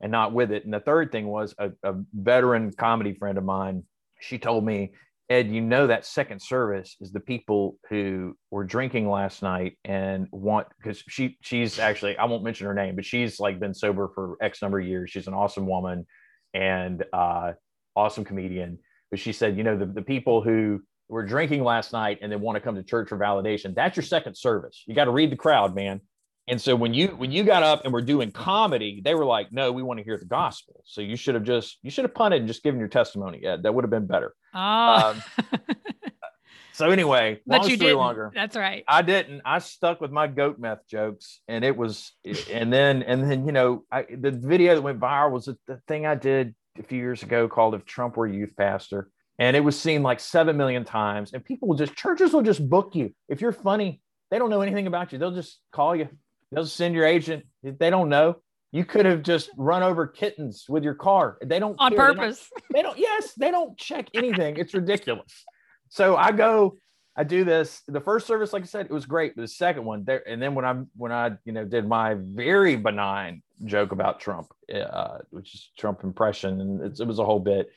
and 0.00 0.12
not 0.12 0.32
with 0.32 0.50
it. 0.52 0.64
And 0.64 0.74
the 0.74 0.80
third 0.80 1.10
thing 1.12 1.28
was 1.28 1.54
a, 1.58 1.70
a 1.82 1.94
veteran 2.12 2.72
comedy 2.72 3.14
friend 3.14 3.38
of 3.38 3.44
mine. 3.44 3.84
She 4.20 4.38
told 4.38 4.64
me, 4.64 4.92
Ed, 5.30 5.48
you 5.50 5.60
know, 5.60 5.86
that 5.86 6.06
second 6.06 6.40
service 6.40 6.96
is 7.00 7.12
the 7.12 7.20
people 7.20 7.76
who 7.90 8.34
were 8.50 8.64
drinking 8.64 9.08
last 9.10 9.42
night 9.42 9.76
and 9.84 10.26
want, 10.32 10.66
because 10.78 11.04
she, 11.08 11.36
she's 11.42 11.78
actually, 11.78 12.16
I 12.16 12.24
won't 12.24 12.42
mention 12.42 12.66
her 12.66 12.74
name, 12.74 12.96
but 12.96 13.04
she's 13.04 13.38
like 13.38 13.60
been 13.60 13.74
sober 13.74 14.08
for 14.14 14.36
X 14.40 14.62
number 14.62 14.80
of 14.80 14.86
years. 14.86 15.10
She's 15.10 15.26
an 15.28 15.34
awesome 15.34 15.66
woman 15.66 16.06
and 16.54 17.04
uh, 17.12 17.52
awesome 17.94 18.24
comedian 18.24 18.78
but 19.10 19.18
she 19.18 19.32
said, 19.32 19.56
you 19.56 19.64
know, 19.64 19.76
the, 19.76 19.86
the 19.86 20.02
people 20.02 20.42
who 20.42 20.80
were 21.08 21.24
drinking 21.24 21.64
last 21.64 21.92
night 21.92 22.18
and 22.20 22.30
then 22.30 22.40
want 22.40 22.56
to 22.56 22.60
come 22.60 22.74
to 22.76 22.82
church 22.82 23.08
for 23.08 23.16
validation, 23.18 23.74
that's 23.74 23.96
your 23.96 24.04
second 24.04 24.36
service. 24.36 24.84
You 24.86 24.94
got 24.94 25.06
to 25.06 25.10
read 25.10 25.30
the 25.32 25.36
crowd, 25.36 25.74
man. 25.74 26.00
And 26.48 26.58
so 26.60 26.74
when 26.74 26.94
you 26.94 27.08
when 27.08 27.30
you 27.30 27.44
got 27.44 27.62
up 27.62 27.84
and 27.84 27.92
were 27.92 28.00
doing 28.00 28.30
comedy, 28.32 29.02
they 29.04 29.14
were 29.14 29.26
like, 29.26 29.52
no, 29.52 29.70
we 29.70 29.82
want 29.82 29.98
to 29.98 30.04
hear 30.04 30.16
the 30.16 30.24
gospel. 30.24 30.82
So 30.86 31.02
you 31.02 31.14
should 31.14 31.34
have 31.34 31.44
just 31.44 31.78
you 31.82 31.90
should 31.90 32.04
have 32.04 32.14
punted 32.14 32.40
and 32.40 32.48
just 32.48 32.62
given 32.62 32.80
your 32.80 32.88
testimony. 32.88 33.44
Ed. 33.44 33.62
That 33.64 33.74
would 33.74 33.84
have 33.84 33.90
been 33.90 34.06
better. 34.06 34.34
Oh, 34.54 35.10
Um, 35.14 35.22
so 36.72 36.90
anyway, 36.90 37.40
long 37.46 37.60
but 37.60 37.68
you 37.68 37.76
story 37.76 37.90
did. 37.90 37.96
longer. 37.96 38.30
That's 38.34 38.56
right. 38.56 38.84
I 38.88 39.02
didn't. 39.02 39.42
I 39.44 39.58
stuck 39.58 40.00
with 40.00 40.10
my 40.10 40.26
goat 40.26 40.58
meth 40.58 40.86
jokes, 40.88 41.40
and 41.48 41.64
it 41.64 41.76
was, 41.76 42.12
and 42.50 42.72
then, 42.72 43.02
and 43.02 43.30
then, 43.30 43.44
you 43.46 43.52
know, 43.52 43.84
I, 43.90 44.04
the 44.04 44.30
video 44.30 44.74
that 44.74 44.82
went 44.82 45.00
viral 45.00 45.32
was 45.32 45.46
the, 45.46 45.58
the 45.66 45.80
thing 45.88 46.06
I 46.06 46.14
did 46.14 46.54
a 46.78 46.82
few 46.82 46.98
years 46.98 47.22
ago 47.22 47.48
called 47.48 47.74
"If 47.74 47.84
Trump 47.84 48.16
Were 48.16 48.26
Youth 48.26 48.54
Pastor," 48.56 49.10
and 49.38 49.56
it 49.56 49.60
was 49.60 49.78
seen 49.78 50.02
like 50.02 50.20
seven 50.20 50.56
million 50.56 50.84
times. 50.84 51.32
And 51.32 51.44
people 51.44 51.68
will 51.68 51.76
just 51.76 51.94
churches 51.94 52.32
will 52.32 52.42
just 52.42 52.68
book 52.68 52.94
you 52.94 53.14
if 53.28 53.40
you're 53.40 53.52
funny. 53.52 54.00
They 54.30 54.38
don't 54.38 54.50
know 54.50 54.60
anything 54.60 54.86
about 54.86 55.12
you. 55.12 55.18
They'll 55.18 55.30
just 55.30 55.60
call 55.72 55.96
you. 55.96 56.08
They'll 56.52 56.66
send 56.66 56.94
your 56.94 57.04
agent. 57.04 57.44
They 57.62 57.90
don't 57.90 58.08
know. 58.08 58.36
You 58.72 58.84
could 58.84 59.06
have 59.06 59.22
just 59.22 59.50
run 59.56 59.82
over 59.82 60.06
kittens 60.06 60.66
with 60.68 60.84
your 60.84 60.94
car. 60.94 61.38
They 61.42 61.58
don't 61.58 61.76
on 61.78 61.90
care. 61.92 62.08
They 62.08 62.14
don't- 62.14 62.16
purpose. 62.16 62.50
they 62.72 62.82
don't 62.82 62.98
yes 62.98 63.32
they 63.34 63.50
don't 63.50 63.76
check 63.78 64.08
anything 64.14 64.56
it's 64.56 64.74
ridiculous 64.74 65.44
so 65.88 66.16
i 66.16 66.30
go 66.30 66.76
i 67.16 67.24
do 67.24 67.44
this 67.44 67.82
the 67.88 68.00
first 68.00 68.26
service 68.26 68.52
like 68.52 68.62
i 68.62 68.66
said 68.66 68.84
it 68.86 68.92
was 68.92 69.06
great 69.06 69.34
but 69.34 69.42
the 69.42 69.48
second 69.48 69.84
one 69.84 70.04
there 70.04 70.22
and 70.28 70.40
then 70.42 70.54
when 70.54 70.64
i'm 70.64 70.88
when 70.96 71.10
i 71.10 71.30
you 71.46 71.52
know 71.52 71.64
did 71.64 71.88
my 71.88 72.14
very 72.18 72.76
benign 72.76 73.42
joke 73.64 73.92
about 73.92 74.20
trump 74.20 74.48
uh, 74.74 75.18
which 75.30 75.54
is 75.54 75.70
trump 75.78 76.04
impression 76.04 76.60
and 76.60 76.82
it's, 76.82 77.00
it 77.00 77.06
was 77.06 77.18
a 77.18 77.24
whole 77.24 77.40
bit 77.40 77.70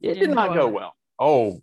it 0.00 0.14
did 0.14 0.20
Didn't 0.20 0.34
go 0.54 0.68
well 0.68 0.94
oh 1.18 1.62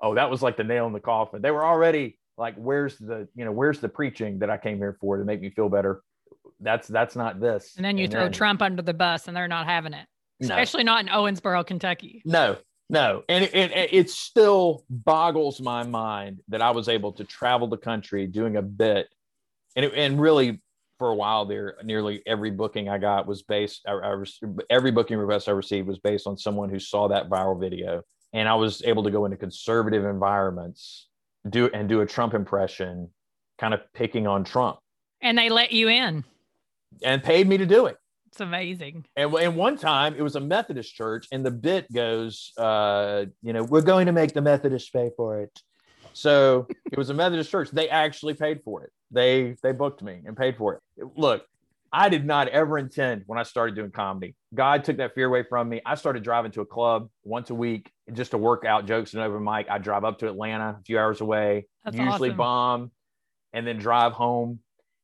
oh 0.00 0.14
that 0.14 0.30
was 0.30 0.42
like 0.42 0.56
the 0.56 0.64
nail 0.64 0.86
in 0.86 0.92
the 0.92 1.00
coffin 1.00 1.42
they 1.42 1.50
were 1.50 1.64
already 1.64 2.18
like 2.38 2.54
where's 2.56 2.96
the 2.98 3.28
you 3.34 3.44
know 3.44 3.52
where's 3.52 3.80
the 3.80 3.88
preaching 3.88 4.38
that 4.38 4.50
i 4.50 4.56
came 4.56 4.78
here 4.78 4.96
for 5.00 5.16
to 5.18 5.24
make 5.24 5.40
me 5.40 5.50
feel 5.50 5.68
better 5.68 6.02
that's 6.62 6.88
that's 6.88 7.16
not 7.16 7.40
this 7.40 7.74
And 7.76 7.84
then 7.84 7.98
you 7.98 8.08
throw 8.08 8.28
Trump 8.28 8.62
under 8.62 8.82
the 8.82 8.94
bus 8.94 9.28
and 9.28 9.36
they're 9.36 9.48
not 9.48 9.66
having 9.66 9.92
it, 9.92 10.06
No. 10.40 10.46
especially 10.46 10.84
not 10.84 11.04
in 11.04 11.08
Owensboro, 11.10 11.66
Kentucky. 11.66 12.22
No, 12.24 12.56
no. 12.88 13.24
And 13.28 13.44
it, 13.44 13.54
it, 13.54 13.92
it 13.92 14.10
still 14.10 14.84
boggles 14.88 15.60
my 15.60 15.82
mind 15.82 16.40
that 16.48 16.62
I 16.62 16.70
was 16.70 16.88
able 16.88 17.12
to 17.14 17.24
travel 17.24 17.68
the 17.68 17.76
country 17.76 18.26
doing 18.26 18.56
a 18.56 18.62
bit. 18.62 19.08
And, 19.76 19.86
it, 19.86 19.92
and 19.94 20.20
really, 20.20 20.60
for 20.98 21.10
a 21.10 21.14
while 21.14 21.44
there, 21.46 21.76
nearly 21.84 22.22
every 22.26 22.50
booking 22.50 22.88
I 22.88 22.98
got 22.98 23.26
was 23.26 23.42
based, 23.42 23.82
I, 23.86 23.92
I, 23.92 24.24
every 24.70 24.90
booking 24.90 25.18
request 25.18 25.48
I 25.48 25.52
received 25.52 25.88
was 25.88 25.98
based 25.98 26.26
on 26.26 26.36
someone 26.36 26.70
who 26.70 26.78
saw 26.78 27.08
that 27.08 27.28
viral 27.28 27.58
video. 27.58 28.02
And 28.32 28.48
I 28.48 28.54
was 28.54 28.82
able 28.84 29.02
to 29.02 29.10
go 29.10 29.24
into 29.24 29.36
conservative 29.36 30.04
environments 30.04 31.08
do 31.48 31.68
and 31.74 31.88
do 31.88 32.00
a 32.00 32.06
Trump 32.06 32.34
impression, 32.34 33.10
kind 33.58 33.74
of 33.74 33.80
picking 33.94 34.26
on 34.26 34.44
Trump 34.44 34.78
And 35.20 35.36
they 35.36 35.50
let 35.50 35.72
you 35.72 35.88
in. 35.88 36.24
and 37.04 37.22
paid 37.22 37.48
me 37.48 37.58
to 37.58 37.66
do 37.66 37.86
it. 37.86 37.96
It's 38.28 38.40
amazing. 38.40 39.04
And, 39.16 39.34
and 39.34 39.56
one 39.56 39.76
time 39.76 40.14
it 40.16 40.22
was 40.22 40.36
a 40.36 40.40
Methodist 40.40 40.94
church, 40.94 41.26
and 41.32 41.44
the 41.44 41.50
bit 41.50 41.92
goes, 41.92 42.52
uh, 42.56 43.26
you 43.42 43.52
know, 43.52 43.62
we're 43.64 43.82
going 43.82 44.06
to 44.06 44.12
make 44.12 44.32
the 44.32 44.40
Methodists 44.40 44.88
pay 44.88 45.10
for 45.16 45.40
it. 45.42 45.60
So 46.14 46.66
it 46.90 46.98
was 46.98 47.10
a 47.10 47.14
Methodist 47.14 47.50
church. 47.50 47.70
They 47.70 47.88
actually 47.88 48.34
paid 48.34 48.60
for 48.64 48.84
it. 48.84 48.90
They 49.10 49.56
they 49.62 49.72
booked 49.72 50.02
me 50.02 50.22
and 50.24 50.36
paid 50.36 50.56
for 50.56 50.74
it. 50.74 51.04
Look, 51.16 51.44
I 51.92 52.08
did 52.08 52.24
not 52.24 52.48
ever 52.48 52.78
intend 52.78 53.24
when 53.26 53.38
I 53.38 53.42
started 53.42 53.74
doing 53.74 53.90
comedy. 53.90 54.34
God 54.54 54.84
took 54.84 54.96
that 54.96 55.14
fear 55.14 55.26
away 55.26 55.44
from 55.48 55.68
me. 55.68 55.82
I 55.84 55.94
started 55.94 56.22
driving 56.22 56.50
to 56.52 56.62
a 56.62 56.66
club 56.66 57.10
once 57.22 57.50
a 57.50 57.54
week 57.54 57.90
just 58.12 58.30
to 58.30 58.38
work 58.38 58.64
out 58.64 58.86
jokes 58.86 59.12
and 59.12 59.22
open 59.22 59.44
mic. 59.44 59.66
I 59.68 59.78
drive 59.78 60.04
up 60.04 60.18
to 60.20 60.28
Atlanta, 60.28 60.78
a 60.80 60.82
few 60.84 60.98
hours 60.98 61.20
away, 61.20 61.66
That's 61.84 61.96
usually 61.96 62.30
awesome. 62.30 62.36
bomb, 62.38 62.90
and 63.52 63.66
then 63.66 63.78
drive 63.78 64.12
home. 64.12 64.60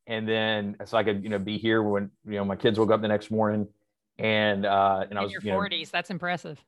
And 0.06 0.26
then 0.26 0.76
so 0.86 0.96
I 0.96 1.04
could, 1.04 1.22
you 1.22 1.28
know, 1.28 1.38
be 1.38 1.58
here 1.58 1.82
when 1.82 2.10
you 2.26 2.36
know 2.36 2.44
my 2.44 2.56
kids 2.56 2.78
woke 2.78 2.90
up 2.90 3.02
the 3.02 3.08
next 3.08 3.30
morning, 3.30 3.68
and 4.18 4.64
uh, 4.64 5.04
and 5.10 5.18
I 5.18 5.22
was, 5.22 5.32
your 5.32 5.42
you 5.42 5.52
know, 5.52 5.58
40s. 5.58 5.90
That's 5.90 6.08
impressive. 6.08 6.58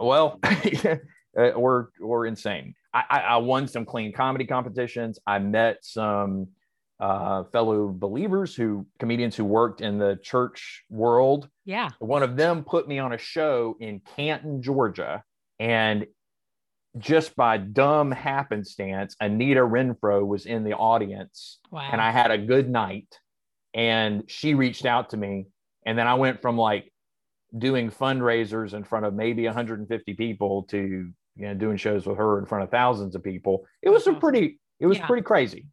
well, 0.00 0.40
or 1.38 1.90
or 2.00 2.26
insane. 2.26 2.74
I, 2.92 3.02
I, 3.10 3.18
I 3.20 3.36
won 3.36 3.68
some 3.68 3.84
clean 3.84 4.12
comedy 4.12 4.46
competitions. 4.46 5.18
I 5.26 5.38
met 5.38 5.78
some 5.82 6.48
uh, 7.00 7.44
fellow 7.52 7.88
believers 7.96 8.54
who 8.54 8.86
comedians 8.98 9.36
who 9.36 9.44
worked 9.44 9.80
in 9.80 9.98
the 9.98 10.18
church 10.22 10.84
world. 10.90 11.48
Yeah. 11.64 11.90
One 12.00 12.22
of 12.22 12.36
them 12.36 12.64
put 12.64 12.88
me 12.88 12.98
on 12.98 13.12
a 13.12 13.18
show 13.18 13.76
in 13.78 14.00
Canton, 14.16 14.62
Georgia, 14.62 15.22
and 15.60 16.06
just 16.96 17.36
by 17.36 17.58
dumb 17.58 18.10
happenstance, 18.10 19.14
Anita 19.20 19.60
Renfro 19.60 20.26
was 20.26 20.46
in 20.46 20.64
the 20.64 20.72
audience 20.72 21.60
Wow. 21.70 21.88
and 21.92 22.00
I 22.00 22.10
had 22.10 22.30
a 22.30 22.38
good 22.38 22.68
night. 22.68 23.06
And 23.74 24.24
she 24.28 24.54
reached 24.54 24.86
out 24.86 25.10
to 25.10 25.16
me. 25.16 25.46
And 25.86 25.96
then 25.96 26.08
I 26.08 26.14
went 26.14 26.40
from 26.42 26.56
like 26.56 26.90
doing 27.56 27.90
fundraisers 27.90 28.74
in 28.74 28.82
front 28.82 29.04
of 29.06 29.14
maybe 29.14 29.44
150 29.44 30.14
people 30.14 30.64
to 30.64 31.10
you 31.38 31.46
know 31.46 31.54
doing 31.54 31.76
shows 31.76 32.06
with 32.06 32.18
her 32.18 32.38
in 32.38 32.44
front 32.44 32.64
of 32.64 32.70
thousands 32.70 33.14
of 33.14 33.22
people. 33.22 33.64
It 33.82 33.90
was 33.90 34.06
a 34.06 34.12
pretty 34.12 34.58
it 34.80 34.86
was 34.86 34.98
Yeah. 34.98 35.06
pretty 35.06 35.22
crazy. 35.22 35.66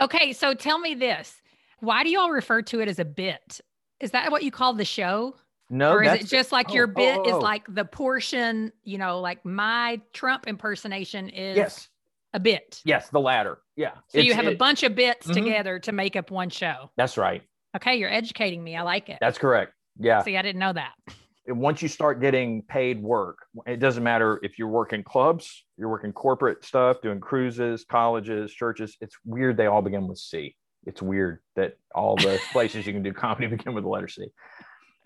okay. 0.00 0.32
So 0.32 0.52
tell 0.54 0.78
me 0.78 0.94
this. 0.94 1.40
Why 1.80 2.04
do 2.04 2.10
y'all 2.10 2.30
refer 2.30 2.62
to 2.62 2.80
it 2.80 2.88
as 2.88 2.98
a 2.98 3.04
bit? 3.04 3.60
Is 4.00 4.10
that 4.10 4.30
what 4.30 4.42
you 4.42 4.50
call 4.50 4.74
the 4.74 4.84
show? 4.84 5.36
No, 5.70 5.92
or 5.92 6.02
is 6.02 6.24
it 6.24 6.26
just 6.26 6.52
like 6.52 6.66
oh, 6.70 6.74
your 6.74 6.84
oh, 6.88 6.94
bit 6.94 7.18
oh, 7.20 7.28
is 7.28 7.32
oh. 7.32 7.38
like 7.38 7.62
the 7.66 7.84
portion, 7.84 8.72
you 8.84 8.98
know, 8.98 9.20
like 9.20 9.42
my 9.44 10.00
Trump 10.12 10.46
impersonation 10.46 11.30
is 11.30 11.56
yes, 11.56 11.88
a 12.34 12.40
bit. 12.40 12.82
yes, 12.84 13.08
the 13.08 13.20
latter. 13.20 13.58
Yeah. 13.76 13.92
So 14.08 14.18
you 14.18 14.32
It's- 14.32 14.36
have 14.44 14.52
a 14.52 14.56
bunch 14.56 14.82
of 14.82 14.94
bits 14.94 15.26
Mhm. 15.26 15.34
together 15.34 15.78
to 15.78 15.92
make 15.92 16.14
up 16.14 16.30
one 16.30 16.50
show. 16.50 16.90
That's 16.96 17.16
right. 17.16 17.42
Okay, 17.74 17.96
you're 17.96 18.12
educating 18.12 18.62
me. 18.62 18.76
I 18.76 18.82
like 18.82 19.08
it. 19.08 19.16
That's 19.20 19.38
correct. 19.38 19.72
Yeah. 19.98 20.22
See, 20.22 20.36
I 20.36 20.42
didn't 20.42 20.58
know 20.58 20.74
that. 20.74 20.92
And 21.46 21.58
once 21.58 21.82
you 21.82 21.88
start 21.88 22.20
getting 22.20 22.62
paid 22.62 23.02
work, 23.02 23.38
it 23.66 23.78
doesn't 23.80 24.02
matter 24.04 24.38
if 24.42 24.58
you're 24.58 24.68
working 24.68 25.02
clubs, 25.02 25.64
you're 25.76 25.88
working 25.88 26.12
corporate 26.12 26.64
stuff, 26.64 27.00
doing 27.02 27.18
cruises, 27.20 27.84
colleges, 27.84 28.52
churches. 28.52 28.96
It's 29.00 29.16
weird 29.24 29.56
they 29.56 29.66
all 29.66 29.82
begin 29.82 30.06
with 30.06 30.18
C. 30.18 30.54
It's 30.86 31.02
weird 31.02 31.40
that 31.56 31.76
all 31.94 32.16
the 32.16 32.38
places 32.52 32.86
you 32.86 32.92
can 32.92 33.02
do 33.02 33.12
comedy 33.12 33.46
begin 33.56 33.74
with 33.74 33.82
the 33.84 33.90
letter 33.90 34.08
C. 34.08 34.28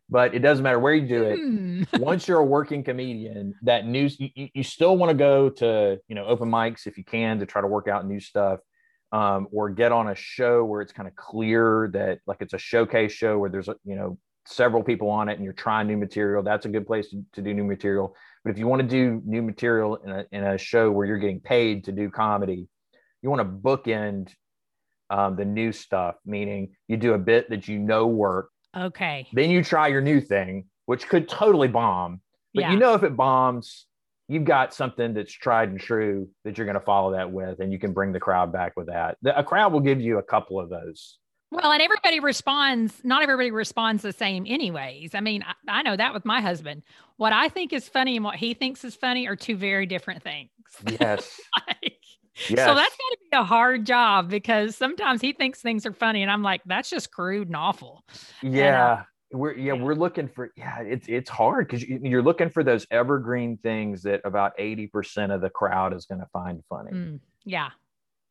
But 0.08 0.34
it 0.34 0.38
doesn't 0.40 0.62
matter 0.62 0.78
where 0.78 0.94
you 0.94 1.08
do 1.08 1.22
it. 1.24 1.36
Hmm. 1.38 1.82
Once 2.02 2.28
you're 2.28 2.38
a 2.38 2.44
working 2.44 2.84
comedian, 2.84 3.54
that 3.62 3.86
news 3.86 4.20
you, 4.20 4.28
you- 4.34 4.48
you 4.54 4.62
still 4.62 4.96
want 4.96 5.10
to 5.10 5.16
go 5.16 5.48
to 5.50 5.98
you 6.06 6.14
know 6.14 6.26
open 6.26 6.48
mics 6.50 6.86
if 6.86 6.96
you 6.98 7.04
can 7.04 7.38
to 7.40 7.46
try 7.46 7.60
to 7.60 7.66
work 7.66 7.88
out 7.88 8.06
new 8.06 8.20
stuff. 8.20 8.60
Um, 9.12 9.46
or 9.52 9.70
get 9.70 9.92
on 9.92 10.08
a 10.08 10.14
show 10.16 10.64
where 10.64 10.82
it's 10.82 10.92
kind 10.92 11.08
of 11.08 11.14
clear 11.14 11.88
that 11.92 12.18
like 12.26 12.38
it's 12.40 12.54
a 12.54 12.58
showcase 12.58 13.12
show 13.12 13.38
where 13.38 13.48
there's 13.48 13.68
a, 13.68 13.76
you 13.84 13.94
know 13.94 14.18
several 14.46 14.82
people 14.82 15.08
on 15.08 15.28
it 15.28 15.34
and 15.34 15.44
you're 15.44 15.52
trying 15.52 15.86
new 15.86 15.96
material 15.96 16.42
that's 16.42 16.66
a 16.66 16.68
good 16.68 16.86
place 16.86 17.08
to, 17.10 17.24
to 17.32 17.42
do 17.42 17.54
new 17.54 17.64
material. 17.64 18.14
But 18.44 18.50
if 18.50 18.58
you 18.58 18.66
want 18.66 18.82
to 18.82 18.88
do 18.88 19.22
new 19.24 19.42
material 19.42 19.96
in 19.96 20.10
a, 20.10 20.24
in 20.32 20.44
a 20.44 20.58
show 20.58 20.90
where 20.90 21.06
you're 21.06 21.18
getting 21.18 21.40
paid 21.40 21.84
to 21.84 21.92
do 21.92 22.10
comedy 22.10 22.68
you 23.22 23.30
want 23.30 23.40
to 23.40 23.44
bookend 23.44 24.30
um, 25.10 25.36
the 25.36 25.44
new 25.44 25.72
stuff 25.72 26.16
meaning 26.24 26.74
you 26.88 26.96
do 26.96 27.14
a 27.14 27.18
bit 27.18 27.50
that 27.50 27.68
you 27.68 27.78
know 27.78 28.06
work. 28.06 28.50
Okay. 28.76 29.26
then 29.32 29.50
you 29.50 29.64
try 29.64 29.88
your 29.88 30.02
new 30.02 30.20
thing 30.20 30.66
which 30.86 31.08
could 31.08 31.28
totally 31.28 31.68
bomb. 31.68 32.20
But 32.54 32.62
yeah. 32.62 32.72
you 32.72 32.78
know 32.78 32.94
if 32.94 33.02
it 33.02 33.16
bombs 33.16 33.86
you've 34.28 34.44
got 34.44 34.74
something 34.74 35.14
that's 35.14 35.32
tried 35.32 35.68
and 35.70 35.80
true 35.80 36.28
that 36.44 36.58
you're 36.58 36.66
going 36.66 36.78
to 36.78 36.84
follow 36.84 37.12
that 37.12 37.30
with 37.30 37.60
and 37.60 37.72
you 37.72 37.78
can 37.78 37.92
bring 37.92 38.12
the 38.12 38.20
crowd 38.20 38.52
back 38.52 38.72
with 38.76 38.86
that. 38.86 39.16
The, 39.22 39.38
a 39.38 39.44
crowd 39.44 39.72
will 39.72 39.80
give 39.80 40.00
you 40.00 40.18
a 40.18 40.22
couple 40.22 40.58
of 40.58 40.68
those 40.68 41.18
Well, 41.56 41.72
and 41.72 41.80
everybody 41.80 42.20
responds, 42.20 43.00
not 43.02 43.22
everybody 43.22 43.50
responds 43.50 44.02
the 44.02 44.12
same, 44.12 44.44
anyways. 44.46 45.14
I 45.14 45.20
mean, 45.20 45.42
I, 45.42 45.78
I 45.78 45.82
know 45.82 45.96
that 45.96 46.12
with 46.12 46.26
my 46.26 46.42
husband. 46.42 46.82
What 47.16 47.32
I 47.32 47.48
think 47.48 47.72
is 47.72 47.88
funny 47.88 48.16
and 48.16 48.24
what 48.24 48.36
he 48.36 48.52
thinks 48.52 48.84
is 48.84 48.94
funny 48.94 49.26
are 49.26 49.36
two 49.36 49.56
very 49.56 49.86
different 49.86 50.22
things. 50.22 50.50
yes 51.00 51.40
Like, 51.66 51.96
yes 52.50 52.58
So 52.66 52.74
that's 52.74 52.90
got 52.96 53.10
to 53.10 53.18
be 53.30 53.36
a 53.38 53.42
hard 53.44 53.86
job 53.86 54.28
because 54.28 54.76
sometimes 54.76 55.22
he 55.22 55.32
thinks 55.32 55.62
things 55.62 55.86
are 55.86 55.94
funny, 55.94 56.20
and 56.20 56.30
I'm 56.30 56.42
like, 56.42 56.60
that's 56.66 56.90
just 56.90 57.10
crude 57.10 57.46
and 57.48 57.56
awful. 57.56 58.04
yeah 58.42 59.04
we're 59.32 59.54
yeah, 59.54 59.72
we're 59.72 59.94
looking 59.94 60.28
for 60.28 60.52
yeah 60.56 60.82
it's 60.82 61.08
it's 61.08 61.28
hard 61.28 61.66
because 61.66 61.82
you, 61.82 61.98
you're 62.02 62.22
looking 62.22 62.48
for 62.48 62.62
those 62.62 62.86
evergreen 62.92 63.56
things 63.56 64.02
that 64.02 64.20
about 64.24 64.56
80% 64.56 65.34
of 65.34 65.40
the 65.40 65.50
crowd 65.50 65.92
is 65.92 66.06
going 66.06 66.20
to 66.20 66.28
find 66.32 66.62
funny 66.68 66.92
Mm, 66.92 67.20
yeah. 67.44 67.70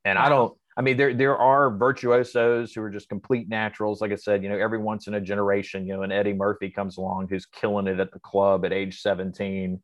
and 0.06 0.18
Wow. 0.18 0.26
i 0.26 0.30
don't 0.30 0.58
i 0.78 0.82
mean 0.82 0.98
there 0.98 1.14
there 1.14 1.38
are 1.38 1.76
virtuosos 1.78 2.74
who 2.74 2.82
are 2.82 2.90
just 2.90 3.10
complete 3.10 3.48
naturals. 3.50 4.02
Like 4.02 4.12
i 4.12 4.16
said 4.16 4.44
you 4.44 4.50
know 4.50 4.58
every 4.58 4.80
once 4.80 5.08
in 5.08 5.14
a 5.16 5.22
generation 5.22 5.86
you 5.88 5.94
know 5.94 6.04
an 6.04 6.12
eddie 6.12 6.34
murphy 6.34 6.70
comes 6.70 6.98
along 6.98 7.28
who's 7.30 7.46
killing 7.46 7.88
it 7.88 8.00
at 8.00 8.12
the 8.12 8.20
club 8.20 8.66
at 8.66 8.74
age 8.74 9.02
17 9.02 9.82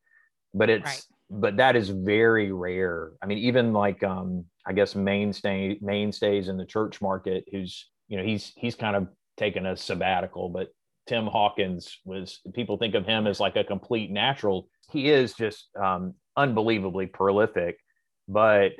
but 0.54 0.70
it's 0.70 0.86
Right. 0.86 1.02
but 1.30 1.58
that 1.58 1.76
is 1.76 1.90
very 1.90 2.52
rare. 2.52 3.12
I 3.22 3.26
mean 3.26 3.38
even 3.38 3.74
like 3.74 4.04
um 4.04 4.46
i 4.66 4.74
guess 4.74 4.96
mainstay 4.96 5.78
mainstays 5.82 6.48
in 6.50 6.58
the 6.58 6.66
church 6.66 7.02
market 7.02 7.46
who's 7.52 7.90
you 8.08 8.18
know 8.18 8.24
he's 8.24 8.52
he's 8.58 8.76
kind 8.76 8.96
of 8.96 9.08
taken 9.38 9.66
a 9.66 9.76
sabbatical 9.78 10.50
but 10.50 10.68
tim 11.08 11.26
hawkins 11.26 11.98
was 12.06 12.42
people 12.54 12.78
think 12.78 12.94
of 12.96 13.06
him 13.06 13.26
as 13.28 13.40
like 13.40 13.56
a 13.56 13.64
complete 13.64 14.12
natural. 14.12 14.68
He 14.92 15.10
is 15.10 15.34
just 15.34 15.70
um 15.82 16.16
unbelievably 16.38 17.08
prolific 17.08 17.78
but 18.28 18.74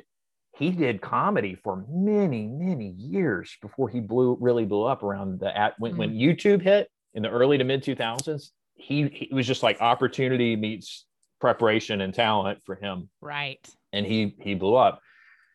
he 0.62 0.70
did 0.70 1.00
comedy 1.00 1.54
for 1.54 1.84
many 1.90 2.46
many 2.46 2.90
years 2.96 3.56
before 3.60 3.88
he 3.88 4.00
blew 4.00 4.36
really 4.40 4.64
blew 4.64 4.84
up 4.84 5.02
around 5.02 5.40
the 5.40 5.56
at 5.58 5.74
when, 5.78 5.96
when 5.96 6.10
mm. 6.10 6.20
youtube 6.20 6.62
hit 6.62 6.88
in 7.14 7.22
the 7.22 7.28
early 7.28 7.58
to 7.58 7.64
mid 7.64 7.82
2000s 7.82 8.50
he, 8.74 9.08
he 9.08 9.34
was 9.34 9.46
just 9.46 9.62
like 9.62 9.80
opportunity 9.80 10.56
meets 10.56 11.06
preparation 11.40 12.00
and 12.00 12.14
talent 12.14 12.60
for 12.64 12.76
him 12.76 13.08
Right. 13.20 13.66
and 13.92 14.06
he 14.06 14.36
he 14.40 14.54
blew 14.54 14.74
up 14.76 15.00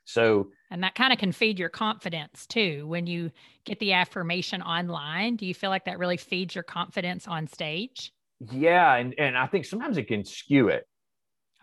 so 0.03 0.47
And 0.71 0.83
that 0.83 0.95
kind 0.95 1.11
of 1.13 1.19
can 1.19 1.31
feed 1.33 1.59
your 1.59 1.69
confidence 1.69 2.45
too. 2.47 2.85
When 2.87 3.07
you 3.07 3.29
get 3.65 3.79
the 3.79 3.91
affirmation 3.93 4.61
online, 4.61 5.35
do 5.35 5.45
you 5.45 5.53
feel 5.53 5.69
like 5.69 5.83
that 5.85 5.99
really 5.99 6.15
feeds 6.17 6.55
your 6.55 6.63
confidence 6.63 7.27
on 7.27 7.47
stage? 7.47 8.11
yeah 8.51 8.93
and 8.95 9.15
and 9.17 9.35
i 9.35 9.47
think 9.47 9.65
sometimes 9.65 9.97
it 9.97 10.07
can 10.07 10.23
skew 10.23 10.67
it 10.67 10.85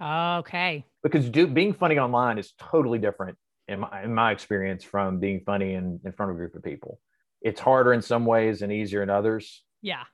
Okay. 0.00 0.84
because 1.02 1.28
do, 1.30 1.46
being 1.46 1.72
funny 1.72 1.98
online 1.98 2.38
is 2.38 2.52
totally 2.58 2.98
different 2.98 3.36
in 3.68 3.80
my, 3.80 4.02
in 4.02 4.14
my 4.14 4.32
experience 4.32 4.84
from 4.84 5.18
being 5.18 5.40
funny 5.44 5.74
in, 5.74 6.00
in 6.04 6.12
front 6.12 6.30
of 6.30 6.36
a 6.36 6.38
group 6.38 6.54
of 6.54 6.62
people 6.62 7.00
it's 7.42 7.60
harder 7.60 7.92
in 7.92 8.02
some 8.02 8.24
ways 8.24 8.62
and 8.62 8.72
easier 8.72 9.02
in 9.02 9.10
others 9.10 9.62
Yeah. 9.82 10.04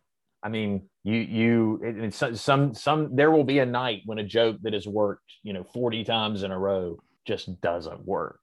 I 0.42 0.48
mean, 0.48 0.88
you 1.04 1.16
you 1.16 1.80
it, 1.82 2.14
some 2.14 2.74
some 2.74 3.14
there 3.14 3.30
will 3.30 3.44
be 3.44 3.58
a 3.58 3.66
night 3.66 4.02
when 4.06 4.18
a 4.18 4.24
joke 4.24 4.56
that 4.62 4.72
has 4.72 4.86
worked, 4.86 5.30
you 5.42 5.52
know, 5.52 5.64
40 5.64 6.04
times 6.04 6.42
in 6.42 6.50
a 6.50 6.58
row 6.58 6.98
just 7.26 7.60
doesn't 7.60 8.06
work 8.06 8.42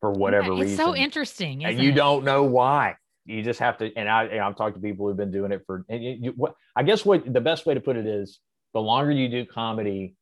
for 0.00 0.10
whatever 0.10 0.52
it's 0.52 0.60
reason. 0.60 0.74
It's 0.74 0.82
so 0.82 0.96
interesting. 0.96 1.64
and 1.64 1.78
you 1.78 1.90
it? 1.90 1.94
don't 1.94 2.24
know 2.24 2.44
why. 2.44 2.96
You 3.26 3.42
just 3.42 3.60
have 3.60 3.78
to. 3.78 3.90
And 3.96 4.08
I, 4.08 4.24
and 4.24 4.40
I've 4.40 4.56
talked 4.56 4.76
to 4.76 4.80
people 4.80 5.06
who've 5.06 5.16
been 5.16 5.30
doing 5.30 5.52
it 5.52 5.62
for. 5.66 5.84
And 5.88 6.02
you, 6.02 6.18
you, 6.20 6.32
what 6.36 6.54
I 6.76 6.82
guess 6.82 7.04
what 7.04 7.30
the 7.30 7.40
best 7.40 7.66
way 7.66 7.74
to 7.74 7.80
put 7.80 7.96
it 7.96 8.06
is, 8.06 8.38
the 8.72 8.80
longer 8.80 9.12
you 9.12 9.28
do 9.28 9.46
comedy, 9.46 10.14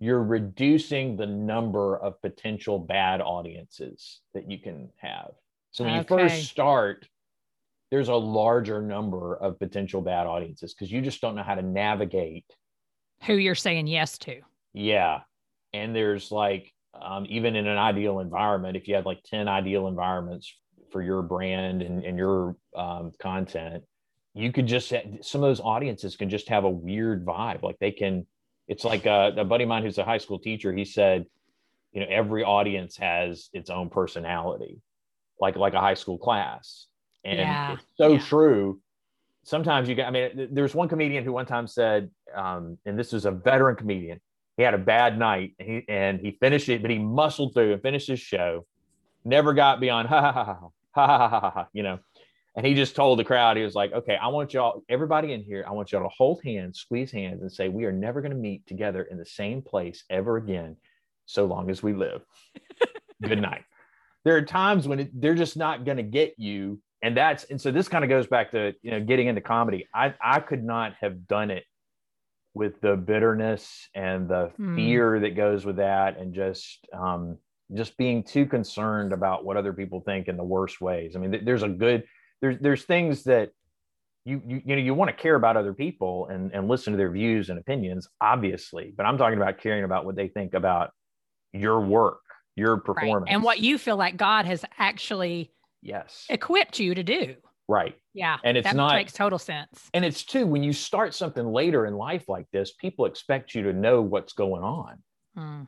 you're 0.00 0.22
reducing 0.22 1.16
the 1.16 1.26
number 1.26 1.96
of 1.96 2.20
potential 2.20 2.78
bad 2.78 3.20
audiences 3.20 4.20
that 4.34 4.50
you 4.50 4.58
can 4.58 4.90
have. 4.96 5.30
So 5.70 5.84
when 5.84 5.94
Okay. 5.94 5.98
you 6.22 6.28
first 6.28 6.48
start, 6.50 7.08
there's 7.90 8.08
a 8.08 8.14
larger 8.14 8.82
number 8.82 9.36
of 9.36 9.58
potential 9.58 10.00
bad 10.02 10.26
audiences 10.26 10.74
because 10.74 10.90
you 10.90 11.00
just 11.00 11.20
don't 11.20 11.34
know 11.36 11.42
how 11.42 11.54
to 11.54 11.62
navigate 11.62 12.44
who 13.22 13.34
you're 13.34 13.54
saying 13.54 13.86
yes 13.86 14.18
to. 14.18 14.40
yeah. 14.72 15.20
And 15.72 15.94
there's 15.94 16.30
like, 16.30 16.72
um, 16.94 17.26
even 17.28 17.56
in 17.56 17.66
an 17.66 17.78
ideal 17.78 18.20
environment, 18.20 18.76
if 18.76 18.86
you 18.86 18.94
had 18.94 19.04
like 19.06 19.22
10 19.24 19.48
ideal 19.48 19.88
environments 19.88 20.54
for 20.92 21.02
your 21.02 21.22
brand 21.22 21.82
and, 21.82 22.04
and 22.04 22.16
your 22.16 22.56
um, 22.76 23.10
content, 23.18 23.82
you 24.34 24.52
could 24.52 24.66
just, 24.66 24.88
some 25.22 25.42
of 25.42 25.48
those 25.48 25.60
audiences 25.60 26.14
can 26.16 26.28
just 26.30 26.48
have 26.48 26.62
a 26.64 26.70
weird 26.70 27.24
vibe. 27.24 27.62
Like 27.62 27.78
they 27.80 27.90
can, 27.90 28.26
it's 28.68 28.84
like 28.84 29.06
a, 29.06 29.32
a 29.36 29.44
buddy 29.44 29.64
of 29.64 29.68
mine 29.68 29.82
who's 29.82 29.98
a 29.98 30.04
high 30.04 30.18
school 30.18 30.38
teacher. 30.38 30.72
He 30.72 30.84
said, 30.84 31.26
you 31.92 32.00
know, 32.00 32.06
every 32.10 32.42
audience 32.42 32.96
has 32.96 33.50
its 33.52 33.70
own 33.70 33.88
personality, 33.90 34.80
like, 35.40 35.56
like 35.56 35.74
a 35.74 35.80
high 35.80 35.94
school 35.94 36.18
class. 36.18 36.86
And 37.24 37.38
Yeah, 37.38 37.72
it's 37.72 37.84
so 37.96 38.14
yeah. 38.14 38.18
true 38.18 38.80
sometimes 39.44 39.88
you 39.88 39.94
get, 39.94 40.08
I 40.08 40.10
mean, 40.10 40.36
th- 40.36 40.48
there's 40.52 40.74
one 40.74 40.88
comedian 40.88 41.24
who 41.24 41.32
one 41.32 41.46
time 41.46 41.66
said, 41.66 42.10
um, 42.34 42.78
and 42.84 42.98
this 42.98 43.12
is 43.12 43.26
a 43.26 43.30
veteran 43.30 43.76
comedian, 43.76 44.20
he 44.56 44.62
had 44.62 44.74
a 44.74 44.78
bad 44.78 45.18
night 45.18 45.54
and 45.58 45.68
he, 45.68 45.84
and 45.88 46.20
he 46.20 46.32
finished 46.40 46.68
it, 46.68 46.82
but 46.82 46.90
he 46.90 46.98
muscled 46.98 47.54
through 47.54 47.72
and 47.72 47.82
finished 47.82 48.08
his 48.08 48.20
show, 48.20 48.66
never 49.24 49.52
got 49.52 49.80
beyond 49.80 50.08
ha 50.08 50.20
ha 50.20 50.32
ha 50.32 50.44
ha 50.44 50.54
ha 50.94 51.06
ha 51.06 51.28
ha, 51.28 51.40
ha, 51.40 51.50
ha 51.50 51.66
you 51.72 51.82
know. 51.82 51.98
And 52.56 52.64
he 52.64 52.74
just 52.74 52.94
told 52.94 53.18
the 53.18 53.24
crowd, 53.24 53.56
he 53.56 53.64
was 53.64 53.74
like, 53.74 53.92
okay, 53.92 54.16
I 54.16 54.28
want 54.28 54.54
y'all, 54.54 54.84
everybody 54.88 55.32
in 55.32 55.42
here, 55.42 55.64
I 55.66 55.72
want 55.72 55.90
y'all 55.90 56.02
to 56.02 56.14
hold 56.16 56.40
hands, 56.44 56.78
squeeze 56.78 57.10
hands, 57.10 57.42
and 57.42 57.50
say, 57.50 57.68
we 57.68 57.84
are 57.84 57.92
never 57.92 58.20
going 58.20 58.30
to 58.30 58.38
meet 58.38 58.66
together 58.66 59.02
in 59.02 59.18
the 59.18 59.26
same 59.26 59.60
place 59.60 60.04
ever 60.08 60.36
again, 60.36 60.76
so 61.26 61.46
long 61.46 61.68
as 61.68 61.82
we 61.82 61.94
live. 61.94 62.22
Good 63.22 63.40
night. 63.40 63.64
There 64.24 64.36
are 64.36 64.42
times 64.42 64.86
when 64.86 65.00
it, 65.00 65.20
they're 65.20 65.34
just 65.34 65.56
not 65.56 65.84
going 65.84 65.96
to 65.96 66.04
get 66.04 66.34
you 66.38 66.80
and 67.04 67.14
that's 67.16 67.44
and 67.44 67.60
so 67.60 67.70
this 67.70 67.86
kind 67.86 68.02
of 68.02 68.08
goes 68.08 68.26
back 68.26 68.50
to 68.50 68.72
you 68.82 68.90
know 68.90 69.00
getting 69.00 69.28
into 69.28 69.40
comedy 69.40 69.86
i 69.94 70.14
i 70.22 70.40
could 70.40 70.64
not 70.64 70.94
have 71.00 71.28
done 71.28 71.50
it 71.50 71.64
with 72.54 72.80
the 72.80 72.96
bitterness 72.96 73.88
and 73.94 74.28
the 74.28 74.50
Hmm. 74.56 74.74
fear 74.74 75.20
that 75.20 75.36
goes 75.36 75.64
with 75.66 75.76
that 75.76 76.18
and 76.18 76.34
just 76.34 76.88
um 76.92 77.36
just 77.74 77.96
being 77.96 78.22
too 78.22 78.46
concerned 78.46 79.12
about 79.12 79.44
what 79.44 79.56
other 79.56 79.72
people 79.72 80.00
think 80.00 80.28
in 80.28 80.36
the 80.36 80.44
worst 80.44 80.80
ways 80.80 81.14
i 81.14 81.18
mean 81.18 81.32
th- 81.32 81.44
there's 81.44 81.62
a 81.62 81.68
good 81.68 82.04
there's 82.44 82.58
there's 82.60 82.84
things 82.84 83.24
that 83.24 83.50
you 84.26 84.42
you, 84.46 84.60
you 84.66 84.76
know 84.76 84.82
you 84.82 84.92
want 84.92 85.08
to 85.10 85.16
care 85.16 85.34
about 85.34 85.56
other 85.56 85.72
people 85.72 86.26
and 86.28 86.52
and 86.52 86.68
listen 86.68 86.92
to 86.92 86.96
their 86.98 87.10
views 87.10 87.48
and 87.48 87.58
opinions 87.58 88.06
obviously 88.20 88.92
but 88.94 89.06
i'm 89.06 89.16
talking 89.16 89.38
about 89.38 89.56
caring 89.58 89.82
about 89.84 90.04
what 90.04 90.14
they 90.14 90.28
think 90.28 90.52
about 90.52 90.90
your 91.54 91.80
work 91.80 92.20
your 92.56 92.76
Right. 92.76 92.84
performance 92.84 93.30
And 93.30 93.42
what 93.42 93.60
you 93.60 93.78
feel 93.78 93.96
like 93.96 94.16
God 94.18 94.44
has 94.44 94.62
actually 94.78 95.50
yes 95.82 96.26
equipped 96.28 96.78
you 96.78 96.94
to 96.94 97.02
do. 97.02 97.34
right 97.66 97.96
Yeah. 98.12 98.36
And 98.44 98.56
it's 98.58 98.66
that 98.68 98.76
not- 98.76 98.94
makes 98.94 99.12
total 99.14 99.38
sense. 99.38 99.88
and 99.94 100.04
it's 100.04 100.22
too 100.22 100.46
when 100.46 100.62
you 100.62 100.72
start 100.74 101.14
something 101.14 101.46
later 101.46 101.86
in 101.86 101.94
life 101.94 102.28
like 102.28 102.46
this 102.52 102.72
people 102.74 103.06
expect 103.06 103.54
you 103.54 103.62
to 103.62 103.72
know 103.72 104.02
what's 104.02 104.34
going 104.34 104.62
on 104.62 105.02
Mm. 105.38 105.66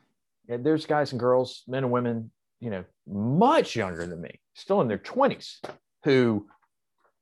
and 0.51 0.64
there's 0.66 0.85
guys 0.87 1.11
and 1.12 1.18
girls 1.20 1.64
men 1.66 1.83
and 1.85 1.91
women 1.93 2.31
you 2.61 2.70
know 2.70 2.85
much 3.09 3.74
younger 3.77 4.07
than 4.07 4.20
me 4.20 4.33
still 4.55 4.81
in 4.83 4.89
their 4.89 4.99
20s 4.99 5.61
who 6.05 6.47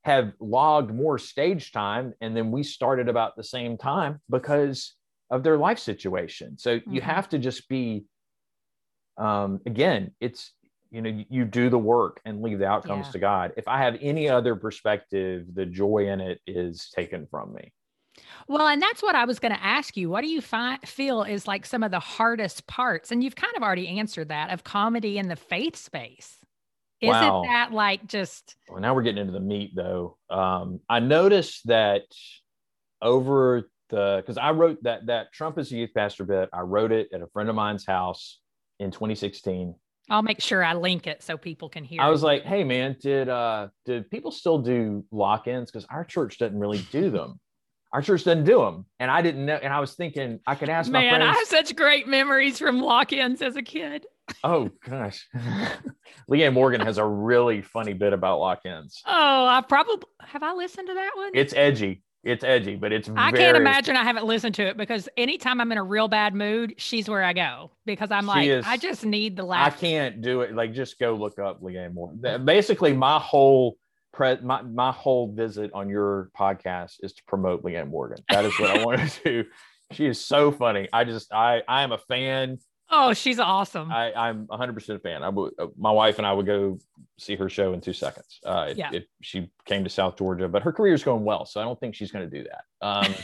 have 0.05 0.33
logged 0.41 0.93
more 0.95 1.19
stage 1.19 1.73
time 1.73 2.13
and 2.21 2.37
then 2.37 2.51
we 2.51 2.63
started 2.63 3.09
about 3.09 3.37
the 3.37 3.45
same 3.45 3.79
time 3.79 4.21
because 4.31 4.95
of 5.31 5.43
their 5.43 5.57
life 5.57 5.79
situation 5.79 6.59
so 6.59 6.81
you 6.87 7.01
Mhm. 7.01 7.05
have 7.05 7.29
to 7.29 7.39
just 7.39 7.69
be 7.69 8.05
um 9.17 9.61
again 9.67 10.15
it's 10.21 10.53
you 10.91 11.01
know 11.01 11.09
you, 11.11 11.25
you 11.31 11.45
do 11.45 11.71
the 11.71 11.79
work 11.79 12.21
and 12.25 12.43
leave 12.43 12.59
the 12.59 12.67
outcomes 12.67 13.07
Yeah. 13.07 13.13
to 13.13 13.19
god 13.19 13.53
if 13.57 13.69
i 13.69 13.79
have 13.79 13.97
any 14.01 14.29
other 14.29 14.57
perspective 14.57 15.47
the 15.55 15.67
joy 15.67 16.09
in 16.09 16.21
it 16.21 16.41
is 16.47 16.91
taken 16.95 17.27
from 17.27 17.55
me 17.55 17.73
Well, 18.47 18.69
and 18.69 18.81
that's 18.81 19.03
what 19.03 19.17
I 19.17 19.25
was 19.25 19.41
going 19.41 19.53
to 19.55 19.63
ask 19.63 19.97
you. 19.97 20.09
What 20.09 20.21
do 20.23 20.29
you 20.29 20.41
fi- 20.41 20.79
feel 20.85 21.23
is 21.25 21.49
like 21.49 21.67
some 21.67 21.83
of 21.83 21.91
the 21.91 21.99
hardest 21.99 22.67
parts? 22.69 23.11
And 23.11 23.25
you've 23.25 23.35
kind 23.35 23.57
of 23.57 23.63
already 23.63 23.89
answered 23.89 24.29
that 24.29 24.51
of 24.53 24.63
comedy 24.63 25.19
in 25.19 25.29
the 25.29 25.35
faith 25.37 25.75
space. 25.75 26.44
Is 27.01 27.09
Wow. 27.11 27.43
it 27.43 27.47
that 27.49 27.73
like 27.73 28.07
just 28.07 28.57
well 28.69 28.81
now 28.81 28.95
we're 28.95 29.03
getting 29.03 29.21
into 29.21 29.33
the 29.33 29.41
meat 29.41 29.73
though 29.75 30.17
um 30.31 30.81
i 30.89 31.01
noticed 31.01 31.67
that 31.67 32.03
over 33.03 33.69
the 33.91 34.17
because 34.21 34.39
i 34.39 34.51
wrote 34.51 34.83
that 34.83 35.07
that 35.07 35.33
trump 35.33 35.59
is 35.59 35.71
a 35.73 35.77
youth 35.77 35.91
pastor 35.95 36.25
bit 36.25 36.49
i 36.53 36.61
wrote 36.61 36.93
it 36.93 37.09
at 37.13 37.21
a 37.21 37.27
friend 37.29 37.49
of 37.49 37.55
mine's 37.55 37.85
house 37.87 38.41
in 38.81 38.91
2016 38.91 39.75
I'll 40.11 40.21
make 40.21 40.43
sure 40.43 40.63
I 40.63 40.75
link 40.75 41.07
it 41.07 41.23
so 41.23 41.39
people 41.39 41.71
can 41.71 41.83
hear. 41.83 42.03
I 42.03 42.09
it. 42.09 42.11
was 42.11 42.23
like, 42.23 42.43
"Hey, 42.43 42.63
man, 42.63 42.95
did 43.01 43.31
uh 43.31 43.69
did 43.87 44.11
people 44.11 44.31
still 44.31 44.59
do 44.59 45.03
lock-ins? 45.11 45.71
Because 45.71 45.87
our 45.91 46.05
church 46.05 46.37
doesn't 46.37 46.59
really 46.59 46.87
do 46.93 47.09
them. 47.09 47.41
Our 47.91 48.03
church 48.03 48.25
doesn't 48.25 48.45
do 48.45 48.59
them." 48.59 48.85
And 49.01 49.11
I 49.11 49.23
didn't 49.23 49.47
know. 49.47 49.55
And 49.55 49.73
I 49.73 49.81
was 49.81 49.95
thinking 49.95 50.41
I 50.47 50.57
could 50.57 50.69
ask 50.69 50.93
my 50.93 51.01
Man, 51.01 51.23
I 51.23 51.33
have 51.33 51.47
such 51.47 51.75
great 51.75 52.07
memories 52.07 52.59
from 52.59 52.81
lock-ins 52.83 53.41
as 53.41 53.57
a 53.57 53.63
kid. 53.63 54.05
Oh 54.43 54.71
gosh, 54.89 55.27
Leanne 56.31 56.53
Morgan 56.53 56.81
has 56.81 56.99
a 56.99 57.05
really 57.07 57.63
funny 57.63 57.93
bit 57.93 58.13
about 58.13 58.41
lock-ins. 58.41 59.03
Oh, 59.07 59.47
I 59.47 59.63
probably 59.69 59.97
have 60.21 60.43
I 60.43 60.53
listened 60.55 60.89
to 60.89 60.95
that 60.95 61.11
one? 61.17 61.31
It's 61.35 61.55
edgy. 61.55 62.03
It's 62.23 62.43
edgy, 62.43 62.77
but 62.77 62.91
it's 62.91 63.11
I 63.15 63.31
very, 63.31 63.45
can't 63.45 63.57
imagine 63.59 63.97
I 63.97 64.03
haven't 64.03 64.25
listened 64.25 64.55
to 64.55 64.67
it 64.67 64.79
because 64.79 65.11
anytime 65.19 65.61
I'm 65.61 65.71
in 65.73 65.77
a 65.77 65.83
real 65.85 66.09
bad 66.09 66.35
mood, 66.35 66.73
she's 66.79 67.07
where 67.07 67.23
I 67.23 67.35
go 67.35 67.73
because 67.85 68.11
I'm 68.11 68.23
She 68.25 68.29
like, 68.29 68.49
is- 68.49 68.65
I 68.67 68.79
just 68.79 69.05
need 69.05 69.37
the 69.37 69.45
laugh. 69.45 69.77
I 69.77 69.79
can't 69.79 70.23
do 70.23 70.41
it. 70.41 70.55
Like, 70.55 70.73
just 70.73 70.99
go 70.99 71.15
look 71.15 71.39
up 71.39 71.61
Leanne 71.61 71.93
Morgan. 71.93 72.47
Basically, 72.47 72.95
my 72.95 73.19
whole 73.19 73.77
pre- 74.15 74.41
my 74.41 74.63
my 74.63 74.91
whole 74.91 75.33
visit 75.35 75.71
on 75.75 75.91
your 75.91 76.31
podcast 76.39 76.95
is 77.03 77.13
to 77.13 77.23
promote 77.29 77.63
Leanne 77.63 77.91
Morgan. 77.91 78.25
That 78.31 78.47
is 78.47 78.59
what 78.59 78.71
I 78.71 78.83
want 78.83 79.01
to 79.11 79.23
do. 79.25 79.45
She 79.93 80.07
is 80.07 80.19
so 80.19 80.51
funny. 80.51 80.89
I 80.95 81.05
just 81.05 81.31
I 81.31 81.61
I 81.69 81.83
am 81.83 81.93
a 81.93 81.99
fan. 81.99 82.59
Oh, 82.91 83.13
she's 83.15 83.39
awesome. 83.39 83.91
I 83.91 84.13
I'm 84.13 84.47
100 84.47 84.73
percent 84.75 84.97
a 84.97 85.01
fan. 85.01 85.23
I 85.23 85.29
would 85.31 85.53
uh, 85.59 85.69
my 85.77 85.91
wife 85.91 86.19
and 86.19 86.27
I 86.27 86.33
would 86.33 86.47
go 86.47 86.79
see 87.19 87.35
her 87.37 87.49
show 87.49 87.73
in 87.73 87.81
two 87.81 87.93
seconds. 87.93 88.41
Uh, 88.45 88.67
if, 88.71 88.77
Yeah. 88.79 88.91
if 88.93 89.05
she 89.23 89.51
came 89.65 89.85
to 89.85 89.91
South 89.91 90.17
Georgia, 90.19 90.49
but 90.49 90.63
her 90.63 90.73
career 90.73 90.95
is 90.95 91.03
going 91.03 91.25
well, 91.25 91.47
so 91.47 91.61
I 91.61 91.65
don't 91.65 91.79
think 91.81 91.95
she's 91.95 92.11
going 92.13 92.29
to 92.29 92.37
do 92.39 92.45
that. 92.49 92.65
Um, 92.87 93.15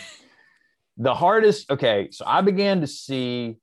the 0.96 1.14
hardest. 1.14 1.70
Okay, 1.70 2.08
so 2.10 2.24
I 2.26 2.40
began 2.40 2.80
to 2.80 2.86
see 2.86 3.56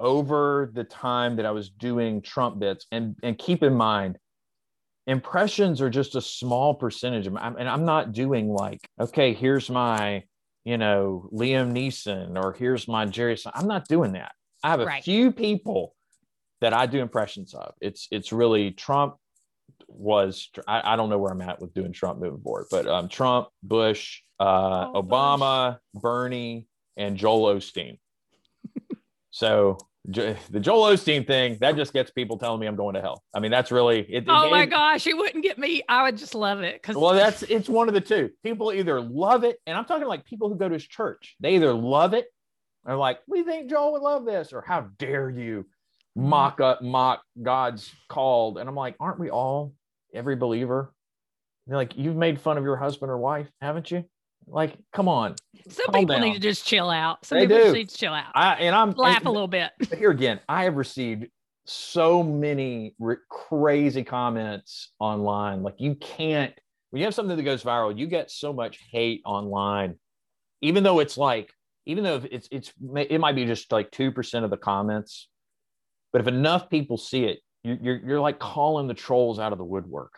over 0.00 0.70
the 0.74 0.84
time 0.84 1.36
that 1.36 1.46
I 1.46 1.50
was 1.50 1.70
doing 1.70 2.20
Trump 2.22 2.58
bits, 2.58 2.86
and 2.90 3.14
and 3.22 3.36
keep 3.38 3.62
in 3.62 3.74
mind, 3.74 4.18
impressions 5.06 5.80
are 5.80 5.90
just 5.90 6.16
a 6.16 6.20
small 6.20 6.74
percentage 6.74 7.26
of, 7.26 7.34
my. 7.34 7.48
and 7.58 7.68
I'm 7.68 7.84
not 7.84 8.12
doing 8.12 8.48
like, 8.48 8.80
okay, 8.98 9.34
here's 9.34 9.68
my, 9.70 10.24
you 10.64 10.78
know, 10.78 11.28
Liam 11.32 11.72
Neeson, 11.72 12.42
or 12.42 12.54
here's 12.54 12.88
my 12.88 13.04
Jerry. 13.06 13.36
I'm 13.54 13.66
not 13.68 13.86
doing 13.88 14.12
that. 14.12 14.32
I 14.64 14.70
have 14.70 14.80
a 14.80 14.86
Right. 14.86 15.04
few 15.04 15.30
people 15.30 15.94
that 16.60 16.72
I 16.72 16.86
do 16.86 17.00
impressions 17.00 17.54
of. 17.54 17.74
It's 17.80 18.08
it's 18.10 18.32
really 18.32 18.70
Trump 18.72 19.16
was 19.88 20.48
I, 20.66 20.94
I 20.94 20.96
don't 20.96 21.10
know 21.10 21.18
where 21.18 21.30
I'm 21.32 21.42
at 21.42 21.60
with 21.60 21.74
doing 21.74 21.92
Trump 21.92 22.18
moving 22.20 22.40
forward, 22.40 22.66
but 22.70 22.86
um, 22.88 23.08
Trump, 23.08 23.48
Bush, 23.62 24.22
uh, 24.40 24.90
Oh, 24.94 25.02
Bush. 25.02 25.10
Obama, 25.12 25.78
Bernie, 25.94 26.66
and 26.96 27.16
Joel 27.16 27.54
Osteen. 27.54 27.98
so 29.30 29.76
Jo- 30.10 30.36
the 30.50 30.60
Joel 30.60 30.92
Osteen 30.94 31.26
thing 31.26 31.56
that 31.60 31.76
just 31.76 31.92
gets 31.92 32.10
people 32.10 32.36
telling 32.38 32.60
me 32.60 32.66
I'm 32.66 32.76
going 32.76 32.94
to 32.94 33.00
hell. 33.00 33.22
I 33.34 33.40
mean, 33.40 33.50
that's 33.50 33.70
really 33.72 34.00
it. 34.00 34.24
it 34.24 34.28
oh 34.28 34.50
my 34.50 34.64
gave- 34.64 34.70
gosh, 34.72 35.06
it 35.06 35.16
wouldn't 35.16 35.42
get 35.42 35.58
me. 35.58 35.82
I 35.88 36.02
would 36.04 36.16
just 36.18 36.34
love 36.34 36.60
it 36.60 36.80
because 36.80 36.96
Well, 36.96 37.14
that's 37.14 37.42
it's 37.44 37.68
one 37.68 37.88
of 37.88 37.94
the 37.94 38.00
two. 38.00 38.30
People 38.42 38.72
either 38.72 39.00
love 39.00 39.44
it, 39.44 39.58
and 39.66 39.76
I'm 39.76 39.84
talking 39.86 40.06
like 40.06 40.24
people 40.26 40.48
who 40.48 40.56
go 40.56 40.68
to 40.68 40.74
his 40.74 40.86
church. 40.86 41.36
They 41.40 41.54
either 41.56 41.72
love 41.72 42.12
it, 42.14 42.26
or 42.84 42.96
like 42.96 43.20
we 43.26 43.42
think 43.42 43.70
Joel 43.70 43.92
would 43.92 44.02
love 44.02 44.24
this, 44.24 44.52
or 44.52 44.60
how 44.60 44.88
dare 44.98 45.30
you 45.30 45.66
mm. 46.16 46.22
mock 46.22 46.60
up 46.60 46.82
mock 46.82 47.22
God's 47.42 47.92
called. 48.08 48.58
And 48.58 48.68
I'm 48.68 48.74
like, 48.74 48.96
aren't 49.00 49.18
we 49.18 49.30
all 49.30 49.74
every 50.12 50.36
believer? 50.36 50.92
They're 51.66 51.76
like, 51.76 51.96
you've 51.96 52.16
made 52.16 52.40
fun 52.40 52.58
of 52.58 52.64
your 52.64 52.76
husband 52.76 53.10
or 53.10 53.18
wife, 53.18 53.48
haven't 53.60 53.90
you? 53.90 54.04
Like, 54.46 54.76
come 54.92 55.08
on. 55.08 55.36
some 55.68 55.86
people 55.86 56.16
down. 56.16 56.20
need 56.20 56.34
to 56.34 56.40
just 56.40 56.66
chill 56.66 56.90
out. 56.90 57.24
Some 57.24 57.38
They 57.38 57.46
people 57.46 57.64
do. 57.64 57.72
need 57.72 57.88
to 57.88 57.96
chill 57.96 58.12
out. 58.12 58.32
I 58.34 58.54
and 58.56 58.74
I'm 58.74 58.92
Laugh 58.92 59.18
and- 59.18 59.26
a 59.26 59.30
little 59.30 59.48
bit. 59.48 59.70
here 59.96 60.10
again, 60.10 60.40
I 60.48 60.64
have 60.64 60.76
received 60.76 61.26
so 61.66 62.22
many 62.22 62.94
r- 63.02 63.20
crazy 63.30 64.04
comments 64.04 64.92
online. 64.98 65.62
Like 65.62 65.76
you 65.78 65.94
can't 65.94 66.52
when 66.90 67.00
you 67.00 67.06
have 67.06 67.14
something 67.14 67.36
that 67.36 67.42
goes 67.42 67.64
viral, 67.64 67.96
you 67.96 68.06
get 68.06 68.30
so 68.30 68.52
much 68.52 68.78
hate 68.90 69.22
online 69.24 69.96
even 70.64 70.82
though 70.82 70.98
it's 71.00 71.18
like 71.18 71.52
even 71.86 72.04
though 72.04 72.22
it's 72.30 72.48
it's 72.50 72.72
it 72.96 73.20
might 73.20 73.34
be 73.34 73.44
just 73.44 73.70
like 73.72 73.90
2% 73.90 74.44
of 74.44 74.50
the 74.50 74.56
comments 74.56 75.28
but 76.12 76.20
if 76.20 76.28
enough 76.28 76.70
people 76.70 76.96
see 76.96 77.24
it 77.24 77.40
you're 77.64 78.00
you're 78.04 78.20
like 78.20 78.38
calling 78.38 78.86
the 78.86 78.94
trolls 78.94 79.38
out 79.38 79.52
of 79.52 79.58
the 79.58 79.64
woodwork. 79.64 80.12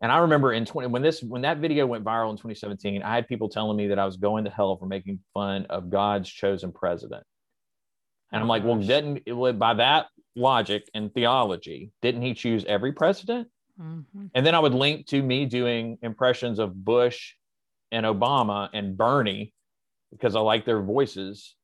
And 0.00 0.12
i 0.12 0.18
remember 0.18 0.52
in 0.52 0.64
20 0.64 0.88
when 0.88 1.02
this 1.02 1.22
when 1.22 1.42
that 1.42 1.58
video 1.58 1.86
went 1.86 2.04
viral 2.04 2.30
in 2.30 2.36
2017 2.36 3.02
i 3.02 3.14
had 3.14 3.26
people 3.26 3.48
telling 3.48 3.76
me 3.76 3.88
that 3.88 3.98
i 3.98 4.04
was 4.04 4.16
going 4.16 4.44
to 4.44 4.50
hell 4.50 4.76
for 4.76 4.86
making 4.86 5.20
fun 5.32 5.66
of 5.70 5.90
god's 5.90 6.28
chosen 6.28 6.72
president. 6.72 7.24
And 8.32 8.42
i'm 8.42 8.48
like 8.48 8.64
well 8.64 8.76
didn't 8.76 9.24
by 9.58 9.74
that 9.74 10.06
logic 10.36 10.88
and 10.94 11.12
theology 11.14 11.92
didn't 12.02 12.22
he 12.22 12.34
choose 12.34 12.64
every 12.64 12.92
president? 12.92 13.48
Mm-hmm. 13.80 14.26
and 14.34 14.46
then 14.46 14.54
i 14.54 14.58
would 14.58 14.74
link 14.74 15.06
to 15.08 15.20
me 15.20 15.46
doing 15.46 15.98
impressions 16.02 16.58
of 16.58 16.84
bush 16.84 17.34
and 17.90 18.04
obama 18.04 18.68
and 18.72 18.96
bernie 18.96 19.53
because 20.14 20.36
I 20.36 20.40
like 20.40 20.64
their 20.64 20.80
voices. 20.80 21.54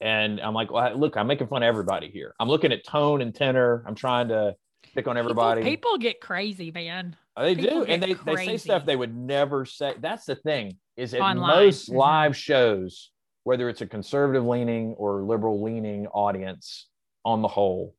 And 0.00 0.40
I'm 0.40 0.54
like, 0.54 0.70
well, 0.70 0.96
look, 0.96 1.16
I'm 1.16 1.26
making 1.26 1.48
fun 1.48 1.62
of 1.62 1.66
everybody 1.66 2.08
here. 2.08 2.34
I'm 2.38 2.48
looking 2.48 2.72
at 2.72 2.84
tone 2.84 3.20
and 3.20 3.34
tenor. 3.34 3.84
I'm 3.86 3.96
trying 3.96 4.28
to 4.28 4.54
pick 4.94 5.08
on 5.08 5.16
everybody. 5.16 5.62
People, 5.62 5.70
people 5.70 5.98
get 5.98 6.20
crazy, 6.20 6.70
man. 6.70 7.16
Oh, 7.36 7.42
they 7.42 7.56
people 7.56 7.84
do. 7.84 7.92
And 7.92 8.02
they, 8.02 8.14
they 8.14 8.36
say 8.36 8.56
stuff 8.56 8.86
they 8.86 8.96
would 8.96 9.16
never 9.16 9.64
say. 9.64 9.94
That's 10.00 10.24
the 10.24 10.36
thing 10.36 10.76
is 10.96 11.14
at 11.14 11.20
Online. 11.20 11.64
most 11.64 11.88
mm-hmm. 11.88 11.98
live 11.98 12.36
shows, 12.36 13.10
whether 13.44 13.68
it's 13.68 13.80
a 13.80 13.86
conservative 13.86 14.44
leaning 14.44 14.94
or 14.94 15.22
liberal 15.24 15.62
leaning 15.62 16.06
audience 16.08 16.88
on 17.24 17.42
the 17.42 17.48
whole, 17.48 17.94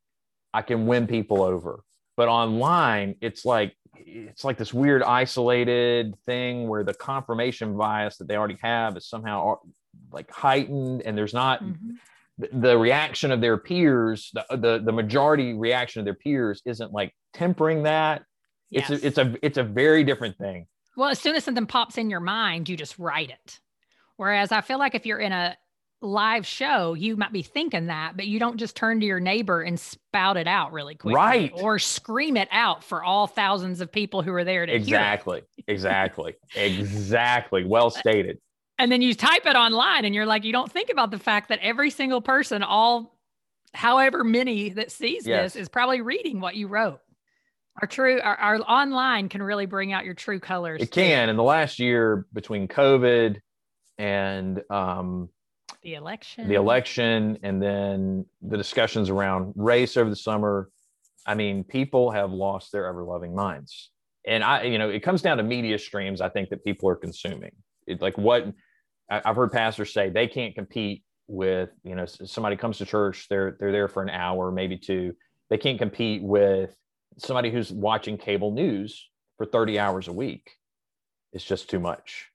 I 0.53 0.61
can 0.61 0.87
win 0.87 1.05
people 1.05 1.41
over. 1.41 1.83
But 2.15 2.27
online, 2.27 3.15
it's 3.21 3.45
like 3.45 3.75
it's 3.95 4.43
like 4.43 4.57
this 4.57 4.73
weird 4.73 5.03
isolated 5.03 6.15
thing 6.25 6.67
where 6.67 6.83
the 6.83 6.93
confirmation 6.93 7.77
bias 7.77 8.17
that 8.17 8.27
they 8.27 8.35
already 8.35 8.57
have 8.61 8.95
is 8.97 9.07
somehow 9.07 9.57
like 10.11 10.29
heightened 10.31 11.01
and 11.03 11.17
there's 11.17 11.33
not 11.33 11.63
mm-hmm. 11.63 11.91
the, 12.37 12.49
the, 12.53 12.77
reaction 12.77 13.31
of 13.31 13.41
their 13.41 13.57
peers 13.57 14.31
the, 14.33 14.45
the 14.57 14.81
the 14.83 14.91
majority 14.91 15.53
reaction 15.53 15.99
of 15.99 16.05
their 16.05 16.13
peers 16.13 16.61
isn't 16.65 16.91
like 16.91 17.13
tempering 17.33 17.83
that 17.83 18.23
yes. 18.69 18.89
it's 18.89 19.03
a, 19.03 19.07
it's 19.07 19.17
a 19.17 19.35
it's 19.41 19.57
a 19.57 19.63
very 19.63 20.03
different 20.03 20.37
thing 20.37 20.65
well 20.95 21.09
as 21.09 21.19
soon 21.19 21.35
as 21.35 21.43
something 21.43 21.65
pops 21.65 21.97
in 21.97 22.09
your 22.09 22.19
mind 22.19 22.67
you 22.69 22.75
just 22.75 22.97
write 22.97 23.29
it 23.29 23.59
whereas 24.17 24.51
i 24.51 24.61
feel 24.61 24.79
like 24.79 24.95
if 24.95 25.05
you're 25.05 25.19
in 25.19 25.31
a 25.31 25.55
live 26.01 26.45
show, 26.45 26.93
you 26.93 27.17
might 27.17 27.33
be 27.33 27.41
thinking 27.41 27.87
that, 27.87 28.15
but 28.15 28.27
you 28.27 28.39
don't 28.39 28.57
just 28.57 28.75
turn 28.75 28.99
to 28.99 29.05
your 29.05 29.19
neighbor 29.19 29.61
and 29.61 29.79
spout 29.79 30.37
it 30.37 30.47
out 30.47 30.71
really 30.71 30.95
quick, 30.95 31.15
right? 31.15 31.51
Or 31.55 31.79
scream 31.79 32.37
it 32.37 32.47
out 32.51 32.83
for 32.83 33.03
all 33.03 33.27
thousands 33.27 33.81
of 33.81 33.91
people 33.91 34.21
who 34.21 34.33
are 34.33 34.43
there 34.43 34.65
to 34.65 34.73
exactly, 34.73 35.41
exactly, 35.67 36.35
exactly. 36.55 37.65
Well 37.65 37.89
stated 37.89 38.39
and 38.79 38.91
then 38.91 39.01
you 39.01 39.13
type 39.13 39.45
it 39.45 39.55
online 39.55 40.05
and 40.05 40.15
you're 40.15 40.25
like 40.25 40.43
you 40.43 40.53
don't 40.53 40.71
think 40.71 40.89
about 40.89 41.11
the 41.11 41.19
fact 41.19 41.49
that 41.49 41.59
every 41.61 41.91
single 41.91 42.21
person 42.21 42.63
all 42.63 43.19
however 43.73 44.23
many 44.23 44.69
that 44.69 44.91
sees 44.91 45.27
yes. 45.27 45.53
this 45.53 45.61
is 45.61 45.69
probably 45.69 46.01
reading 46.01 46.39
what 46.39 46.55
you 46.55 46.67
wrote. 46.67 46.99
Our 47.81 47.87
true 47.87 48.19
our, 48.19 48.35
our, 48.35 48.57
online 48.57 49.29
can 49.29 49.43
really 49.43 49.65
bring 49.65 49.93
out 49.93 50.05
your 50.05 50.15
true 50.15 50.39
colors 50.39 50.81
it 50.81 50.91
can. 50.91 51.29
In 51.29 51.35
the 51.35 51.43
last 51.43 51.77
year 51.79 52.25
between 52.33 52.67
covid 52.67 53.37
and 53.97 54.61
um, 54.69 55.29
the 55.83 55.93
election. 55.95 56.47
the 56.47 56.55
election 56.55 57.37
and 57.43 57.61
then 57.61 58.25
the 58.41 58.57
discussions 58.57 59.09
around 59.09 59.53
race 59.55 59.97
over 59.97 60.09
the 60.09 60.15
summer 60.15 60.69
i 61.25 61.35
mean 61.35 61.63
people 61.63 62.11
have 62.11 62.31
lost 62.31 62.71
their 62.71 62.87
ever 62.87 63.03
loving 63.03 63.35
minds. 63.35 63.91
And 64.25 64.43
i 64.43 64.63
you 64.63 64.77
know 64.77 64.89
it 64.89 65.01
comes 65.01 65.21
down 65.21 65.37
to 65.37 65.43
media 65.43 65.77
streams 65.77 66.21
i 66.21 66.29
think 66.29 66.49
that 66.49 66.63
people 66.63 66.89
are 66.89 66.95
consuming. 66.95 67.51
It, 67.87 68.01
like 68.01 68.17
what 68.17 68.45
I've 69.09 69.35
heard 69.35 69.51
pastors 69.51 69.91
say 69.91 70.09
they 70.09 70.27
can't 70.27 70.55
compete 70.55 71.03
with, 71.27 71.69
you 71.83 71.95
know, 71.95 72.05
somebody 72.05 72.55
comes 72.55 72.77
to 72.79 72.85
church, 72.85 73.27
they're 73.29 73.57
they're 73.59 73.71
there 73.71 73.87
for 73.87 74.03
an 74.03 74.09
hour, 74.09 74.51
maybe 74.51 74.77
two. 74.77 75.15
They 75.49 75.57
can't 75.57 75.79
compete 75.79 76.21
with 76.21 76.75
somebody 77.17 77.51
who's 77.51 77.71
watching 77.71 78.17
cable 78.17 78.51
news 78.51 79.09
for 79.37 79.45
30 79.45 79.79
hours 79.79 80.07
a 80.07 80.13
week. 80.13 80.51
It's 81.33 81.43
just 81.43 81.69
too 81.69 81.79
much. 81.79 82.27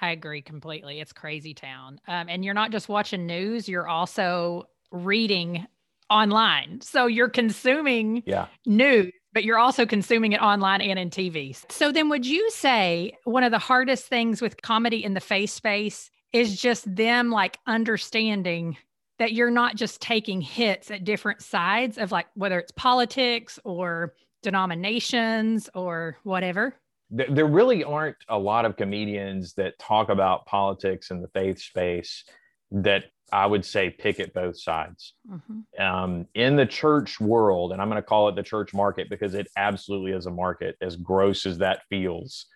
I 0.00 0.10
agree 0.10 0.42
completely. 0.42 1.00
It's 1.00 1.12
crazy 1.12 1.54
town. 1.54 2.00
Um, 2.06 2.28
and 2.28 2.44
you're 2.44 2.54
not 2.54 2.70
just 2.70 2.88
watching 2.88 3.26
news, 3.26 3.68
you're 3.68 3.88
also 3.88 4.68
reading 4.92 5.66
online. 6.08 6.80
So 6.80 7.06
you're 7.06 7.28
consuming 7.28 8.22
yeah. 8.26 8.46
news 8.66 9.12
but 9.34 9.44
you're 9.44 9.58
also 9.58 9.86
consuming 9.86 10.32
it 10.32 10.40
online 10.40 10.80
and 10.80 10.98
in 10.98 11.10
TV. 11.10 11.56
So 11.70 11.92
then 11.92 12.08
would 12.08 12.26
you 12.26 12.50
say 12.50 13.12
one 13.24 13.44
of 13.44 13.52
the 13.52 13.58
hardest 13.58 14.06
things 14.06 14.40
with 14.40 14.60
comedy 14.62 15.04
in 15.04 15.14
the 15.14 15.20
face 15.20 15.52
space 15.52 16.10
is 16.32 16.60
just 16.60 16.94
them 16.94 17.30
like 17.30 17.58
understanding 17.66 18.76
that 19.18 19.32
you're 19.32 19.50
not 19.50 19.76
just 19.76 20.00
taking 20.00 20.40
hits 20.40 20.90
at 20.90 21.04
different 21.04 21.42
sides 21.42 21.98
of 21.98 22.12
like 22.12 22.26
whether 22.34 22.58
it's 22.58 22.72
politics 22.72 23.58
or 23.64 24.14
denominations 24.42 25.68
or 25.74 26.16
whatever? 26.22 26.74
There 27.10 27.46
really 27.46 27.82
aren't 27.82 28.16
a 28.28 28.38
lot 28.38 28.64
of 28.64 28.76
comedians 28.76 29.54
that 29.54 29.78
talk 29.78 30.10
about 30.10 30.46
politics 30.46 31.10
in 31.10 31.22
the 31.22 31.28
faith 31.28 31.58
space 31.58 32.24
that 32.70 33.04
I 33.32 33.46
would 33.46 33.64
say 33.64 33.90
pick 33.90 34.20
at 34.20 34.32
both 34.32 34.60
sides. 34.60 35.14
Mm-hmm. 35.30 35.82
Um, 35.82 36.26
in 36.34 36.56
the 36.56 36.66
church 36.66 37.20
world, 37.20 37.72
and 37.72 37.80
I'm 37.80 37.88
going 37.88 38.00
to 38.00 38.06
call 38.06 38.28
it 38.28 38.36
the 38.36 38.42
church 38.42 38.72
market 38.74 39.08
because 39.10 39.34
it 39.34 39.48
absolutely 39.56 40.12
is 40.12 40.26
a 40.26 40.30
market, 40.30 40.76
as 40.80 40.96
gross 40.96 41.46
as 41.46 41.58
that 41.58 41.82
feels. 41.88 42.46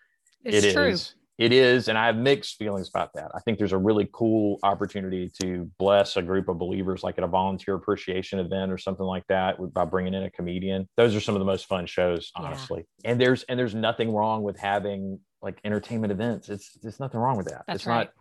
It's 0.44 0.66
it 0.66 0.74
true. 0.74 0.88
Is, 0.88 1.14
it 1.39 1.53
is. 1.53 1.89
And 1.89 1.97
I 1.99 2.07
have 2.07 2.16
mixed 2.16 2.57
feelings 2.59 2.89
about 2.89 3.11
that. 3.14 3.30
I 3.35 3.41
think 3.41 3.59
there's 3.59 3.72
a 3.72 3.78
really 3.78 4.09
cool 4.12 4.59
opportunity 4.62 5.30
to 5.43 5.70
bless 5.78 6.16
a 6.16 6.22
group 6.22 6.49
of 6.49 6.59
believers, 6.59 7.03
like 7.03 7.18
at 7.18 7.24
a 7.24 7.28
volunteer 7.28 7.74
appreciation 7.74 8.39
event 8.39 8.70
or 8.70 8.78
something 8.78 9.07
like 9.07 9.26
that, 9.28 9.57
by 9.72 9.85
bringing 9.85 10.14
in 10.14 10.22
a 10.24 10.30
comedian. 10.30 10.89
Those 10.97 11.14
are 11.14 11.20
some 11.20 11.35
of 11.35 11.41
the 11.41 11.47
most 11.47 11.66
fun 11.66 11.87
shows, 11.87 12.30
honestly. 12.35 12.85
Yeah. 13.03 13.12
And 13.12 13.20
there's 13.20 13.43
and 13.45 13.59
there's 13.59 13.74
nothing 13.74 14.12
wrong 14.12 14.43
with 14.43 14.59
having 14.59 15.20
like 15.41 15.59
entertainment 15.64 16.12
events. 16.12 16.49
It's 16.49 16.72
there's 16.83 17.01
nothing 17.01 17.20
wrong 17.20 17.37
with 17.37 17.47
that. 17.47 17.64
That's 17.66 17.80
it's 17.83 17.87
right. 17.87 18.05
not 18.05 18.12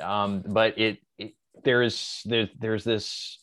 um, 0.00 0.42
but 0.46 0.78
it, 0.78 0.98
it, 1.18 1.34
there 1.64 1.82
is 1.82 2.22
there's 2.24 2.48
there's 2.58 2.84
this 2.84 3.38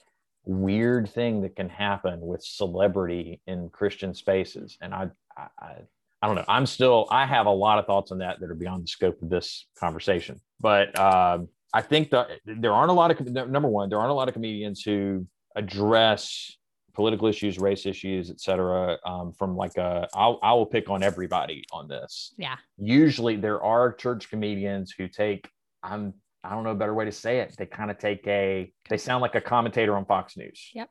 weird 0.46 1.10
thing 1.10 1.42
that 1.42 1.56
can 1.56 1.70
happen 1.70 2.20
with 2.22 2.44
celebrity 2.44 3.42
in 3.48 3.70
Christian 3.70 4.14
spaces, 4.14 4.78
and 4.82 4.94
I, 4.94 5.10
I 5.38 5.74
I 6.24 6.28
don't 6.28 6.36
know. 6.36 6.46
I'm 6.48 6.66
still 6.66 7.08
I 7.12 7.26
have 7.26 7.48
a 7.48 7.52
lot 7.52 7.80
of 7.80 7.86
thoughts 7.86 8.12
on 8.14 8.20
that 8.20 8.40
that 8.40 8.50
are 8.50 8.56
beyond 8.56 8.84
the 8.84 8.88
scope 8.88 9.22
of 9.22 9.30
this 9.30 9.68
conversation, 9.78 10.40
but 10.62 10.98
um, 10.98 11.50
I 11.74 11.82
think 11.82 12.12
that 12.12 12.28
there 12.46 12.72
aren't 12.72 12.92
a 12.92 12.94
lot 12.94 13.12
of 13.12 13.20
number 13.28 13.68
one 13.68 13.90
there 13.90 14.00
aren't 14.00 14.12
a 14.12 14.14
lot 14.14 14.30
of 14.30 14.34
comedians 14.34 14.82
who 14.82 15.28
address 15.56 16.56
political 16.94 17.28
issues, 17.28 17.58
race 17.60 17.86
issues, 17.86 18.30
et 18.30 18.40
cetera, 18.40 18.98
um, 19.04 19.34
from 19.34 19.58
like 19.58 19.78
a, 19.78 20.08
I'll, 20.14 20.40
I 20.44 20.54
will 20.54 20.68
pick 20.68 20.92
on 20.92 21.02
everybody 21.02 21.64
on 21.72 21.88
this. 21.88 22.34
Yeah. 22.38 22.56
Usually 22.78 23.36
there 23.36 23.62
are 23.64 23.92
church 23.92 24.30
comedians 24.30 24.94
who 24.96 25.08
take, 25.08 25.50
I'm 25.82 26.14
I 26.44 26.52
don't 26.52 26.64
know 26.64 26.72
a 26.72 26.76
better 26.76 26.94
way 26.94 27.06
to 27.06 27.12
say 27.12 27.40
it. 27.40 27.56
They 27.58 27.66
kind 27.66 27.90
of 27.90 27.98
take 27.98 28.28
a, 28.28 28.72
they 28.90 28.98
sound 28.98 29.22
like 29.22 29.34
a 29.34 29.42
commentator 29.42 29.96
on 29.98 30.06
Fox 30.06 30.38
News. 30.38 30.70
Yep. 30.76 30.90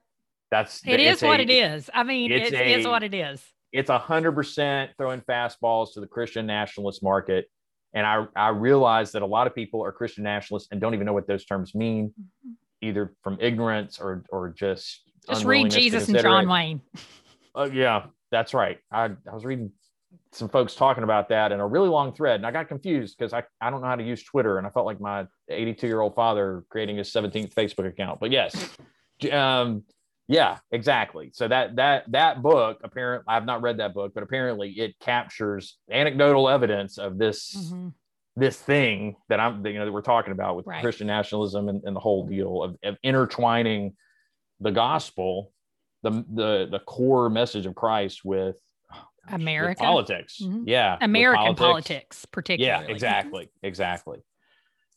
That's 0.51 0.80
it 0.87 0.99
is 0.99 1.22
what 1.22 1.41
a, 1.41 1.43
it 1.45 1.51
is. 1.51 1.89
I 1.95 2.03
mean, 2.03 2.33
it's, 2.33 2.51
it's 2.53 2.87
a, 2.87 2.91
what 2.91 3.03
it 3.03 3.14
is. 3.14 3.41
It's 3.73 3.91
a 3.91 3.99
hundred 3.99 4.33
percent 4.33 4.93
throwing 4.99 5.20
fastballs 5.23 5.95
to 5.95 6.01
the 6.01 6.07
Christian 6.07 6.47
nationalist 6.47 7.03
market. 7.03 7.47
And 7.95 8.07
I, 8.07 8.27
I 8.35 8.49
realize 8.49 9.12
that 9.12 9.23
a 9.23 9.27
lot 9.27 9.47
of 9.47 9.55
people 9.55 9.85
are 9.85 9.93
Christian 9.93 10.25
nationalists 10.25 10.68
and 10.70 10.81
don't 10.81 10.95
even 10.95 11.07
know 11.07 11.12
what 11.12 11.27
those 11.27 11.45
terms 11.45 11.75
mean, 11.75 12.09
mm-hmm. 12.09 12.53
either 12.81 13.14
from 13.23 13.37
ignorance 13.41 13.99
or, 13.99 14.25
or 14.31 14.51
just, 14.51 15.03
just 15.29 15.45
read 15.45 15.70
Jesus 15.70 16.09
and 16.09 16.18
John 16.18 16.49
Wayne. 16.49 16.81
Uh, 17.55 17.68
yeah, 17.70 18.07
that's 18.31 18.55
right. 18.55 18.79
I, 18.91 19.05
I 19.05 19.35
was 19.35 19.45
reading 19.45 19.70
some 20.33 20.49
folks 20.49 20.75
talking 20.75 21.05
about 21.05 21.29
that 21.29 21.53
in 21.53 21.61
a 21.61 21.66
really 21.66 21.89
long 21.89 22.12
thread. 22.14 22.37
And 22.37 22.47
I 22.47 22.51
got 22.51 22.68
confused 22.68 23.16
because 23.18 23.33
I, 23.33 23.43
I 23.61 23.70
don't 23.70 23.83
know 23.83 23.87
how 23.87 23.97
to 23.97 24.03
use 24.03 24.23
Twitter. 24.23 24.59
And 24.59 24.66
I 24.66 24.70
felt 24.70 24.87
like 24.87 25.01
my 25.01 25.27
82 25.49 25.87
year 25.87 26.01
old 26.01 26.14
father 26.14 26.64
creating 26.70 26.97
his 26.97 27.12
17th 27.12 27.53
Facebook 27.53 27.87
account. 27.87 28.20
But 28.20 28.31
yes, 28.31 28.70
um, 29.33 29.85
yeah, 30.33 30.59
exactly. 30.70 31.30
So 31.33 31.49
that 31.49 31.76
that 31.76 32.11
that 32.11 32.43
book 32.43 32.80
apparently 32.83 33.24
I've 33.28 33.45
not 33.45 33.62
read 33.62 33.78
that 33.78 33.95
book, 33.95 34.12
but 34.14 34.22
apparently 34.22 34.70
it 34.70 34.99
captures 35.01 35.78
anecdotal 35.91 36.49
evidence 36.49 36.99
of 36.99 37.18
this 37.18 37.55
mm-hmm. 37.55 37.89
this 38.37 38.57
thing 38.57 39.16
that 39.28 39.41
I'm 39.41 39.64
you 39.66 39.74
know 39.74 39.85
that 39.85 39.93
we're 39.93 40.01
talking 40.01 40.33
about 40.33 40.57
with 40.57 40.66
right. 40.66 40.83
Christian 40.83 41.07
nationalism 41.07 41.68
and, 41.68 41.83
and, 41.85 41.95
the 41.95 42.01
whole 42.01 42.26
deal 42.26 42.62
of, 42.62 42.76
of 42.83 42.97
intertwining 43.03 43.95
the 44.61 44.70
gospel, 44.70 45.53
the 46.03 46.11
the 46.33 46.68
the 46.70 46.80
core 46.87 47.28
message 47.28 47.66
of 47.66 47.74
Christ 47.74 48.24
with 48.24 48.57
America 49.28 49.83
politics. 49.83 50.39
Mm-hmm. 50.43 50.64
Yeah. 50.66 50.97
American 51.01 51.55
politics. 51.55 51.61
politics, 51.61 52.26
particularly. 52.26 52.87
Yeah, 52.87 52.93
exactly. 52.93 53.51
Exactly. 53.62 54.18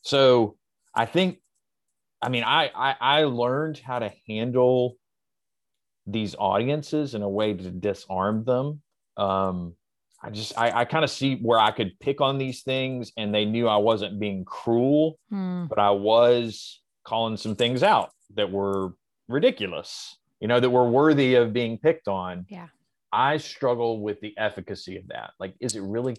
So 0.01 0.57
I 0.93 1.05
think, 1.05 1.39
I 2.21 2.29
mean, 2.29 2.43
I, 2.43 2.71
I, 2.75 2.95
I 2.99 3.23
learned 3.23 3.77
how 3.77 3.99
to 3.99 4.11
handle 4.27 4.95
these 6.07 6.35
audiences 6.37 7.15
in 7.15 7.21
a 7.21 7.29
way 7.29 7.53
to 7.53 7.69
disarm 7.71 8.43
them. 8.43 8.81
Um, 9.17 9.73
I 10.21 10.29
just 10.29 10.57
I, 10.57 10.81
I 10.81 10.85
kind 10.85 11.03
of 11.03 11.09
see 11.09 11.35
where 11.37 11.59
I 11.59 11.71
could 11.71 11.99
pick 11.99 12.21
on 12.21 12.37
these 12.37 12.61
things 12.63 13.11
and 13.17 13.33
they 13.33 13.45
knew 13.45 13.67
I 13.67 13.77
wasn't 13.77 14.19
being 14.19 14.43
cruel, 14.45 15.17
Hmm. 15.29 15.65
but 15.67 15.79
I 15.79 15.91
was 15.91 16.81
calling 17.03 17.37
some 17.37 17.55
things 17.55 17.83
out 17.83 18.09
that 18.35 18.51
were 18.51 18.93
ridiculous, 19.27 20.17
you 20.39 20.47
know, 20.47 20.59
that 20.59 20.69
were 20.69 20.89
worthy 20.89 21.35
of 21.35 21.53
being 21.53 21.77
picked 21.77 22.07
on. 22.07 22.45
Yeah. 22.49 22.67
I 23.11 23.37
struggle 23.37 24.01
with 24.01 24.19
the 24.21 24.33
efficacy 24.37 24.97
of 24.97 25.07
that. 25.09 25.31
Like, 25.39 25.55
is 25.59 25.75
it 25.75 25.81
really 25.81 26.17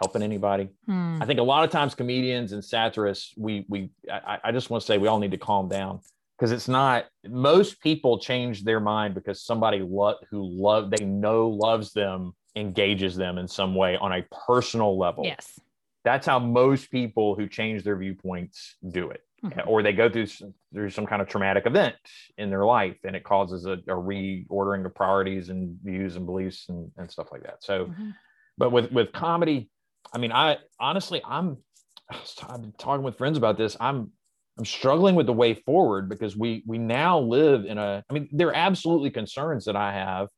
helping 0.00 0.22
anybody? 0.22 0.68
Hmm. 0.86 1.18
I 1.20 1.26
think 1.26 1.40
a 1.40 1.42
lot 1.44 1.64
of 1.64 1.70
times 1.70 1.94
comedians 1.94 2.52
and 2.52 2.64
satirists, 2.64 3.32
we 3.36 3.64
we 3.68 3.90
I, 4.10 4.38
I 4.44 4.52
just 4.52 4.70
want 4.70 4.82
to 4.82 4.86
say 4.86 4.98
we 4.98 5.08
all 5.08 5.18
need 5.18 5.30
to 5.32 5.38
calm 5.38 5.68
down 5.68 6.00
because 6.40 6.52
it's 6.52 6.68
not 6.68 7.04
most 7.28 7.82
people 7.82 8.18
change 8.18 8.64
their 8.64 8.80
mind 8.80 9.14
because 9.14 9.42
somebody 9.42 9.80
lo- 9.86 10.16
who 10.30 10.42
love 10.42 10.90
they 10.90 11.04
know 11.04 11.50
loves 11.50 11.92
them 11.92 12.32
engages 12.56 13.14
them 13.14 13.36
in 13.36 13.46
some 13.46 13.74
way 13.74 13.96
on 13.98 14.10
a 14.12 14.24
personal 14.46 14.98
level. 14.98 15.24
Yes. 15.24 15.60
That's 16.02 16.26
how 16.26 16.38
most 16.38 16.90
people 16.90 17.34
who 17.34 17.46
change 17.46 17.84
their 17.84 17.96
viewpoints 17.96 18.76
do 18.90 19.10
it. 19.10 19.20
Mhm. 19.44 19.66
Or 19.66 19.82
they 19.82 19.92
go 19.92 20.08
through 20.08 20.26
some, 20.26 20.54
through 20.72 20.88
some 20.90 21.04
kind 21.04 21.20
of 21.20 21.28
traumatic 21.28 21.66
event 21.66 21.94
in 22.38 22.48
their 22.48 22.64
life 22.64 22.96
and 23.04 23.14
it 23.14 23.22
causes 23.22 23.66
a, 23.66 23.72
a 23.72 23.94
reordering 23.94 24.86
of 24.86 24.94
priorities 24.94 25.50
and 25.50 25.76
views 25.82 26.16
and 26.16 26.24
beliefs 26.24 26.70
and, 26.70 26.90
and 26.96 27.10
stuff 27.10 27.28
like 27.32 27.42
that. 27.42 27.62
So 27.62 27.86
Mhm. 27.86 28.14
but 28.56 28.72
with 28.72 28.90
with 28.92 29.12
comedy 29.12 29.70
i 30.14 30.18
mean 30.18 30.32
i 30.32 30.56
honestly 30.78 31.20
i'm 31.24 31.58
i've 32.48 32.62
been 32.62 32.72
talking 32.78 33.02
with 33.02 33.16
friends 33.18 33.36
about 33.38 33.56
this 33.58 33.76
i'm 33.80 34.10
i'm 34.60 34.64
struggling 34.64 35.14
with 35.14 35.26
the 35.26 35.32
way 35.32 35.54
forward 35.54 36.08
because 36.08 36.36
we 36.36 36.62
we 36.66 36.78
now 36.78 37.18
live 37.18 37.64
in 37.64 37.78
a 37.78 38.04
i 38.08 38.12
mean 38.12 38.28
there 38.30 38.48
are 38.48 38.54
absolutely 38.54 39.10
concerns 39.10 39.64
that 39.64 39.74
i 39.74 39.92
have 39.92 40.28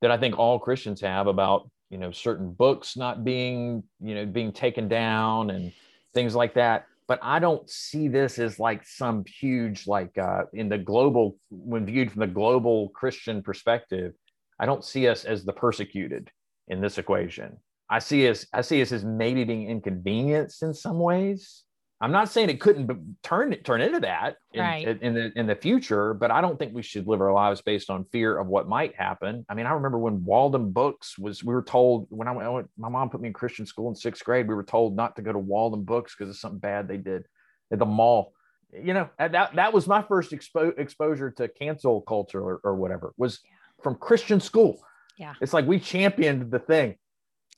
that 0.00 0.10
i 0.10 0.16
think 0.16 0.38
all 0.38 0.58
christians 0.58 1.00
have 1.00 1.26
about 1.26 1.68
you 1.90 1.98
know 1.98 2.10
certain 2.10 2.52
books 2.52 2.96
not 2.96 3.24
being 3.24 3.82
you 4.00 4.14
know 4.14 4.24
being 4.24 4.52
taken 4.52 4.88
down 4.88 5.50
and 5.50 5.72
things 6.14 6.34
like 6.34 6.54
that 6.54 6.86
but 7.08 7.18
i 7.22 7.38
don't 7.38 7.68
see 7.68 8.08
this 8.08 8.38
as 8.38 8.58
like 8.58 8.86
some 8.86 9.24
huge 9.26 9.86
like 9.86 10.16
uh 10.16 10.44
in 10.54 10.68
the 10.68 10.78
global 10.78 11.36
when 11.50 11.84
viewed 11.84 12.10
from 12.10 12.20
the 12.20 12.26
global 12.26 12.88
christian 12.90 13.42
perspective 13.42 14.14
i 14.60 14.64
don't 14.64 14.84
see 14.84 15.08
us 15.08 15.24
as 15.24 15.44
the 15.44 15.52
persecuted 15.52 16.30
in 16.68 16.80
this 16.80 16.98
equation. 16.98 17.56
I 17.88 17.98
see 17.98 18.28
us 18.28 18.46
I 18.52 18.62
see 18.62 18.80
us 18.82 18.92
as 18.92 19.04
maybe 19.04 19.44
being 19.44 19.68
inconvenienced 19.68 20.62
in 20.62 20.72
some 20.72 20.98
ways. 20.98 21.64
I'm 22.02 22.10
not 22.10 22.28
saying 22.28 22.50
it 22.50 22.60
couldn't 22.60 22.90
turn 23.22 23.54
turn 23.62 23.80
into 23.80 24.00
that 24.00 24.34
in, 24.52 24.60
Right. 24.60 25.00
in 25.00 25.14
the 25.14 25.32
in 25.36 25.46
the 25.46 25.54
future, 25.54 26.14
but 26.14 26.32
I 26.32 26.40
don't 26.40 26.58
think 26.58 26.74
we 26.74 26.82
should 26.82 27.06
live 27.06 27.20
our 27.20 27.32
lives 27.32 27.62
based 27.62 27.90
on 27.90 28.04
fear 28.06 28.36
of 28.38 28.48
what 28.48 28.68
might 28.68 28.96
happen. 28.96 29.46
I 29.48 29.54
mean, 29.54 29.66
I 29.66 29.70
remember 29.72 29.98
when 29.98 30.24
Walden 30.24 30.72
Books 30.72 31.16
was 31.16 31.44
we 31.44 31.54
were 31.54 31.62
told 31.62 32.08
when 32.10 32.26
I 32.26 32.32
went, 32.32 32.68
my 32.76 32.88
mom 32.88 33.08
put 33.08 33.20
me 33.20 33.28
in 33.28 33.32
Christian 33.32 33.66
school 33.66 33.88
in 33.88 33.94
sixth 33.94 34.24
grade, 34.24 34.48
we 34.48 34.54
were 34.56 34.64
told 34.64 34.96
not 34.96 35.14
to 35.16 35.22
go 35.22 35.32
to 35.32 35.38
Walden 35.38 35.84
Books 35.84 36.16
because 36.16 36.28
of 36.28 36.36
something 36.36 36.58
bad 36.58 36.88
they 36.88 36.96
did 36.96 37.24
at 37.70 37.78
the 37.78 37.86
mall. 37.86 38.32
You 38.72 38.94
know, 38.94 39.08
that 39.18 39.54
that 39.54 39.72
was 39.72 39.86
my 39.86 40.02
first 40.02 40.32
expo- 40.32 40.76
exposure 40.76 41.30
to 41.30 41.46
cancel 41.46 42.00
culture 42.00 42.40
or, 42.42 42.60
or 42.64 42.74
whatever 42.74 43.12
was 43.16 43.38
from 43.82 43.94
Christian 43.94 44.40
school. 44.40 44.82
Yeah. 45.18 45.34
It's 45.40 45.52
like 45.52 45.66
we 45.66 45.78
championed 45.78 46.50
the 46.50 46.58
thing. 46.58 46.96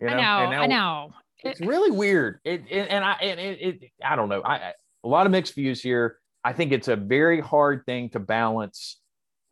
You 0.01 0.09
know, 0.09 0.13
I 0.13 0.17
know. 0.17 0.43
And 0.43 0.51
now 0.51 0.63
I 0.63 0.67
know. 0.67 1.13
It's 1.45 1.61
really 1.61 1.91
weird. 1.91 2.41
It, 2.45 2.65
it 2.69 2.89
and 2.91 3.05
I 3.05 3.13
and 3.15 3.41
it, 3.41 3.61
it 3.61 3.91
I 4.05 4.17
don't 4.17 4.29
know. 4.29 4.41
I, 4.41 4.55
I 4.55 4.73
a 5.05 5.09
lot 5.09 5.27
of 5.27 5.33
mixed 5.33 5.55
views 5.55 5.83
here. 5.83 6.19
I 6.43 6.53
think 6.53 6.73
it's 6.73 6.89
a 6.89 6.97
very 6.97 7.41
hard 7.41 7.85
thing 7.87 8.11
to 8.11 8.21
balance 8.21 8.99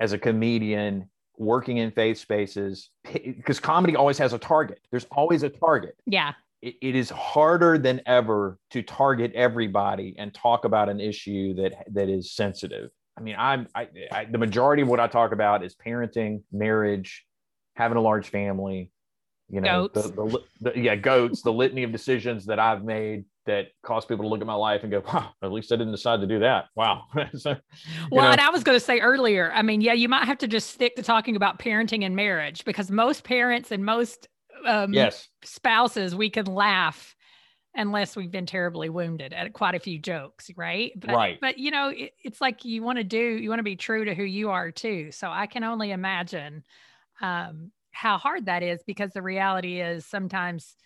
as 0.00 0.12
a 0.12 0.18
comedian 0.18 1.08
working 1.38 1.78
in 1.78 1.90
faith 1.90 2.18
spaces 2.18 2.90
because 3.12 3.60
comedy 3.60 3.96
always 3.96 4.18
has 4.18 4.32
a 4.32 4.38
target. 4.38 4.80
There's 4.90 5.06
always 5.10 5.42
a 5.42 5.48
target. 5.48 5.96
Yeah. 6.06 6.32
It, 6.60 6.76
it 6.80 6.94
is 6.94 7.10
harder 7.10 7.78
than 7.78 8.00
ever 8.06 8.58
to 8.70 8.82
target 8.82 9.32
everybody 9.34 10.14
and 10.18 10.32
talk 10.32 10.64
about 10.64 10.88
an 10.88 11.00
issue 11.00 11.54
that 11.54 11.86
that 11.92 12.08
is 12.08 12.32
sensitive. 12.32 12.90
I 13.16 13.20
mean, 13.20 13.36
I'm 13.38 13.68
I, 13.74 13.88
I 14.10 14.24
the 14.26 14.38
majority 14.38 14.82
of 14.82 14.88
what 14.88 15.00
I 15.00 15.06
talk 15.06 15.32
about 15.32 15.64
is 15.64 15.74
parenting, 15.74 16.42
marriage, 16.52 17.24
having 17.76 17.98
a 17.98 18.00
large 18.00 18.28
family, 18.28 18.90
you 19.48 19.60
know, 19.60 19.88
Goats. 19.88 20.10
The, 20.10 20.12
the, 20.12 20.72
the 20.72 20.80
yeah, 20.80 20.96
goats, 20.96 21.42
the 21.42 21.52
litany 21.52 21.82
of 21.82 21.92
decisions 21.92 22.46
that 22.46 22.58
I've 22.58 22.84
made 22.84 23.24
that 23.46 23.68
cause 23.82 24.04
people 24.04 24.24
to 24.24 24.28
look 24.28 24.40
at 24.40 24.46
my 24.46 24.54
life 24.54 24.82
and 24.82 24.90
go, 24.90 25.02
wow, 25.12 25.30
at 25.42 25.52
least 25.52 25.72
I 25.72 25.76
didn't 25.76 25.92
decide 25.92 26.20
to 26.20 26.26
do 26.26 26.38
that. 26.40 26.66
Wow. 26.76 27.04
so, 27.36 27.56
Well, 28.10 28.24
know, 28.24 28.30
and 28.30 28.40
I 28.40 28.50
was 28.50 28.62
going 28.62 28.76
to 28.76 28.84
say 28.84 29.00
earlier, 29.00 29.50
I 29.52 29.62
mean, 29.62 29.80
yeah, 29.80 29.94
you 29.94 30.08
might 30.08 30.24
have 30.24 30.38
to 30.38 30.48
just 30.48 30.70
stick 30.70 30.94
to 30.96 31.02
talking 31.02 31.36
about 31.36 31.58
parenting 31.58 32.04
and 32.04 32.14
marriage 32.14 32.64
because 32.64 32.90
most 32.90 33.24
parents 33.24 33.72
and 33.72 33.84
most 33.84 34.28
um, 34.66 34.92
yes, 34.92 35.28
spouses, 35.42 36.14
we 36.14 36.30
can 36.30 36.46
laugh 36.46 37.16
unless 37.74 38.14
we've 38.14 38.30
been 38.30 38.46
terribly 38.46 38.90
wounded 38.90 39.32
at 39.32 39.52
quite 39.52 39.74
a 39.74 39.80
few 39.80 39.98
jokes, 39.98 40.50
right? 40.56 40.92
But, 40.94 41.10
Right. 41.10 41.38
But, 41.40 41.58
you 41.58 41.70
know, 41.70 41.88
it, 41.88 42.12
it's 42.22 42.40
like 42.40 42.64
you 42.64 42.82
want 42.82 42.98
to 42.98 43.04
do, 43.04 43.18
you 43.18 43.48
want 43.48 43.60
to 43.60 43.64
be 43.64 43.76
true 43.76 44.04
to 44.04 44.14
who 44.14 44.24
you 44.24 44.50
are 44.50 44.70
too. 44.70 45.10
So 45.10 45.30
I 45.30 45.46
can 45.46 45.64
only 45.64 45.90
imagine 45.90 46.64
um, 47.20 47.72
how 47.92 48.18
hard 48.18 48.46
that 48.46 48.62
is 48.62 48.82
because 48.86 49.12
the 49.12 49.22
reality 49.22 49.80
is 49.80 50.04
sometimes 50.04 50.76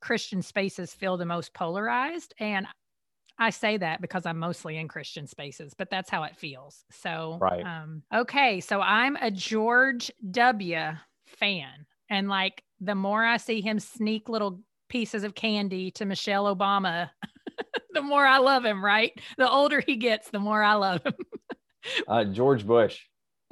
Christian 0.00 0.42
spaces 0.42 0.92
feel 0.92 1.16
the 1.16 1.24
most 1.24 1.54
polarized. 1.54 2.34
And 2.38 2.66
I 3.38 3.50
say 3.50 3.76
that 3.78 4.00
because 4.00 4.26
I'm 4.26 4.38
mostly 4.38 4.76
in 4.76 4.88
Christian 4.88 5.26
spaces, 5.26 5.74
but 5.76 5.90
that's 5.90 6.10
how 6.10 6.24
it 6.24 6.36
feels. 6.36 6.84
So, 6.90 7.38
Right. 7.40 7.64
um, 7.64 8.02
okay. 8.14 8.60
So 8.60 8.80
I'm 8.80 9.16
a 9.16 9.30
George 9.30 10.10
W. 10.30 10.78
fan. 11.26 11.86
And 12.10 12.28
like 12.28 12.62
the 12.80 12.94
more 12.94 13.24
I 13.24 13.36
see 13.36 13.60
him 13.60 13.78
sneak 13.78 14.28
little 14.28 14.60
pieces 14.88 15.24
of 15.24 15.34
candy 15.34 15.90
to 15.92 16.04
Michelle 16.04 16.54
Obama, 16.54 17.10
the 17.92 18.02
more 18.02 18.26
I 18.26 18.38
love 18.38 18.64
him, 18.64 18.84
right? 18.84 19.12
The 19.38 19.48
older 19.48 19.80
he 19.80 19.96
gets, 19.96 20.30
the 20.30 20.38
more 20.38 20.62
I 20.62 20.74
love 20.74 21.02
him. 21.04 21.14
uh, 22.08 22.24
George 22.24 22.66
Bush. 22.66 23.00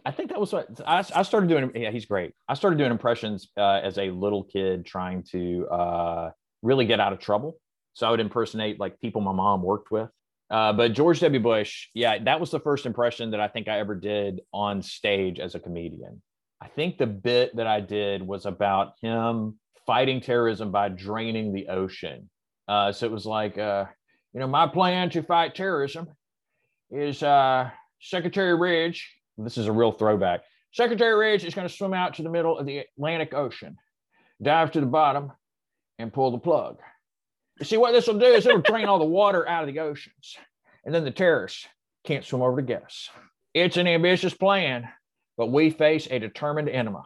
I 0.05 0.13
think 0.13 0.31
that 0.31 0.41
was 0.41 0.53
what 0.53 0.69
I, 0.87 1.05
I 1.15 1.23
started 1.23 1.49
doing. 1.49 1.71
Yeah, 1.75 1.91
he's 1.91 2.07
great. 2.07 2.33
I 2.49 2.55
started 2.55 2.79
doing 2.79 2.91
impressions 2.91 3.49
uh, 3.57 3.81
as 3.83 3.99
a 3.99 4.11
little 4.11 4.45
kid, 4.45 4.87
trying 4.87 5.25
to 5.33 5.67
uh, 5.69 6.31
really 6.63 6.87
get 6.87 7.01
out 7.01 7.13
of 7.13 7.19
trouble. 7.19 7.59
So 7.95 8.07
I 8.07 8.11
would 8.11 8.21
impersonate 8.21 8.81
like 8.81 9.01
people 9.01 9.21
my 9.21 9.33
mom 9.33 9.63
worked 9.63 9.91
with. 9.91 10.09
Uh, 10.51 10.73
but 10.73 10.93
George 10.95 11.21
W. 11.21 11.41
Bush, 11.41 11.89
yeah, 11.95 12.19
that 12.25 12.41
was 12.41 12.51
the 12.51 12.61
first 12.61 12.87
impression 12.87 13.31
that 13.31 13.41
I 13.41 13.49
think 13.49 13.69
I 13.69 13.79
ever 13.79 13.95
did 13.95 14.41
on 14.53 14.83
stage 14.83 15.39
as 15.39 15.55
a 15.55 15.61
comedian. 15.61 16.23
I 16.61 16.69
think 16.69 16.99
the 16.99 17.07
bit 17.07 17.55
that 17.57 17.67
I 17.67 17.81
did 17.81 18.27
was 18.27 18.47
about 18.47 18.95
him 19.01 19.59
fighting 19.87 20.21
terrorism 20.21 20.71
by 20.71 20.89
draining 20.89 21.53
the 21.53 21.69
ocean. 21.69 22.29
Uh, 22.69 22.93
so 22.93 23.07
it 23.07 23.13
was 23.13 23.27
like, 23.27 23.59
uh, 23.59 23.87
you 24.33 24.41
know, 24.41 24.47
my 24.47 24.67
plan 24.67 25.11
to 25.11 25.23
fight 25.23 25.55
terrorism 25.55 26.09
is 26.91 27.23
uh, 27.23 27.71
Secretary 28.01 28.55
Ridge. 28.57 29.09
This 29.45 29.59
is 29.59 29.67
a 29.67 29.73
real 29.73 29.93
throwback. 29.93 30.43
Secretary 30.73 31.15
Ridge 31.15 31.45
is 31.45 31.55
going 31.55 31.67
to 31.67 31.75
swim 31.75 31.95
out 31.95 32.15
to 32.15 32.23
the 32.23 32.31
middle 32.31 32.59
of 32.59 32.67
the 32.67 32.79
Atlantic 32.79 33.35
Ocean, 33.35 33.77
dive 34.41 34.71
to 34.73 34.81
the 34.81 34.87
bottom, 34.87 35.33
and 35.99 36.13
pull 36.13 36.31
the 36.31 36.39
plug. 36.39 36.79
You 37.59 37.65
see 37.65 37.77
what 37.77 37.93
this 37.93 38.07
will 38.07 38.19
do 38.19 38.27
is 38.27 38.47
it'll 38.47 38.61
drain 38.61 38.87
all 38.87 38.99
the 38.99 39.05
water 39.05 39.47
out 39.49 39.67
of 39.67 39.73
the 39.73 39.81
oceans, 39.81 40.37
and 40.85 40.95
then 40.95 41.05
the 41.05 41.11
terrorists 41.11 41.67
can't 42.05 42.25
swim 42.25 42.43
over 42.43 42.57
to 42.57 42.67
get 42.67 42.85
us. 42.85 43.11
It's 43.53 43.77
an 43.77 43.87
ambitious 43.87 44.33
plan, 44.33 44.89
but 45.37 45.49
we 45.49 45.71
face 45.71 46.09
a 46.11 46.19
determined 46.19 46.69
enemy. 46.69 47.01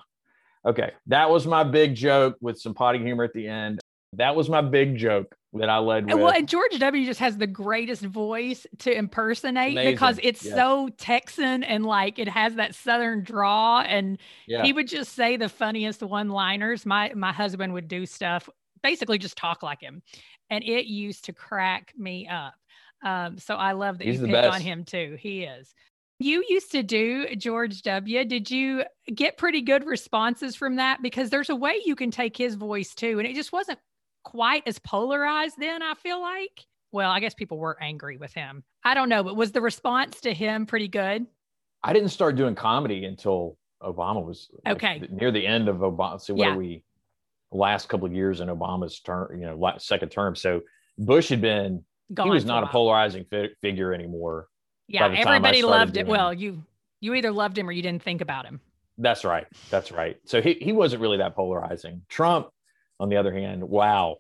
Okay, 0.66 0.92
that 1.06 1.30
was 1.30 1.46
my 1.46 1.64
big 1.64 1.94
joke 1.94 2.36
with 2.40 2.58
some 2.58 2.74
potty 2.74 2.98
humor 2.98 3.24
at 3.24 3.32
the 3.32 3.48
end. 3.48 3.80
That 4.16 4.36
was 4.36 4.48
my 4.48 4.60
big 4.60 4.96
joke 4.96 5.34
that 5.54 5.70
I 5.70 5.78
led 5.78 6.06
with. 6.06 6.16
Well, 6.16 6.32
and 6.32 6.48
George 6.48 6.78
W 6.78 7.06
just 7.06 7.20
has 7.20 7.36
the 7.38 7.46
greatest 7.46 8.02
voice 8.02 8.66
to 8.80 8.92
impersonate 8.92 9.76
because 9.76 10.18
it's 10.22 10.40
so 10.40 10.88
Texan 10.98 11.62
and 11.62 11.84
like 11.84 12.18
it 12.18 12.28
has 12.28 12.56
that 12.56 12.74
southern 12.74 13.22
draw 13.22 13.80
and 13.80 14.18
yeah, 14.46 14.62
he 14.62 14.72
would 14.72 14.88
just 14.88 15.12
say 15.12 15.36
the 15.36 15.48
funniest 15.48 16.02
one-liners. 16.02 16.84
My 16.84 17.12
my 17.14 17.32
husband 17.32 17.72
would 17.72 17.88
do 17.88 18.06
stuff 18.06 18.48
basically 18.82 19.16
just 19.18 19.36
talk 19.38 19.62
like 19.62 19.80
him 19.80 20.02
and 20.50 20.62
it 20.62 20.86
used 20.86 21.24
to 21.24 21.32
crack 21.32 21.92
me 21.96 22.28
up. 22.28 22.54
Um, 23.02 23.38
so 23.38 23.54
I 23.54 23.72
love 23.72 23.98
that 23.98 24.06
He's 24.06 24.20
you 24.20 24.26
picked 24.26 24.46
on 24.46 24.60
him 24.60 24.84
too. 24.84 25.16
He 25.18 25.44
is. 25.44 25.74
You 26.18 26.44
used 26.48 26.70
to 26.72 26.82
do 26.82 27.34
George 27.36 27.82
W. 27.82 28.24
Did 28.24 28.50
you 28.50 28.84
get 29.12 29.36
pretty 29.36 29.62
good 29.62 29.84
responses 29.84 30.54
from 30.54 30.76
that? 30.76 31.02
Because 31.02 31.28
there's 31.28 31.50
a 31.50 31.56
way 31.56 31.80
you 31.84 31.96
can 31.96 32.10
take 32.10 32.36
his 32.36 32.54
voice 32.54 32.94
too, 32.94 33.18
and 33.18 33.26
it 33.26 33.34
just 33.34 33.52
wasn't 33.52 33.78
quite 34.24 34.62
as 34.66 34.78
polarized 34.80 35.56
then. 35.58 35.82
I 35.82 35.94
feel 35.94 36.20
like. 36.20 36.66
Well, 36.92 37.10
I 37.10 37.20
guess 37.20 37.34
people 37.34 37.58
were 37.58 37.76
angry 37.80 38.16
with 38.16 38.32
him. 38.32 38.62
I 38.84 38.94
don't 38.94 39.08
know, 39.08 39.24
but 39.24 39.34
was 39.36 39.50
the 39.52 39.60
response 39.60 40.20
to 40.22 40.32
him 40.32 40.64
pretty 40.66 40.86
good? 40.88 41.26
I 41.82 41.92
didn't 41.92 42.10
start 42.10 42.36
doing 42.36 42.54
comedy 42.54 43.04
until 43.04 43.58
Obama 43.82 44.24
was 44.24 44.48
like, 44.64 44.76
Okay. 44.76 45.02
near 45.10 45.30
the 45.32 45.44
end 45.44 45.68
of 45.68 45.78
Obama. 45.78 46.20
So 46.20 46.34
what 46.34 46.46
Yeah. 46.46 46.54
are 46.54 46.58
we? 46.58 46.82
Last 47.50 47.88
couple 47.88 48.06
of 48.06 48.12
years 48.12 48.40
in 48.40 48.48
Obama's 48.48 49.00
term, 49.00 49.28
you 49.38 49.46
know, 49.46 49.56
la- 49.56 49.78
second 49.78 50.08
term. 50.10 50.34
So 50.36 50.62
Bush 50.98 51.28
had 51.28 51.40
been 51.40 51.84
Gone 52.12 52.26
he 52.26 52.32
was 52.32 52.44
not 52.44 52.62
a 52.62 52.66
while. 52.66 52.72
polarizing 52.72 53.24
fi- 53.30 53.50
figure 53.60 53.92
anymore. 53.92 54.48
Yeah, 54.88 55.08
the 55.08 55.16
time 55.16 55.26
I 55.26 55.36
everybody 55.36 55.62
loved 55.62 55.96
it. 55.96 56.06
Well, 56.06 56.32
you 56.32 56.62
you 57.00 57.14
either 57.14 57.30
loved 57.32 57.58
him 57.58 57.68
or 57.68 57.72
you 57.72 57.82
didn't 57.82 58.02
think 58.02 58.20
about 58.20 58.44
him. 58.46 58.60
That's 58.98 59.24
right. 59.24 59.46
That's 59.70 59.90
right. 59.92 60.16
So 60.24 60.40
he, 60.40 60.54
he 60.54 60.72
wasn't 60.72 61.02
really 61.02 61.18
that 61.18 61.34
polarizing. 61.34 62.02
Trump, 62.08 62.48
on 63.00 63.08
the 63.08 63.16
other 63.16 63.32
hand, 63.32 63.62
wow, 63.62 64.16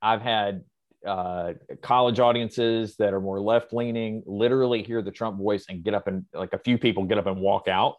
I've 0.00 0.22
had 0.22 0.62
uh, 1.06 1.52
college 1.82 2.18
audiences 2.18 2.96
that 2.96 3.12
are 3.12 3.20
more 3.20 3.40
left 3.40 3.72
leaning 3.72 4.22
literally 4.26 4.82
hear 4.82 5.02
the 5.02 5.10
Trump 5.10 5.38
voice 5.38 5.66
and 5.68 5.82
get 5.84 5.94
up 5.94 6.06
and 6.06 6.24
like 6.32 6.52
a 6.52 6.58
few 6.58 6.78
people 6.78 7.04
get 7.04 7.18
up 7.18 7.26
and 7.26 7.40
walk 7.40 7.68
out. 7.68 7.96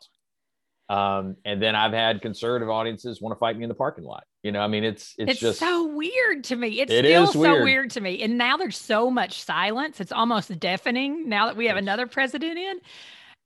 Um, 0.87 1.35
and 1.45 1.61
then 1.61 1.75
I've 1.75 1.93
had 1.93 2.21
conservative 2.21 2.69
audiences 2.69 3.19
want 3.19 3.35
to 3.35 3.39
fight 3.39 3.57
me 3.57 3.63
in 3.63 3.69
the 3.69 3.75
parking 3.75 4.03
lot. 4.03 4.23
You 4.43 4.51
know, 4.51 4.59
I 4.59 4.67
mean, 4.67 4.83
it's 4.83 5.15
it's, 5.17 5.31
it's 5.31 5.39
just 5.39 5.59
so 5.59 5.87
weird 5.87 6.43
to 6.45 6.55
me. 6.55 6.79
It's 6.79 6.91
It 6.93 7.05
still 7.05 7.23
is 7.23 7.31
so 7.31 7.39
weird. 7.39 7.63
weird 7.63 7.89
to 7.91 8.01
me. 8.01 8.21
And 8.21 8.37
now 8.37 8.57
there's 8.57 8.77
so 8.77 9.09
much 9.09 9.41
silence. 9.41 9.99
It's 9.99 10.11
almost 10.11 10.59
deafening 10.59 11.27
now 11.27 11.47
that 11.47 11.57
we 11.57 11.65
have 11.65 11.75
Yes. 11.75 11.81
another 11.81 12.05
president 12.05 12.57
in. 12.59 12.79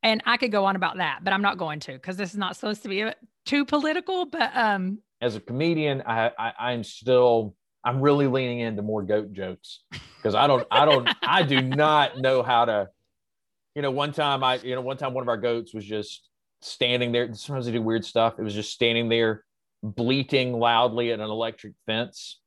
And 0.03 0.21
I 0.25 0.35
could 0.37 0.51
go 0.51 0.65
on 0.65 0.75
about 0.75 0.97
that, 0.97 1.19
but 1.23 1.31
I'm 1.33 1.41
not 1.41 1.57
going 1.57 1.79
to 1.81 1.93
because 1.93 2.17
this 2.17 2.31
is 2.31 2.37
not 2.37 2.55
supposed 2.55 2.83
to 2.83 2.89
be 2.89 3.03
uh, 3.03 3.13
too 3.45 3.63
political. 3.65 4.25
But 4.25 4.51
um, 4.55 4.99
as 5.21 5.35
a 5.35 5.39
comedian, 5.39 6.03
I, 6.05 6.31
I 6.37 6.53
I'm 6.59 6.83
still 6.83 7.55
I'm 7.83 8.01
really 8.01 8.27
leaning 8.27 8.59
into 8.59 8.81
more 8.81 9.03
goat 9.03 9.33
jokes 9.33 9.83
because 10.17 10.35
I 10.35 10.47
don't 10.47 10.65
I 10.71 10.85
don't 10.85 11.07
I 11.21 11.43
do 11.43 11.61
not 11.61 12.17
know 12.17 12.43
how 12.43 12.65
to, 12.65 12.89
you 13.75 13.81
know. 13.81 13.91
One 13.91 14.11
time 14.11 14.43
I 14.43 14.55
you 14.55 14.75
know 14.75 14.81
one 14.81 14.97
time 14.97 15.13
one 15.13 15.23
of 15.23 15.29
our 15.29 15.37
goats 15.37 15.73
was 15.73 15.85
just 15.85 16.29
standing 16.61 17.11
there. 17.11 17.33
Sometimes 17.33 17.65
they 17.65 17.71
do 17.71 17.81
weird 17.81 18.05
stuff. 18.05 18.35
It 18.37 18.43
was 18.43 18.53
just 18.53 18.71
standing 18.71 19.09
there 19.09 19.43
bleating 19.81 20.53
loudly 20.53 21.11
at 21.11 21.19
an 21.19 21.29
electric 21.29 21.73
fence, 21.85 22.39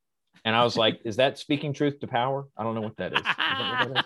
and 0.45 0.57
I 0.57 0.65
was 0.65 0.77
like, 0.77 1.01
"Is 1.05 1.17
that 1.17 1.39
speaking 1.39 1.73
truth 1.73 2.01
to 2.01 2.07
power? 2.07 2.47
I 2.57 2.63
don't 2.63 2.75
know 2.75 2.83
what 2.83 2.97
that 2.97 3.13
is." 3.13 3.23
What 3.23 3.37
that 3.37 3.91
is? 3.91 4.05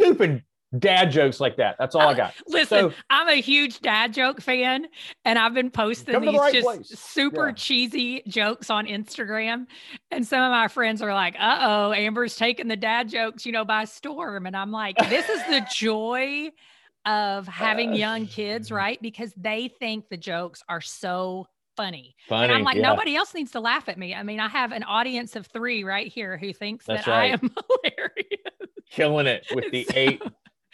Stupid 0.00 0.42
dad 0.78 1.10
jokes 1.10 1.40
like 1.40 1.56
that. 1.56 1.76
That's 1.78 1.94
all 1.94 2.08
I 2.08 2.14
got. 2.14 2.34
Listen, 2.46 2.90
So- 2.90 2.96
I'm 3.10 3.28
a 3.28 3.40
huge 3.40 3.80
dad 3.80 4.12
joke 4.14 4.40
fan, 4.40 4.86
and 5.24 5.38
I've 5.38 5.54
been 5.54 5.70
posting 5.70 6.14
to 6.14 6.20
the 6.20 6.30
these 6.32 6.38
right 6.40 6.52
just 6.54 6.66
place. 6.66 6.88
super 6.98 7.48
Yeah. 7.48 7.54
cheesy 7.54 8.22
jokes 8.28 8.70
on 8.70 8.86
Instagram. 8.86 9.66
And 10.10 10.26
some 10.26 10.42
of 10.42 10.50
my 10.50 10.68
friends 10.68 11.02
are 11.02 11.12
like, 11.14 11.36
uh 11.38 11.58
oh, 11.60 11.92
Amber's 11.92 12.36
taking 12.36 12.68
the 12.68 12.76
dad 12.76 13.08
jokes, 13.08 13.44
you 13.46 13.52
know, 13.52 13.64
by 13.64 13.84
storm. 13.84 14.46
And 14.46 14.56
I'm 14.56 14.70
like, 14.72 14.96
this 15.08 15.28
is 15.28 15.42
the 15.46 15.66
joy 15.74 16.50
of 17.06 17.46
having 17.46 17.90
Uh, 17.92 17.96
young 17.96 18.26
kids, 18.26 18.70
right? 18.72 19.00
Because 19.02 19.32
they 19.36 19.68
think 19.78 20.08
the 20.08 20.16
jokes 20.16 20.62
are 20.68 20.80
so 20.80 21.46
funny. 21.76 22.14
Funny. 22.28 22.44
And 22.44 22.52
I'm 22.52 22.62
like, 22.62 22.76
yeah. 22.76 22.82
nobody 22.88 23.16
else 23.16 23.34
needs 23.34 23.50
to 23.50 23.60
laugh 23.60 23.88
at 23.88 23.98
me. 23.98 24.14
I 24.14 24.22
mean, 24.22 24.40
I 24.40 24.48
have 24.48 24.72
an 24.72 24.84
audience 24.84 25.36
of 25.36 25.46
three 25.48 25.82
right 25.84 26.06
here 26.06 26.38
who 26.38 26.52
thinks 26.52 26.86
That's 26.86 27.04
that 27.04 27.14
I 27.14 27.26
am 27.26 27.40
hilarious. 27.84 28.70
killing 28.90 29.26
it 29.26 29.44
with 29.54 29.70
the 29.72 29.84
So- 29.84 29.92
eight. 29.96 30.22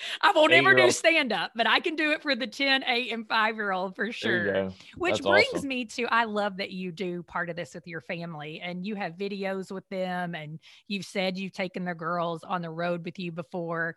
I 0.21 0.33
will 0.33 0.49
never 0.49 0.75
do 0.75 0.91
stand 0.91 1.33
up, 1.33 1.53
but 1.55 1.67
I 1.67 1.81
can 1.81 1.97
do 1.97 2.13
it 2.13 2.23
for 2.23 2.35
the 2.35 2.47
10, 2.47 2.85
8, 2.87 3.13
and 3.13 3.29
5 3.29 3.57
year 3.57 3.73
old 3.73 3.97
for 3.97 4.13
sure. 4.13 4.71
Which 4.97 5.15
That's 5.15 5.27
brings 5.27 5.55
awesome. 5.55 5.69
me 5.69 5.85
to 5.87 6.07
I 6.07 6.25
love 6.25 6.57
that 6.59 6.71
you 6.71 6.93
do 6.93 7.23
part 7.23 7.51
of 7.51 7.57
this 7.57 7.75
with 7.75 7.87
your 7.87 8.01
family 8.01 8.61
and 8.61 8.87
you 8.87 8.95
have 8.95 9.15
videos 9.15 9.71
with 9.71 9.89
them 9.89 10.35
and 10.35 10.59
you've 10.89 11.07
said 11.07 11.39
you've 11.39 11.53
taken 11.53 11.85
the 11.85 11.95
girls 11.95 12.43
on 12.45 12.63
the 12.63 12.71
road 12.71 13.05
with 13.05 13.19
you 13.19 13.33
before. 13.33 13.97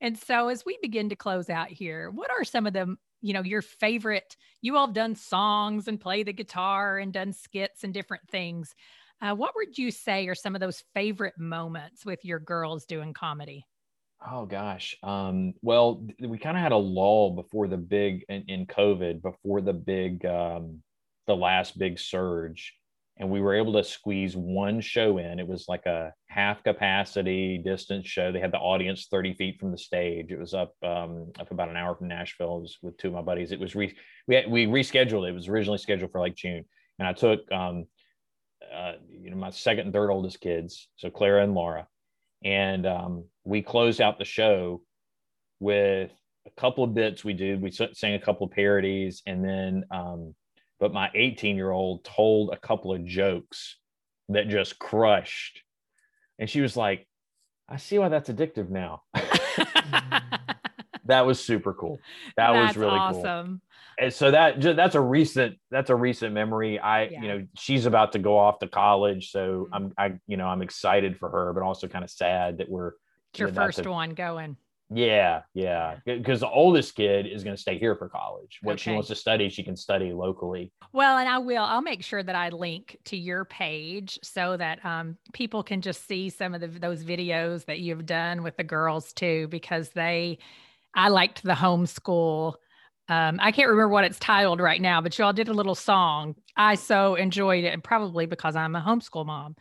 And 0.00 0.18
so 0.18 0.48
as 0.48 0.64
we 0.64 0.78
begin 0.82 1.08
to 1.10 1.16
close 1.16 1.48
out 1.48 1.68
here, 1.68 2.10
what 2.10 2.30
are 2.30 2.44
some 2.44 2.66
of 2.66 2.72
the 2.72 2.96
you 3.24 3.32
know, 3.32 3.42
your 3.42 3.62
favorite? 3.62 4.36
You 4.60 4.76
all 4.76 4.86
have 4.86 4.94
done 4.94 5.14
songs 5.14 5.88
and 5.88 5.98
play 5.98 6.24
the 6.24 6.32
guitar 6.34 6.98
and 6.98 7.10
done 7.10 7.32
skits 7.32 7.82
and 7.82 7.94
different 7.94 8.28
things. 8.30 8.74
Uh, 9.22 9.34
what 9.34 9.54
would 9.56 9.78
you 9.78 9.90
say 9.90 10.26
are 10.28 10.34
some 10.34 10.54
of 10.54 10.60
those 10.60 10.84
favorite 10.92 11.38
moments 11.38 12.04
with 12.04 12.22
your 12.22 12.38
girls 12.38 12.84
doing 12.84 13.14
comedy? 13.14 13.64
Oh 14.26 14.46
gosh. 14.46 14.96
Um, 15.02 15.54
well, 15.60 16.06
we 16.18 16.38
kind 16.38 16.56
of 16.56 16.62
had 16.62 16.72
a 16.72 16.76
lull 16.76 17.32
before 17.34 17.68
the 17.68 17.76
big 17.76 18.24
in, 18.28 18.44
in 18.48 18.66
COVID, 18.66 19.20
before 19.20 19.60
the 19.60 19.74
big, 19.74 20.24
um, 20.24 20.82
the 21.26 21.36
last 21.36 21.78
big 21.78 21.98
surge, 21.98 22.74
and 23.18 23.30
we 23.30 23.40
were 23.40 23.54
able 23.54 23.74
to 23.74 23.84
squeeze 23.84 24.34
one 24.34 24.80
show 24.80 25.18
in. 25.18 25.38
It 25.38 25.46
was 25.46 25.66
like 25.68 25.84
a 25.84 26.14
half 26.26 26.64
capacity 26.64 27.58
distance 27.58 28.06
show. 28.06 28.32
They 28.32 28.40
had 28.40 28.52
the 28.52 28.58
audience 28.58 29.08
30 29.10 29.34
feet 29.34 29.60
from 29.60 29.70
the 29.70 29.78
stage. 29.78 30.30
It 30.30 30.38
was 30.38 30.54
up 30.54 30.74
um, 30.82 31.30
up 31.38 31.50
about 31.50 31.68
an 31.68 31.76
hour 31.76 31.94
from 31.94 32.08
Nashville. 32.08 32.66
With 32.82 32.96
two 32.96 33.08
of 33.08 33.14
my 33.14 33.22
buddies. 33.22 33.52
It 33.52 33.60
was 33.60 33.74
re- 33.74 33.96
we 34.26 34.36
had, 34.36 34.50
we 34.50 34.66
rescheduled. 34.66 35.26
It 35.26 35.30
It 35.30 35.34
was 35.34 35.48
originally 35.48 35.78
scheduled 35.78 36.12
for 36.12 36.20
like 36.20 36.34
June, 36.34 36.64
and 36.98 37.06
I 37.06 37.12
took 37.12 37.40
um, 37.52 37.84
uh, 38.74 38.92
you 39.10 39.30
know 39.30 39.36
my 39.36 39.50
second 39.50 39.84
and 39.84 39.92
third 39.92 40.10
oldest 40.10 40.40
kids, 40.40 40.88
so 40.96 41.10
Clara 41.10 41.44
and 41.44 41.54
Laura 41.54 41.86
and 42.44 42.86
um, 42.86 43.24
we 43.44 43.62
closed 43.62 44.00
out 44.00 44.18
the 44.18 44.24
show 44.24 44.82
with 45.60 46.10
a 46.46 46.50
couple 46.60 46.84
of 46.84 46.94
bits 46.94 47.24
we 47.24 47.32
did 47.32 47.60
we 47.62 47.70
sang 47.70 48.14
a 48.14 48.18
couple 48.18 48.46
of 48.46 48.52
parodies 48.52 49.22
and 49.26 49.44
then 49.44 49.84
um, 49.90 50.34
but 50.80 50.92
my 50.92 51.10
18 51.14 51.56
year 51.56 51.70
old 51.70 52.04
told 52.04 52.50
a 52.52 52.56
couple 52.58 52.92
of 52.92 53.04
jokes 53.04 53.76
that 54.28 54.48
just 54.48 54.78
crushed 54.78 55.62
and 56.38 56.48
she 56.50 56.60
was 56.60 56.76
like 56.76 57.06
i 57.68 57.76
see 57.76 57.98
why 57.98 58.08
that's 58.08 58.28
addictive 58.30 58.68
now 58.70 59.02
that 61.06 61.26
was 61.26 61.42
super 61.42 61.72
cool 61.74 61.98
that 62.36 62.50
was 62.50 62.68
That's 62.68 62.76
really 62.76 62.98
cool 63.10 63.20
awesome. 63.20 63.60
and 63.98 64.12
so 64.12 64.30
that 64.30 64.60
that's 64.76 64.94
a 64.94 65.00
recent 65.00 65.58
that's 65.70 65.90
a 65.90 65.96
recent 65.96 66.32
memory 66.34 66.78
i 66.78 67.04
Yeah. 67.04 67.22
you 67.22 67.28
know 67.28 67.46
she's 67.56 67.86
about 67.86 68.12
to 68.12 68.18
go 68.18 68.38
off 68.38 68.58
to 68.60 68.68
college 68.68 69.30
so 69.30 69.68
Mhm. 69.72 69.74
i'm 69.74 69.92
i 69.98 70.18
you 70.26 70.36
know 70.36 70.46
i'm 70.46 70.62
excited 70.62 71.18
for 71.18 71.28
her 71.30 71.52
but 71.52 71.62
also 71.62 71.86
kind 71.88 72.04
of 72.04 72.10
sad 72.10 72.58
that 72.58 72.68
we're 72.70 72.92
It's 73.34 73.40
your 73.40 73.52
first 73.52 73.86
one 73.86 74.10
going. 74.14 74.56
yeah 74.90 75.42
yeah 75.54 75.96
because 76.04 76.40
the 76.40 76.48
oldest 76.48 76.94
kid 76.94 77.26
is 77.26 77.42
going 77.42 77.56
to 77.56 77.60
stay 77.60 77.78
here 77.78 77.96
for 77.96 78.08
college 78.08 78.58
what 78.62 78.78
she 78.78 78.92
wants 78.92 79.08
to 79.08 79.14
study 79.14 79.48
she 79.48 79.62
can 79.62 79.74
study 79.74 80.12
locally 80.12 80.70
Well, 80.92 81.18
and 81.18 81.28
I 81.28 81.38
will. 81.38 81.64
I'll 81.64 81.82
make 81.82 82.04
sure 82.04 82.22
that 82.22 82.36
I 82.36 82.50
link 82.50 82.98
to 83.06 83.16
your 83.16 83.44
page 83.44 84.18
so 84.22 84.56
that 84.56 84.84
um, 84.84 85.16
people 85.32 85.64
can 85.64 85.80
just 85.80 86.06
see 86.06 86.30
some 86.30 86.54
of 86.54 86.60
the, 86.60 86.68
those 86.68 87.02
videos 87.02 87.64
that 87.64 87.80
you've 87.80 88.06
done 88.06 88.44
with 88.44 88.56
the 88.56 88.62
girls 88.62 89.12
too, 89.12 89.48
because 89.48 89.88
they, 89.88 90.38
I 90.94 91.08
liked 91.08 91.42
the 91.42 91.54
homeschool. 91.54 92.54
Um, 93.08 93.40
I 93.42 93.50
can't 93.50 93.68
remember 93.70 93.88
what 93.88 94.04
it's 94.04 94.20
titled 94.20 94.60
right 94.60 94.80
now, 94.80 95.00
but 95.00 95.18
y'all 95.18 95.32
did 95.32 95.48
a 95.48 95.52
little 95.52 95.74
song. 95.74 96.36
I 96.56 96.76
so 96.76 97.16
enjoyed 97.16 97.64
it, 97.64 97.72
and 97.72 97.82
probably 97.82 98.26
because 98.26 98.54
I'm 98.54 98.76
a 98.76 98.80
homeschool 98.80 99.26
mom. 99.26 99.56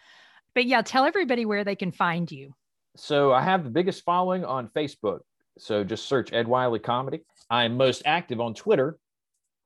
But 0.54 0.66
yeah, 0.66 0.84
tell 0.84 1.06
everybody 1.06 1.46
where 1.46 1.64
they 1.64 1.76
can 1.76 1.92
find 1.92 2.32
you. 2.32 2.54
So 2.96 3.32
i 3.32 3.42
have 3.42 3.64
the 3.64 3.70
biggest 3.70 4.04
following 4.04 4.46
on 4.46 4.68
facebook. 4.70 5.20
So 5.60 5.84
just 5.84 6.08
search 6.08 6.34
ed 6.34 6.48
wiley 6.48 6.80
comedy. 6.80 7.22
I'm 7.50 7.78
most 7.78 8.04
active 8.06 8.40
on 8.42 8.54
twitter 8.54 8.98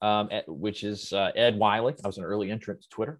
um, 0.01 0.29
at, 0.31 0.47
which 0.47 0.83
is 0.83 1.13
uh, 1.13 1.31
ed 1.35 1.57
wiley. 1.57 1.95
I 2.03 2.07
was 2.07 2.17
an 2.17 2.25
early 2.25 2.51
entrant 2.51 2.81
to 2.81 2.89
twitter. 2.89 3.19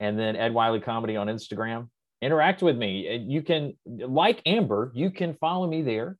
And 0.00 0.18
then 0.18 0.36
ed 0.36 0.52
wiley 0.54 0.80
comedy 0.80 1.16
on 1.16 1.26
instagram. 1.26 1.88
Interact 2.22 2.62
with 2.62 2.76
me. 2.76 3.24
You 3.28 3.42
can 3.42 3.76
like 3.86 4.40
amber 4.46 4.92
you 4.94 5.10
can 5.10 5.34
follow 5.34 5.66
me 5.66 5.82
there. 5.82 6.16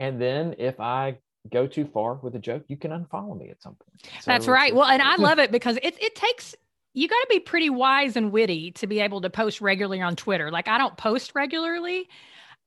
And 0.00 0.20
then 0.20 0.54
if 0.58 0.78
i 0.80 1.18
go 1.50 1.66
too 1.66 1.86
far 1.86 2.14
with 2.14 2.34
a 2.34 2.38
joke 2.38 2.64
you 2.68 2.76
can 2.76 2.90
unfollow 2.90 3.38
me 3.38 3.48
at 3.48 3.62
some 3.62 3.74
point. 3.74 4.12
So 4.22 4.30
That's 4.30 4.46
right. 4.46 4.74
Well, 4.74 4.86
and 4.86 5.00
I 5.00 5.16
love 5.28 5.38
it 5.38 5.50
because 5.50 5.78
it 5.82 5.96
it 6.02 6.14
takes 6.14 6.54
you 6.94 7.06
got 7.06 7.20
to 7.20 7.26
be 7.30 7.40
pretty 7.40 7.70
wise 7.70 8.16
and 8.16 8.32
witty 8.32 8.72
to 8.72 8.86
be 8.86 9.00
able 9.00 9.20
to 9.20 9.30
post 9.30 9.60
regularly 9.60 10.00
on 10.00 10.16
Twitter. 10.16 10.50
Like 10.50 10.68
I 10.68 10.78
don't 10.78 10.96
post 10.96 11.32
regularly 11.34 12.08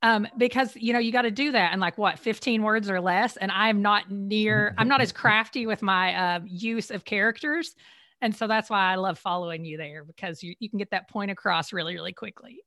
um 0.01 0.27
because 0.37 0.75
you 0.75 0.93
know 0.93 0.99
you 0.99 1.11
got 1.11 1.23
to 1.23 1.31
do 1.31 1.51
that 1.51 1.73
in 1.73 1.79
like 1.79 1.97
what 1.97 2.19
15 2.19 2.63
words 2.63 2.89
or 2.89 3.01
less? 3.01 3.37
And 3.37 3.51
i'm 3.51 3.81
not 3.81 4.09
near 4.11 4.73
i'm 4.77 4.87
not 4.87 5.01
as 5.01 5.11
crafty 5.21 5.65
with 5.65 5.81
my 5.81 6.13
uh, 6.15 6.39
use 6.45 6.91
of 6.91 7.05
characters. 7.05 7.75
And 8.23 8.35
so 8.35 8.47
that's 8.47 8.69
why 8.69 8.91
i 8.91 8.95
love 8.95 9.17
following 9.17 9.65
you 9.65 9.77
there 9.77 10.03
because 10.03 10.43
you, 10.43 10.55
you 10.59 10.69
can 10.69 10.79
get 10.79 10.91
that 10.91 11.09
point 11.09 11.31
across 11.31 11.73
really 11.73 11.95
really 11.95 12.13
quickly. 12.13 12.63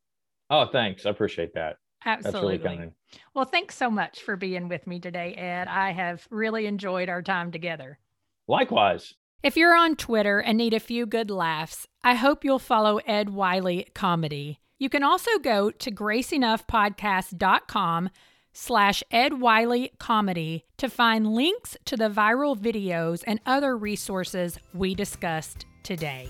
Oh 0.51 0.66
thanks. 0.66 1.07
I 1.07 1.11
appreciate 1.11 1.55
that. 1.55 1.76
That's 2.05 2.26
absolutely. 2.26 2.59
really 2.59 2.76
kind. 2.76 2.93
Well 3.35 3.45
thanks 3.45 3.76
so 3.76 3.91
much 3.91 4.22
for 4.22 4.37
being 4.37 4.68
with 4.68 4.87
me 4.87 5.01
today 5.01 5.35
ed. 5.35 5.68
I 5.68 5.93
have 5.93 6.26
really 6.30 6.66
enjoyed 6.66 7.09
our 7.09 7.22
time 7.22 7.53
together. 7.53 7.99
Likewise. 8.47 9.14
If 9.45 9.59
you're 9.59 9.76
on 9.76 9.97
Twitter 9.97 10.39
and 10.39 10.57
need 10.57 10.72
a 10.72 10.80
few 10.80 11.05
good 11.05 11.30
laughs, 11.30 11.87
I 12.03 12.14
hope 12.14 12.45
you'll 12.45 12.59
follow 12.59 12.97
Ed 13.07 13.28
Wiley 13.28 13.87
Comedy. 13.95 14.61
You 14.85 14.91
can 14.91 15.03
also 15.03 15.39
go 15.39 15.70
to 15.70 15.91
graceenoughpodcast.com 15.91 18.11
slash 18.53 19.03
Ed 19.11 19.41
Wiley 19.41 19.93
Comedy 19.99 20.66
to 20.76 20.91
find 20.91 21.35
links 21.35 21.78
to 21.87 21.97
the 21.97 22.11
viral 22.11 22.55
videos 22.55 23.24
and 23.26 23.41
other 23.47 23.78
resources 23.78 24.59
we 24.74 24.95
discussed 24.95 25.64
today. 25.85 26.28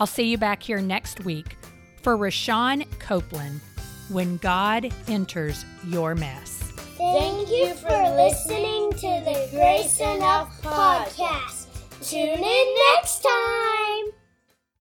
I'll 0.00 0.06
see 0.06 0.30
you 0.30 0.38
back 0.38 0.62
here 0.62 0.80
next 0.80 1.26
week 1.26 1.58
for 2.00 2.16
Rashawn 2.16 2.86
Copeland, 2.98 3.60
When 4.08 4.38
God 4.38 4.90
Enters 5.06 5.66
Your 5.86 6.14
Mess. 6.14 6.62
Thank 6.96 7.50
you 7.50 7.74
for 7.74 7.90
listening 7.90 8.90
to 8.92 9.20
the 9.22 9.48
Grace 9.50 10.00
Enough 10.00 10.62
podcast. 10.62 11.66
Tune 12.00 12.42
in 12.42 12.74
next 12.94 13.22
time. 13.22 14.21